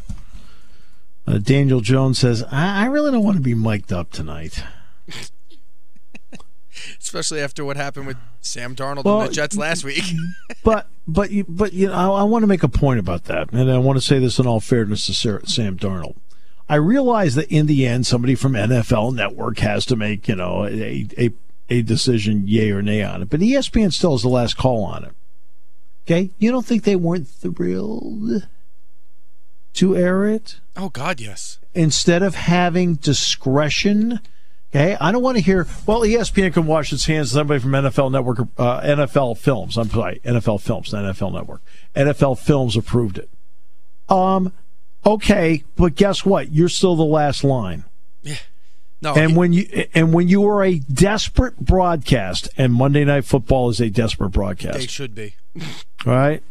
Uh, 1.30 1.38
Daniel 1.38 1.80
Jones 1.80 2.18
says, 2.18 2.44
I, 2.52 2.84
I 2.84 2.86
really 2.86 3.12
don't 3.12 3.24
want 3.24 3.38
to 3.38 3.44
be 3.44 3.54
mic'd 3.54 3.94
up 3.94 4.10
tonight. 4.12 4.64
Especially 7.00 7.40
after 7.40 7.64
what 7.64 7.78
happened 7.78 8.08
with 8.08 8.18
Sam 8.42 8.76
Darnold 8.76 9.04
Well, 9.04 9.22
and 9.22 9.30
the 9.30 9.34
Jets 9.34 9.56
last 9.56 9.84
week. 9.84 10.04
But 10.64 10.88
but 11.08 11.32
you 11.32 11.46
but 11.48 11.72
you 11.72 11.88
know 11.88 11.94
I, 11.94 12.22
I 12.22 12.24
want 12.24 12.44
to 12.44 12.48
make 12.48 12.64
a 12.64 12.68
point 12.68 13.00
about 13.00 13.26
that, 13.26 13.52
and 13.54 13.72
I 13.72 13.78
want 13.78 13.98
to 13.98 14.02
say 14.02 14.20
this 14.20 14.40
in 14.40 14.46
all 14.46 14.60
fairness 14.60 15.06
to 15.06 15.14
Sarah, 15.14 15.48
Sam 15.48 15.78
Darnold. 15.78 16.18
I 16.68 16.76
realize 16.76 17.36
that 17.36 17.50
in 17.50 17.66
the 17.66 17.88
end, 17.88 18.06
somebody 18.06 18.36
from 18.36 18.54
NFL 18.54 19.16
Network 19.16 19.60
has 19.60 19.86
to 19.86 19.96
make 19.96 20.28
you 20.28 20.36
know 20.36 20.66
a 20.66 21.08
a, 21.18 21.32
a 21.70 21.82
decision, 21.82 22.44
yay 22.46 22.72
or 22.72 22.82
nay 22.82 23.02
on 23.04 23.22
it. 23.22 23.30
But 23.30 23.40
ESPN 23.40 23.94
still 23.94 24.12
has 24.12 24.22
the 24.22 24.28
last 24.30 24.58
call 24.58 24.84
on 24.84 25.06
it. 25.06 25.14
Okay, 26.06 26.32
you 26.40 26.52
don't 26.52 26.66
think 26.66 26.84
they 26.84 26.98
weren't 26.98 27.28
thrilled 27.28 28.48
to 29.74 29.96
air 29.96 30.26
it 30.26 30.60
oh 30.76 30.90
God, 30.90 31.20
yes. 31.20 31.60
instead 31.74 32.24
of 32.24 32.36
having 32.36 32.96
discretion? 32.96 34.20
Okay, 34.72 34.96
I 35.02 35.12
don't 35.12 35.24
want 35.24 35.38
to 35.38 35.44
hear. 35.44 35.66
Well, 35.88 36.02
ESPN 36.02 36.54
can 36.54 36.68
wash 36.68 36.94
its 36.94 37.06
hands. 37.06 37.32
Somebody 37.32 37.60
from 37.60 37.72
NFL 37.72 38.12
Network, 38.12 38.40
uh, 38.58 38.82
NFL 38.82 39.38
Films. 39.40 39.78
I'm 39.78 39.90
sorry, 39.90 40.20
NFL 40.24 40.62
Films, 40.62 40.94
not 40.94 41.04
NFL 41.16 41.34
Network. 41.34 41.62
NFL 41.96 42.38
Films 42.38 42.78
approved 42.78 43.18
it. 43.18 43.30
Um, 44.10 44.54
okay, 45.06 45.64
but 45.76 45.96
guess 45.96 46.24
what? 46.24 46.52
You're 46.52 46.70
still 46.70 46.96
the 46.96 47.04
last 47.04 47.44
line. 47.44 47.86
Yeah. 48.22 48.36
No, 49.02 49.14
And 49.16 49.32
he- 49.32 49.38
when 49.38 49.54
you 49.54 49.88
and 49.94 50.14
when 50.14 50.28
you 50.28 50.46
are 50.48 50.64
a 50.64 50.80
desperate 50.80 51.58
broadcast, 51.60 52.50
and 52.58 52.74
Monday 52.74 53.06
Night 53.06 53.26
Football 53.26 53.70
is 53.70 53.80
a 53.80 53.90
desperate 53.90 54.30
broadcast, 54.30 54.78
they 54.78 54.88
should 54.88 55.16
be. 55.16 55.36
right? 56.06 56.44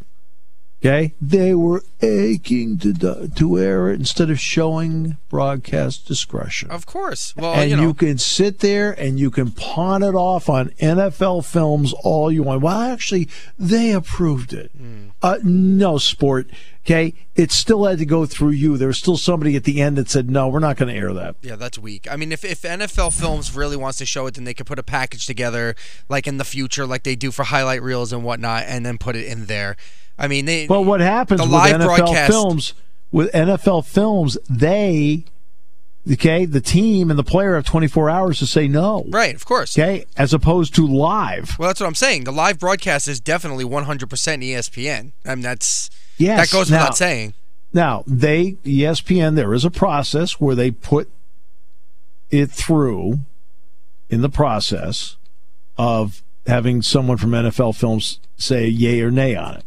Okay, 0.81 1.14
they 1.21 1.55
were 1.55 1.83
aching 2.03 2.79
to 2.79 2.93
do- 2.93 3.29
to 3.35 3.59
air 3.59 3.91
it 3.91 3.99
instead 3.99 4.31
of 4.31 4.38
showing 4.38 5.17
broadcast 5.29 6.07
discretion. 6.07 6.71
Of 6.71 6.87
course. 6.87 7.35
Well, 7.37 7.53
and 7.55 7.69
you 7.69 7.81
you, 7.81 7.95
can 7.95 8.17
sit 8.19 8.61
there 8.61 8.93
and 8.93 9.19
you 9.19 9.33
can 9.33 9.51
pawn 9.51 10.05
it 10.05 10.14
off 10.14 10.49
on 10.49 10.69
NFL 10.81 11.45
films 11.45 11.93
all 12.05 12.31
you 12.31 12.45
want. 12.45 12.62
Well, 12.62 12.81
actually, 12.81 13.29
they 13.59 13.91
approved 13.91 14.53
it. 14.53 14.71
Hmm. 14.71 15.09
Uh, 15.21 15.38
no, 15.43 15.99
sport. 15.99 16.49
Okay, 16.87 17.12
it 17.35 17.51
still 17.51 17.85
had 17.85 17.99
to 17.99 18.07
go 18.07 18.25
through 18.25 18.51
you. 18.51 18.79
There 18.79 18.87
was 18.87 18.99
still 18.99 19.17
somebody 19.17 19.57
at 19.57 19.64
the 19.64 19.83
end 19.83 19.99
that 19.99 20.09
said, 20.09 20.31
"No, 20.31 20.47
we're 20.47 20.61
not 20.61 20.77
going 20.77 20.95
to 20.95 20.99
air 20.99 21.12
that." 21.12 21.35
yeah, 21.43 21.57
that's 21.57 21.77
weak. 21.77 22.07
I 22.09 22.14
mean, 22.14 22.31
if, 22.31 22.45
if 22.45 22.62
NFL 22.62 23.19
Films 23.19 23.55
really 23.55 23.77
wants 23.77 23.99
to 23.99 24.07
show 24.07 24.27
it, 24.27 24.35
then 24.35 24.45
they 24.45 24.55
could 24.55 24.67
put 24.67 24.79
a 24.79 24.85
package 24.85 25.27
together, 25.27 25.75
like 26.09 26.29
in 26.29 26.38
the 26.38 26.45
future, 26.45 26.87
like 26.87 27.03
they 27.03 27.17
do 27.17 27.33
for 27.33 27.43
highlight 27.43 27.83
reels 27.83 28.12
and 28.12 28.23
whatnot, 28.23 28.62
and 28.68 28.87
then 28.87 28.97
put 28.97 29.16
it 29.16 29.26
in 29.26 29.47
there. 29.47 29.76
I 30.19 30.27
mean, 30.29 30.45
they. 30.47 30.66
Well, 30.66 30.85
what 30.85 31.01
happens 31.01 31.41
The 31.41 31.45
with 31.45 31.53
live 31.53 31.81
NFL 31.81 31.97
broadcast- 31.97 32.31
films? 32.31 32.75
With 33.11 33.33
NFL 33.33 33.87
films, 33.87 34.37
they, 34.51 35.25
okay, 36.12 36.45
the 36.45 36.61
team 36.61 37.09
and 37.09 37.19
the 37.19 37.25
player 37.25 37.55
have 37.55 37.64
24 37.64 38.11
hours 38.11 38.39
to 38.41 38.47
say 38.47 38.69
no. 38.69 39.07
right, 39.09 39.35
of 39.35 39.47
course. 39.47 39.79
Okay, 39.79 40.05
as 40.16 40.35
opposed 40.35 40.75
to 40.75 40.87
live. 40.87 41.57
Well, 41.59 41.69
that's 41.71 41.81
what 41.81 41.87
I'm 41.87 41.95
saying. 41.95 42.25
The 42.25 42.33
live 42.33 42.59
broadcast 42.59 43.09
is 43.09 43.19
definitely 43.19 43.64
100% 43.64 44.43
ESPN. 44.43 45.12
I 45.25 45.35
mean, 45.35 45.43
that's 45.43 45.89
Yes. 46.19 46.51
that 46.51 46.55
goes 46.55 46.71
now, 46.71 46.81
without 46.81 46.97
saying. 46.99 47.33
Now, 47.73 48.05
they 48.07 48.57
ESPN 48.64 49.37
there 49.37 49.55
is 49.55 49.64
a 49.64 49.71
process 49.71 50.33
where 50.41 50.55
they 50.55 50.71
put 50.71 51.09
it 52.31 52.51
through 52.51 53.21
in 54.11 54.21
the 54.21 54.29
process 54.29 55.16
of 55.79 56.23
having 56.47 56.83
someone 56.83 57.16
from 57.16 57.31
NFL 57.31 57.75
Films 57.75 58.21
say 58.37 58.66
yay 58.66 59.01
or 59.01 59.11
nay 59.11 59.35
on 59.35 59.55
it. 59.57 59.64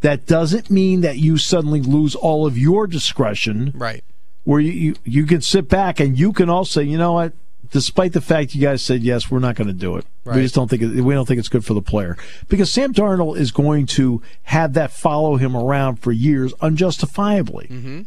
That 0.00 0.26
doesn't 0.26 0.70
mean 0.70 1.02
that 1.02 1.18
you 1.18 1.36
suddenly 1.36 1.80
lose 1.82 2.14
all 2.14 2.46
of 2.46 2.56
your 2.56 2.86
discretion 2.86 3.72
Right. 3.74 4.02
where 4.44 4.60
you, 4.60 4.72
you, 4.72 4.94
you 5.04 5.26
can 5.26 5.40
sit 5.42 5.68
back 5.68 6.00
and 6.00 6.18
you 6.18 6.32
can 6.32 6.48
also 6.48 6.80
say, 6.80 6.86
you 6.86 6.96
know 6.96 7.12
what, 7.12 7.32
despite 7.70 8.12
the 8.14 8.20
fact 8.20 8.54
you 8.54 8.62
guys 8.62 8.82
said 8.82 9.02
yes, 9.02 9.30
we're 9.30 9.38
not 9.38 9.56
going 9.56 9.68
to 9.68 9.74
do 9.74 9.96
it. 9.96 10.06
Right. 10.24 10.36
We 10.36 10.42
just 10.42 10.54
don't 10.54 10.68
think 10.68 10.82
it, 10.82 10.88
we 11.02 11.14
don't 11.14 11.26
think 11.26 11.38
it's 11.38 11.48
good 11.48 11.64
for 11.64 11.74
the 11.74 11.82
player 11.82 12.16
because 12.48 12.70
Sam 12.70 12.92
Darnold 12.92 13.36
is 13.38 13.50
going 13.52 13.86
to 13.86 14.22
have 14.44 14.72
that 14.74 14.90
follow 14.90 15.36
him 15.36 15.56
around 15.56 15.96
for 15.96 16.12
years 16.12 16.52
unjustifiably. 16.60 17.68
Mm-hmm. 17.70 18.00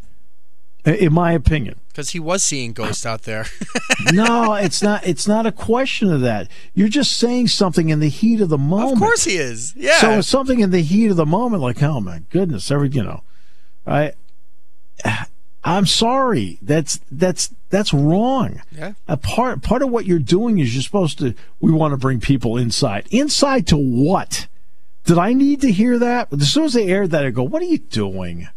In 0.86 1.14
my 1.14 1.32
opinion. 1.32 1.76
Because 1.90 2.10
he 2.10 2.20
was 2.20 2.44
seeing 2.44 2.74
ghosts 2.74 3.06
out 3.06 3.22
there. 3.22 3.46
no, 4.12 4.56
it's 4.56 4.82
not. 4.82 5.06
It's 5.06 5.28
not 5.28 5.46
a 5.46 5.52
question 5.52 6.12
of 6.12 6.22
that. 6.22 6.50
You're 6.74 6.90
just 6.90 7.18
saying 7.18 7.48
something 7.50 7.90
in 7.90 8.00
the 8.00 8.10
heat 8.10 8.42
of 8.42 8.50
the 8.50 8.58
moment. 8.58 8.94
of 8.94 9.00
course 9.00 9.24
he 9.24 9.38
is. 9.38 9.74
Yeah. 9.78 10.00
So 10.00 10.12
it's 10.20 10.28
something 10.28 10.60
in 10.60 10.72
the 10.72 10.82
heat 10.82 11.10
of 11.10 11.16
the 11.16 11.26
moment, 11.26 11.62
like, 11.62 11.82
oh 11.84 12.02
my 12.02 12.24
goodness, 12.32 12.70
every 12.70 12.90
you 12.90 13.04
know, 13.04 13.24
I, 13.88 14.14
I'm 15.64 15.86
sorry. 15.86 16.58
That's 16.62 17.00
that's 17.12 17.54
that's 17.70 17.94
wrong. 17.94 18.62
Yeah. 18.72 18.94
A 19.08 19.16
part 19.16 19.62
part 19.62 19.82
of 19.82 19.90
what 19.90 20.06
you're 20.06 20.20
doing 20.20 20.60
is 20.60 20.74
you're 20.74 20.84
supposed 20.84 21.20
to. 21.20 21.34
We 21.62 21.72
want 21.72 21.94
to 21.94 21.98
bring 21.98 22.20
people 22.20 22.58
inside. 22.58 23.08
Inside 23.12 23.68
to 23.68 23.78
what? 23.78 24.48
Did 25.06 25.18
I 25.18 25.34
need 25.34 25.62
to 25.62 25.72
hear 25.72 25.98
that? 26.00 26.34
As 26.34 26.52
soon 26.52 26.66
as 26.66 26.74
they 26.74 26.88
aired 26.88 27.12
that, 27.12 27.26
I 27.26 27.30
go, 27.30 27.44
"What 27.44 27.62
are 27.62 27.66
you 27.66 27.78
doing?" 27.78 28.48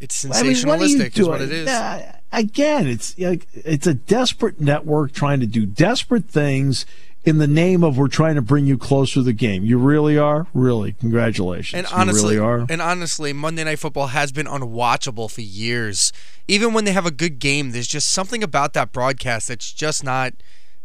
It's 0.00 0.24
I 0.24 0.42
mean, 0.42 0.54
sensationalistic, 0.54 0.66
what 0.66 0.80
are 0.80 0.86
you 0.86 1.02
is 1.04 1.28
what 1.28 1.38
doing? 1.38 1.42
it 1.42 1.52
is. 1.52 1.66
Yeah, 1.66 2.16
again, 2.32 2.86
it's 2.86 3.18
like 3.18 3.46
it's 3.52 3.86
a 3.86 3.94
desperate 3.94 4.60
network 4.60 5.12
trying 5.12 5.40
to 5.40 5.46
do 5.46 5.66
desperate 5.66 6.24
things 6.26 6.86
in 7.22 7.36
the 7.36 7.46
name 7.46 7.84
of 7.84 7.98
we're 7.98 8.08
trying 8.08 8.34
to 8.34 8.40
bring 8.40 8.64
you 8.64 8.78
closer 8.78 9.14
to 9.14 9.22
the 9.22 9.34
game. 9.34 9.62
You 9.62 9.76
really 9.76 10.16
are, 10.16 10.46
really. 10.54 10.92
Congratulations. 10.94 11.78
And 11.78 11.90
You 11.90 11.94
honestly, 11.98 12.36
really 12.38 12.62
are. 12.62 12.66
and 12.70 12.80
honestly, 12.80 13.34
Monday 13.34 13.62
Night 13.62 13.78
Football 13.78 14.06
has 14.06 14.32
been 14.32 14.46
unwatchable 14.46 15.30
for 15.30 15.42
years. 15.42 16.14
Even 16.48 16.72
when 16.72 16.84
they 16.86 16.92
have 16.92 17.04
a 17.04 17.10
good 17.10 17.38
game, 17.38 17.72
there's 17.72 17.86
just 17.88 18.08
something 18.10 18.42
about 18.42 18.72
that 18.72 18.90
broadcast 18.90 19.48
that's 19.48 19.70
just 19.70 20.02
not, 20.02 20.32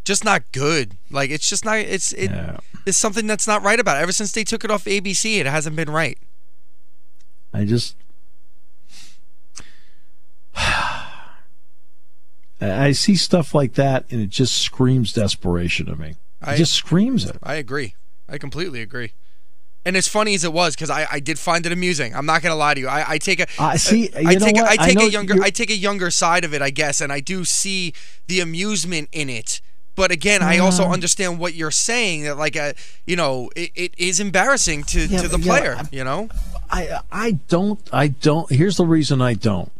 just 0.04 0.26
not 0.26 0.52
good. 0.52 0.98
Like 1.10 1.30
it's 1.30 1.48
just 1.48 1.64
not. 1.64 1.78
It's 1.78 2.12
it. 2.12 2.32
Yeah. 2.32 2.58
It's 2.86 2.98
something 2.98 3.28
that's 3.28 3.48
not 3.48 3.64
right 3.64 3.80
about 3.80 3.98
it. 3.98 4.02
Ever 4.02 4.12
since 4.12 4.34
they 4.34 4.44
took 4.44 4.66
it 4.66 4.70
off 4.70 4.84
ABC, 4.84 5.40
it 5.40 5.46
hasn't 5.46 5.78
been 5.78 5.90
right. 5.90 6.18
I 7.54 7.64
just. 7.64 7.96
I 12.62 12.94
see 12.94 13.16
stuff 13.16 13.54
like 13.54 13.74
that, 13.74 14.06
and 14.10 14.22
it 14.22 14.30
just 14.30 14.58
screams 14.62 15.14
desperation 15.14 15.86
to 15.88 15.96
me. 15.96 16.10
It 16.10 16.18
I- 16.42 16.56
just 16.56 16.74
screams 16.74 17.26
it. 17.26 17.38
I 17.44 17.56
agree. 17.56 17.96
I 18.28 18.38
completely 18.38 18.82
agree. 18.82 19.14
And 19.88 19.96
as 19.96 20.08
funny 20.08 20.34
as 20.34 20.44
it 20.44 20.52
was, 20.52 20.76
because 20.76 20.90
I, 20.90 21.08
I 21.12 21.20
did 21.20 21.38
find 21.38 21.64
it 21.64 21.72
amusing. 21.72 22.16
I'm 22.16 22.26
not 22.26 22.42
gonna 22.42 22.56
lie 22.56 22.74
to 22.74 22.80
you. 22.80 22.88
I, 22.88 23.12
I 23.12 23.18
take 23.20 23.40
a 23.40 23.46
I 23.60 23.76
uh, 23.76 23.78
see. 23.78 24.12
I 24.16 24.32
you 24.32 24.40
know 24.40 24.46
take 24.46 24.58
a? 24.58 24.66
I 24.68 24.78
take 24.78 24.98
know 24.98 25.06
a 25.06 25.10
younger 25.10 25.44
I 25.44 25.52
take 25.52 25.70
a 25.70 25.76
younger 25.76 26.10
side 26.10 26.44
of 26.44 26.56
it, 26.56 26.62
I 26.64 26.72
guess, 26.72 27.02
and 27.02 27.14
I 27.14 27.20
do 27.20 27.46
see 27.46 27.94
the 28.26 28.40
amusement 28.40 29.10
in 29.12 29.30
it. 29.30 29.62
But 29.96 30.12
again, 30.12 30.42
I 30.42 30.58
also 30.58 30.86
mm. 30.86 30.92
understand 30.92 31.40
what 31.40 31.54
you're 31.54 31.72
saying 31.72 32.24
that 32.24 32.36
like 32.36 32.56
a 32.56 32.74
you 33.06 33.16
know 33.16 33.52
it, 33.56 33.72
it 33.76 33.94
is 33.96 34.20
embarrassing 34.20 34.86
to, 34.86 35.06
Yeah, 35.06 35.22
to 35.22 35.28
the 35.28 35.38
player. 35.38 35.78
You 35.92 36.04
know, 36.04 36.30
I 36.72 37.00
I 37.12 37.32
don't 37.48 37.80
I 37.94 38.08
don't. 38.08 38.52
Here's 38.52 38.78
the 38.78 38.86
reason 38.86 39.22
I 39.22 39.36
don't. 39.36 39.72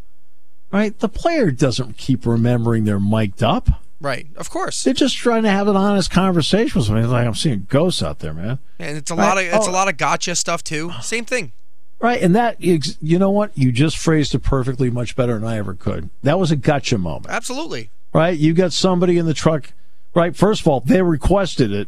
Right, 0.76 1.00
the 1.00 1.08
player 1.08 1.52
doesn't 1.52 1.96
keep 1.98 2.26
remembering 2.26 2.84
they're 2.84 3.00
mic'd 3.00 3.42
up. 3.42 3.70
right? 4.02 4.28
Of 4.36 4.50
course, 4.50 4.84
They're 4.84 4.94
just 4.94 5.16
trying 5.16 5.44
to 5.44 5.50
have 5.50 5.70
an 5.70 5.78
honest 5.78 6.12
conversation 6.12 6.78
with 6.78 6.86
somebody. 6.88 7.06
It's 7.06 7.14
like 7.14 7.26
I'm 7.26 7.34
seeing 7.34 7.66
ghosts 7.70 8.04
out 8.04 8.20
there, 8.20 8.34
man. 8.34 8.60
and 8.78 8.98
it's 8.98 9.10
a 9.10 9.16
Right. 9.16 9.24
lot 9.26 9.38
of 9.38 9.44
it's 9.46 9.68
Oh. 9.68 9.72
a 9.72 9.72
lot 9.72 9.88
of 9.88 9.96
gotcha 9.96 10.36
stuff 10.36 10.64
too. 10.66 10.92
Same 11.02 11.24
thing. 11.24 11.54
Right, 12.02 12.22
and 12.22 12.36
that 12.36 12.62
you 12.62 13.18
know 13.18 13.32
what? 13.32 13.58
You 13.58 13.72
just 13.72 13.98
phrased 13.98 14.36
it 14.36 14.40
perfectly, 14.40 14.90
much 14.90 15.16
better 15.16 15.36
than 15.40 15.46
I 15.48 15.58
ever 15.58 15.74
could. 15.76 16.10
That 16.24 16.38
was 16.38 16.52
a 16.52 16.58
gotcha 16.58 16.98
moment. 16.98 17.28
Absolutely. 17.30 17.90
right? 18.14 18.38
You 18.38 18.54
got 18.54 18.74
somebody 18.74 19.18
in 19.18 19.26
the 19.28 19.34
truck, 19.34 19.72
right? 20.14 20.36
First 20.36 20.62
of 20.62 20.68
all, 20.68 20.82
they 20.82 21.02
requested 21.02 21.72
it. 21.72 21.88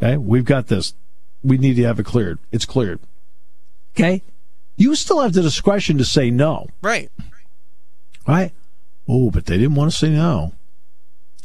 Okay, 0.00 0.16
we've 0.16 0.44
got 0.44 0.68
this. 0.68 0.94
We 1.42 1.58
need 1.58 1.74
to 1.74 1.82
have 1.82 1.98
it 1.98 2.06
cleared. 2.06 2.38
It's 2.52 2.66
cleared. 2.66 3.00
Okay, 3.96 4.22
you 4.76 4.94
still 4.94 5.20
have 5.22 5.32
the 5.32 5.42
discretion 5.42 5.98
to 5.98 6.04
say 6.04 6.30
no, 6.30 6.68
Right. 6.82 7.10
Right? 8.26 8.52
Oh, 9.08 9.30
but 9.30 9.46
they 9.46 9.58
didn't 9.58 9.74
want 9.74 9.90
to 9.90 9.96
say 9.96 10.10
no. 10.10 10.52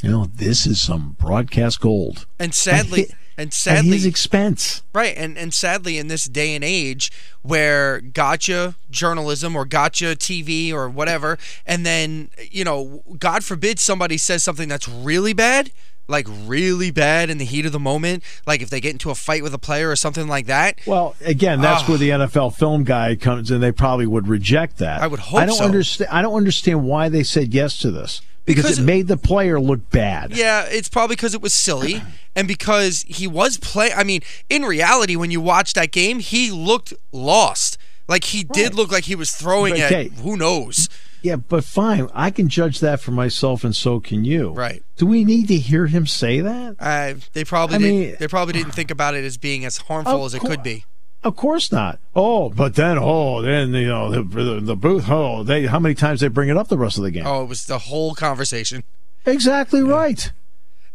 You 0.02 0.12
know, 0.12 0.26
this 0.34 0.66
is 0.66 0.82
some 0.82 1.18
broadcast 1.20 1.82
gold 1.82 2.26
And 2.40 2.54
sadly, 2.54 3.08
and 3.38 3.50
at 3.50 3.54
sadly, 3.54 3.92
his 3.92 4.06
expense. 4.06 4.82
Right, 4.94 5.14
and 5.16 5.38
and 5.38 5.54
sadly, 5.54 5.98
in 5.98 6.08
this 6.08 6.26
day 6.26 6.56
and 6.56 6.64
age, 6.64 7.12
where 7.42 8.00
gotcha 8.00 8.76
journalism 8.90 9.56
or 9.56 9.66
gotcha 9.66 10.16
TV 10.16 10.72
or 10.72 10.90
whatever, 10.90 11.38
and 11.66 11.86
then 11.86 12.30
you 12.50 12.64
know, 12.64 13.04
God 13.18 13.44
forbid 13.44 13.80
somebody 13.80 14.18
says 14.18 14.44
something 14.44 14.70
that's 14.70 14.88
really 14.88 15.34
bad, 15.34 15.72
like 16.10 16.28
really 16.46 16.92
bad 16.92 17.30
in 17.30 17.38
the 17.38 17.46
heat 17.46 17.66
of 17.66 17.72
the 17.72 17.80
moment, 17.80 18.24
like 18.46 18.62
if 18.62 18.70
they 18.70 18.82
get 18.82 18.92
into 18.92 19.10
a 19.12 19.16
fight 19.16 19.44
with 19.44 19.54
a 19.54 19.58
player 19.60 19.90
or 19.90 19.96
something 19.96 20.28
like 20.28 20.48
that. 20.48 20.80
Well, 20.86 21.16
again, 21.24 21.62
that's 21.62 21.84
Ah. 21.84 21.88
where 21.88 21.98
the 21.98 22.10
NFL 22.10 22.56
film 22.56 22.84
guy 22.84 23.16
comes 23.16 23.52
in. 23.52 23.62
They 23.62 23.72
probably 23.72 24.08
would 24.08 24.28
reject 24.28 24.78
that. 24.80 25.02
I 25.02 25.08
would 25.08 25.20
hope 25.20 25.40
I 25.42 25.46
don't 25.46 25.56
so. 25.58 25.64
understand. 25.66 26.10
I 26.12 26.22
don't 26.22 26.36
understand 26.36 26.84
why 26.84 27.08
they 27.10 27.24
said 27.24 27.54
yes 27.54 27.78
to 27.80 27.92
this 27.92 28.22
because, 28.46 28.64
Because- 28.66 28.80
it 28.80 28.84
made 28.84 29.08
the 29.08 29.18
player 29.18 29.60
look 29.62 29.90
bad. 29.92 30.36
Yeah, 30.36 30.64
it's 30.68 30.90
probably 30.90 31.16
because 31.16 31.34
it 31.36 31.42
was 31.42 31.54
silly 31.54 32.02
and 32.36 32.48
because 32.48 33.06
he 33.08 33.28
was 33.28 33.58
play. 33.58 33.94
I 33.94 34.04
mean, 34.04 34.22
in 34.50 34.64
reality, 34.64 35.16
when 35.16 35.30
you 35.32 35.40
watch 35.42 35.74
that 35.76 35.92
game, 35.92 36.20
he 36.20 36.50
looked 36.52 36.92
lost. 37.12 37.78
Like 38.08 38.24
he 38.24 38.44
did 38.44 38.70
Right. 38.70 38.74
look 38.76 38.92
like 38.92 39.04
he 39.04 39.14
was 39.14 39.32
throwing 39.32 39.74
Okay. 39.74 40.08
at 40.08 40.12
who 40.24 40.36
knows. 40.36 40.90
Yeah, 41.22 41.36
but 41.36 41.64
fine. 41.64 42.10
I 42.14 42.32
can 42.32 42.48
judge 42.50 42.80
that 42.80 43.00
for 43.00 43.12
myself, 43.12 43.64
and 43.64 43.76
so 43.76 44.00
can 44.00 44.24
you. 44.26 44.52
Right. 44.52 44.84
Do 44.98 45.06
we 45.06 45.24
need 45.26 45.48
to 45.50 45.58
hear 45.58 45.88
him 45.88 46.08
say 46.08 46.40
that? 46.42 46.76
Uh, 46.80 47.16
they 47.34 47.44
probably 47.44 47.76
I 47.76 47.80
mean- 47.80 48.16
they 48.20 48.28
probably 48.28 48.54
didn't 48.54 48.74
think 48.74 48.92
about 48.92 49.16
it 49.16 49.24
as 49.26 49.38
being 49.38 49.66
as 49.66 49.78
harmful 49.78 50.26
as 50.26 50.34
it 50.34 50.42
could 50.42 50.64
be. 50.64 50.86
Of 51.22 51.36
course 51.36 51.70
not. 51.72 52.00
Oh, 52.16 52.50
but 52.50 52.76
then, 52.76 52.98
oh, 52.98 53.42
then 53.42 53.74
you 53.74 53.88
know 53.88 54.10
the 54.10 54.24
the, 54.24 54.60
the 54.62 54.76
booth. 54.78 55.10
Oh, 55.10 55.44
they 55.44 55.66
how 55.66 55.78
many 55.80 55.94
times 55.94 56.22
they 56.22 56.30
bring 56.30 56.48
it 56.48 56.56
up 56.56 56.70
the 56.70 56.78
rest 56.78 56.98
of 56.98 57.04
the 57.04 57.12
game? 57.12 57.28
Oh, 57.28 57.44
it 57.44 57.48
was 57.50 57.66
the 57.66 57.78
whole 57.78 58.16
conversation. 58.16 58.86
Exactly 59.26 59.82
right. 59.84 60.32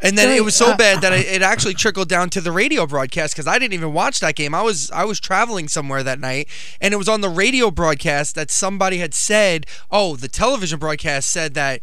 And 0.05 0.19
then 0.19 0.29
Right, 0.29 0.37
it 0.37 0.45
was 0.45 0.55
so 0.55 0.73
uh, 0.73 0.77
bad 0.77 1.01
that 1.01 1.15
it, 1.15 1.27
it 1.27 1.41
actually 1.41 1.73
trickled 1.73 2.11
down 2.11 2.29
to 2.31 2.43
the 2.43 2.53
radio 2.53 2.87
broadcast 2.87 3.35
because 3.35 3.47
I 3.47 3.59
didn't 3.59 3.73
even 3.73 3.95
watch 3.95 4.21
that 4.21 4.37
game. 4.37 4.55
I 4.55 4.61
was 4.61 4.91
I 4.91 5.05
was 5.05 5.19
traveling 5.19 5.67
somewhere 5.67 6.03
that 6.03 6.21
night, 6.21 6.47
and 6.79 6.93
it 6.93 6.99
was 6.99 7.09
on 7.09 7.23
the 7.23 7.31
radio 7.31 7.71
broadcast 7.71 8.35
that 8.35 8.51
somebody 8.51 8.99
had 8.99 9.15
said, 9.15 9.67
"Oh, 9.91 10.15
the 10.15 10.29
television 10.29 10.79
broadcast 10.79 11.31
said 11.31 11.55
that." 11.55 11.81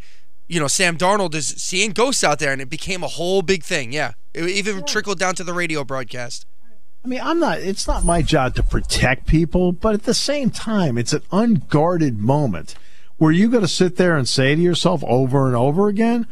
You 0.48 0.60
know, 0.60 0.68
Sam 0.68 0.98
Darnold 0.98 1.34
is 1.34 1.48
seeing 1.48 1.92
ghosts 1.92 2.26
out 2.26 2.40
there, 2.40 2.52
and 2.52 2.62
it 2.62 2.70
became 2.70 3.04
a 3.04 3.08
whole 3.08 3.42
big 3.42 3.64
thing. 3.64 3.94
Yeah, 3.94 4.12
it 4.34 4.50
even 4.50 4.86
trickled 4.86 5.18
down 5.18 5.34
to 5.36 5.46
the 5.46 5.54
radio 5.54 5.86
broadcast. 5.86 6.46
I 7.04 7.08
mean, 7.08 7.22
I'm 7.24 7.40
not. 7.40 7.60
It's 7.60 7.88
not 7.88 8.04
my 8.06 8.22
job 8.22 8.56
to 8.56 8.64
protect 8.64 9.28
people, 9.28 9.72
but 9.72 9.96
at 9.96 10.04
the 10.04 10.14
same 10.14 10.52
time, 10.52 10.98
it's 10.98 11.14
an 11.14 11.24
unguarded 11.32 12.20
moment 12.20 12.76
where 13.18 13.32
you 13.32 13.50
got 13.50 13.62
to 13.62 13.68
sit 13.68 13.96
there 13.96 14.18
and 14.18 14.28
say 14.28 14.54
to 14.54 14.62
yourself 14.62 15.04
over 15.06 15.48
and 15.48 15.56
over 15.56 15.88
again, 15.88 16.28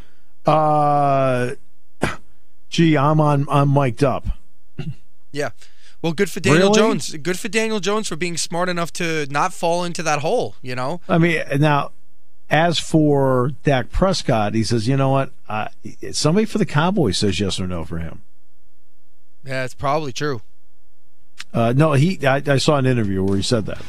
uh, 0.46 1.52
"Gee, 2.70 2.98
I'm 2.98 3.20
on. 3.20 3.46
I'm 3.50 3.74
mic'd 3.74 4.04
up." 4.04 4.28
Yeah. 5.32 5.50
Well, 6.02 6.14
good 6.14 6.30
for 6.30 6.40
Daniel 6.40 6.70
Really? 6.70 6.76
Jones. 6.80 7.16
Good 7.18 7.38
for 7.38 7.50
Daniel 7.50 7.80
Jones 7.80 8.08
for 8.08 8.16
being 8.16 8.38
smart 8.38 8.70
enough 8.70 8.92
to 8.94 9.28
not 9.30 9.54
fall 9.54 9.84
into 9.84 10.02
that 10.04 10.20
hole. 10.20 10.56
You 10.62 10.76
know. 10.76 11.02
I 11.10 11.18
mean, 11.18 11.42
now, 11.58 11.92
as 12.50 12.80
for 12.80 13.52
Dak 13.64 13.92
Prescott, 13.92 14.54
he 14.54 14.64
says, 14.64 14.88
"You 14.88 14.96
know 14.98 15.10
what? 15.10 15.32
Uh, 15.48 15.68
somebody 16.12 16.46
for 16.46 16.58
the 16.58 16.66
Cowboys 16.66 17.18
says 17.18 17.40
yes 17.40 17.60
or 17.60 17.68
no 17.68 17.84
for 17.86 17.98
him." 18.00 18.22
Yeah, 19.46 19.64
it's 19.66 19.74
probably 19.76 20.12
true. 20.14 20.42
Uh, 21.54 21.74
no, 21.76 21.94
he. 21.94 22.26
I, 22.26 22.42
I 22.46 22.58
saw 22.58 22.78
an 22.78 22.86
interview 22.86 23.24
where 23.24 23.38
he 23.38 23.44
said 23.44 23.66
that. 23.66 23.82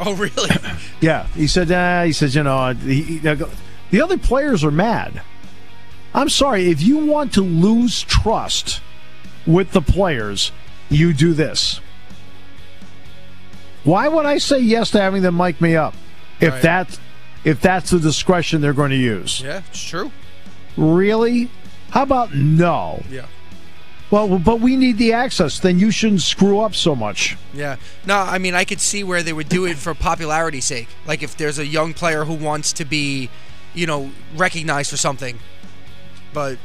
Oh, 0.00 0.14
really? 0.14 0.50
Yeah, 1.00 1.26
he 1.28 1.46
said. 1.46 1.70
Uh, 1.70 2.02
he 2.04 2.12
says, 2.12 2.34
you 2.34 2.42
know, 2.42 2.72
he, 2.74 3.02
he- 3.02 3.18
the 3.20 4.00
other 4.02 4.18
players 4.18 4.64
are 4.64 4.70
mad. 4.70 5.22
I'm 6.14 6.28
sorry 6.28 6.70
if 6.70 6.80
you 6.82 6.98
want 6.98 7.32
to 7.34 7.42
lose 7.42 8.02
trust 8.02 8.80
with 9.46 9.72
the 9.72 9.82
players, 9.82 10.52
you 10.88 11.12
do 11.12 11.32
this. 11.34 11.80
Why 13.84 14.08
would 14.08 14.26
I 14.26 14.38
say 14.38 14.58
yes 14.58 14.90
to 14.92 15.00
having 15.00 15.22
them 15.22 15.36
mic 15.36 15.60
me 15.60 15.76
up 15.76 15.94
if 16.40 16.52
Right. 16.54 16.62
that 16.62 16.98
if 17.44 17.60
that's 17.60 17.90
the 17.90 17.98
discretion 18.00 18.60
they're 18.60 18.72
going 18.72 18.90
to 18.90 18.96
use? 18.96 19.40
yeah, 19.44 19.62
it's 19.70 19.82
true. 19.82 20.10
Really? 20.76 21.50
How 21.90 22.02
about 22.02 22.34
no? 22.34 23.02
Yeah. 23.10 23.26
Well, 24.10 24.38
but 24.38 24.60
we 24.60 24.76
need 24.76 24.96
the 24.98 25.12
access. 25.12 25.58
Then 25.58 25.78
you 25.78 25.90
shouldn't 25.90 26.22
screw 26.22 26.60
up 26.60 26.74
so 26.74 26.96
much. 26.96 27.36
Yeah. 27.52 27.76
No, 28.06 28.16
I 28.16 28.38
mean, 28.38 28.54
I 28.54 28.64
could 28.64 28.80
see 28.80 29.04
where 29.04 29.22
they 29.22 29.32
would 29.32 29.48
do 29.48 29.66
it 29.66 29.76
for 29.76 29.94
popularity's 29.94 30.64
sake. 30.64 30.88
Like 31.06 31.22
if 31.22 31.36
there's 31.36 31.58
a 31.58 31.66
young 31.66 31.92
player 31.94 32.24
who 32.24 32.34
wants 32.34 32.72
to 32.74 32.84
be, 32.84 33.28
you 33.74 33.86
know, 33.86 34.10
recognized 34.34 34.90
for 34.90 34.96
something, 34.96 35.38
but 36.32 36.58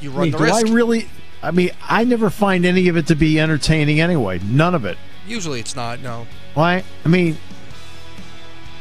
you 0.00 0.10
I 0.12 0.14
run 0.14 0.22
mean, 0.24 0.32
the 0.32 0.38
do 0.38 0.44
risk. 0.44 0.66
I 0.66 0.72
really? 0.72 1.08
I 1.42 1.50
mean, 1.50 1.70
I 1.82 2.04
never 2.04 2.30
find 2.30 2.64
any 2.64 2.88
of 2.88 2.96
it 2.96 3.06
to 3.08 3.14
be 3.14 3.38
entertaining 3.38 4.00
anyway. 4.00 4.38
None 4.38 4.74
of 4.74 4.84
it. 4.84 4.96
Usually 5.26 5.60
it's 5.60 5.76
not. 5.76 6.00
No. 6.00 6.26
Why? 6.54 6.84
I 7.04 7.08
mean, 7.08 7.36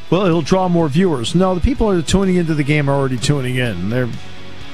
well, 0.09 0.25
it'll 0.25 0.41
draw 0.41 0.69
more 0.69 0.87
viewers. 0.87 1.33
No, 1.35 1.55
the 1.55 1.61
people 1.61 1.89
that 1.89 1.97
are 1.97 2.07
tuning 2.07 2.35
into 2.35 2.53
the 2.53 2.63
game 2.63 2.89
are 2.89 2.93
already 2.93 3.17
tuning 3.17 3.55
in. 3.55 3.89
They're 3.89 4.09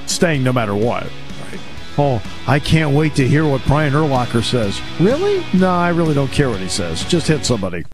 staying 0.06 0.44
no 0.44 0.52
matter 0.52 0.76
what. 0.76 1.04
Right. 1.04 1.60
Oh, 1.98 2.22
I 2.48 2.60
can't 2.60 2.96
wait 2.96 3.16
to 3.16 3.28
hear 3.28 3.48
what 3.48 3.64
Brian 3.66 3.94
Urlacher 3.94 4.44
says. 4.44 4.82
Really? 5.00 5.46
No, 5.54 5.70
I 5.70 5.90
really 5.90 6.14
don't 6.14 6.32
care 6.32 6.50
what 6.50 6.60
he 6.60 6.70
says. 6.70 7.04
Just 7.06 7.28
hit 7.28 7.46
somebody. 7.46 7.86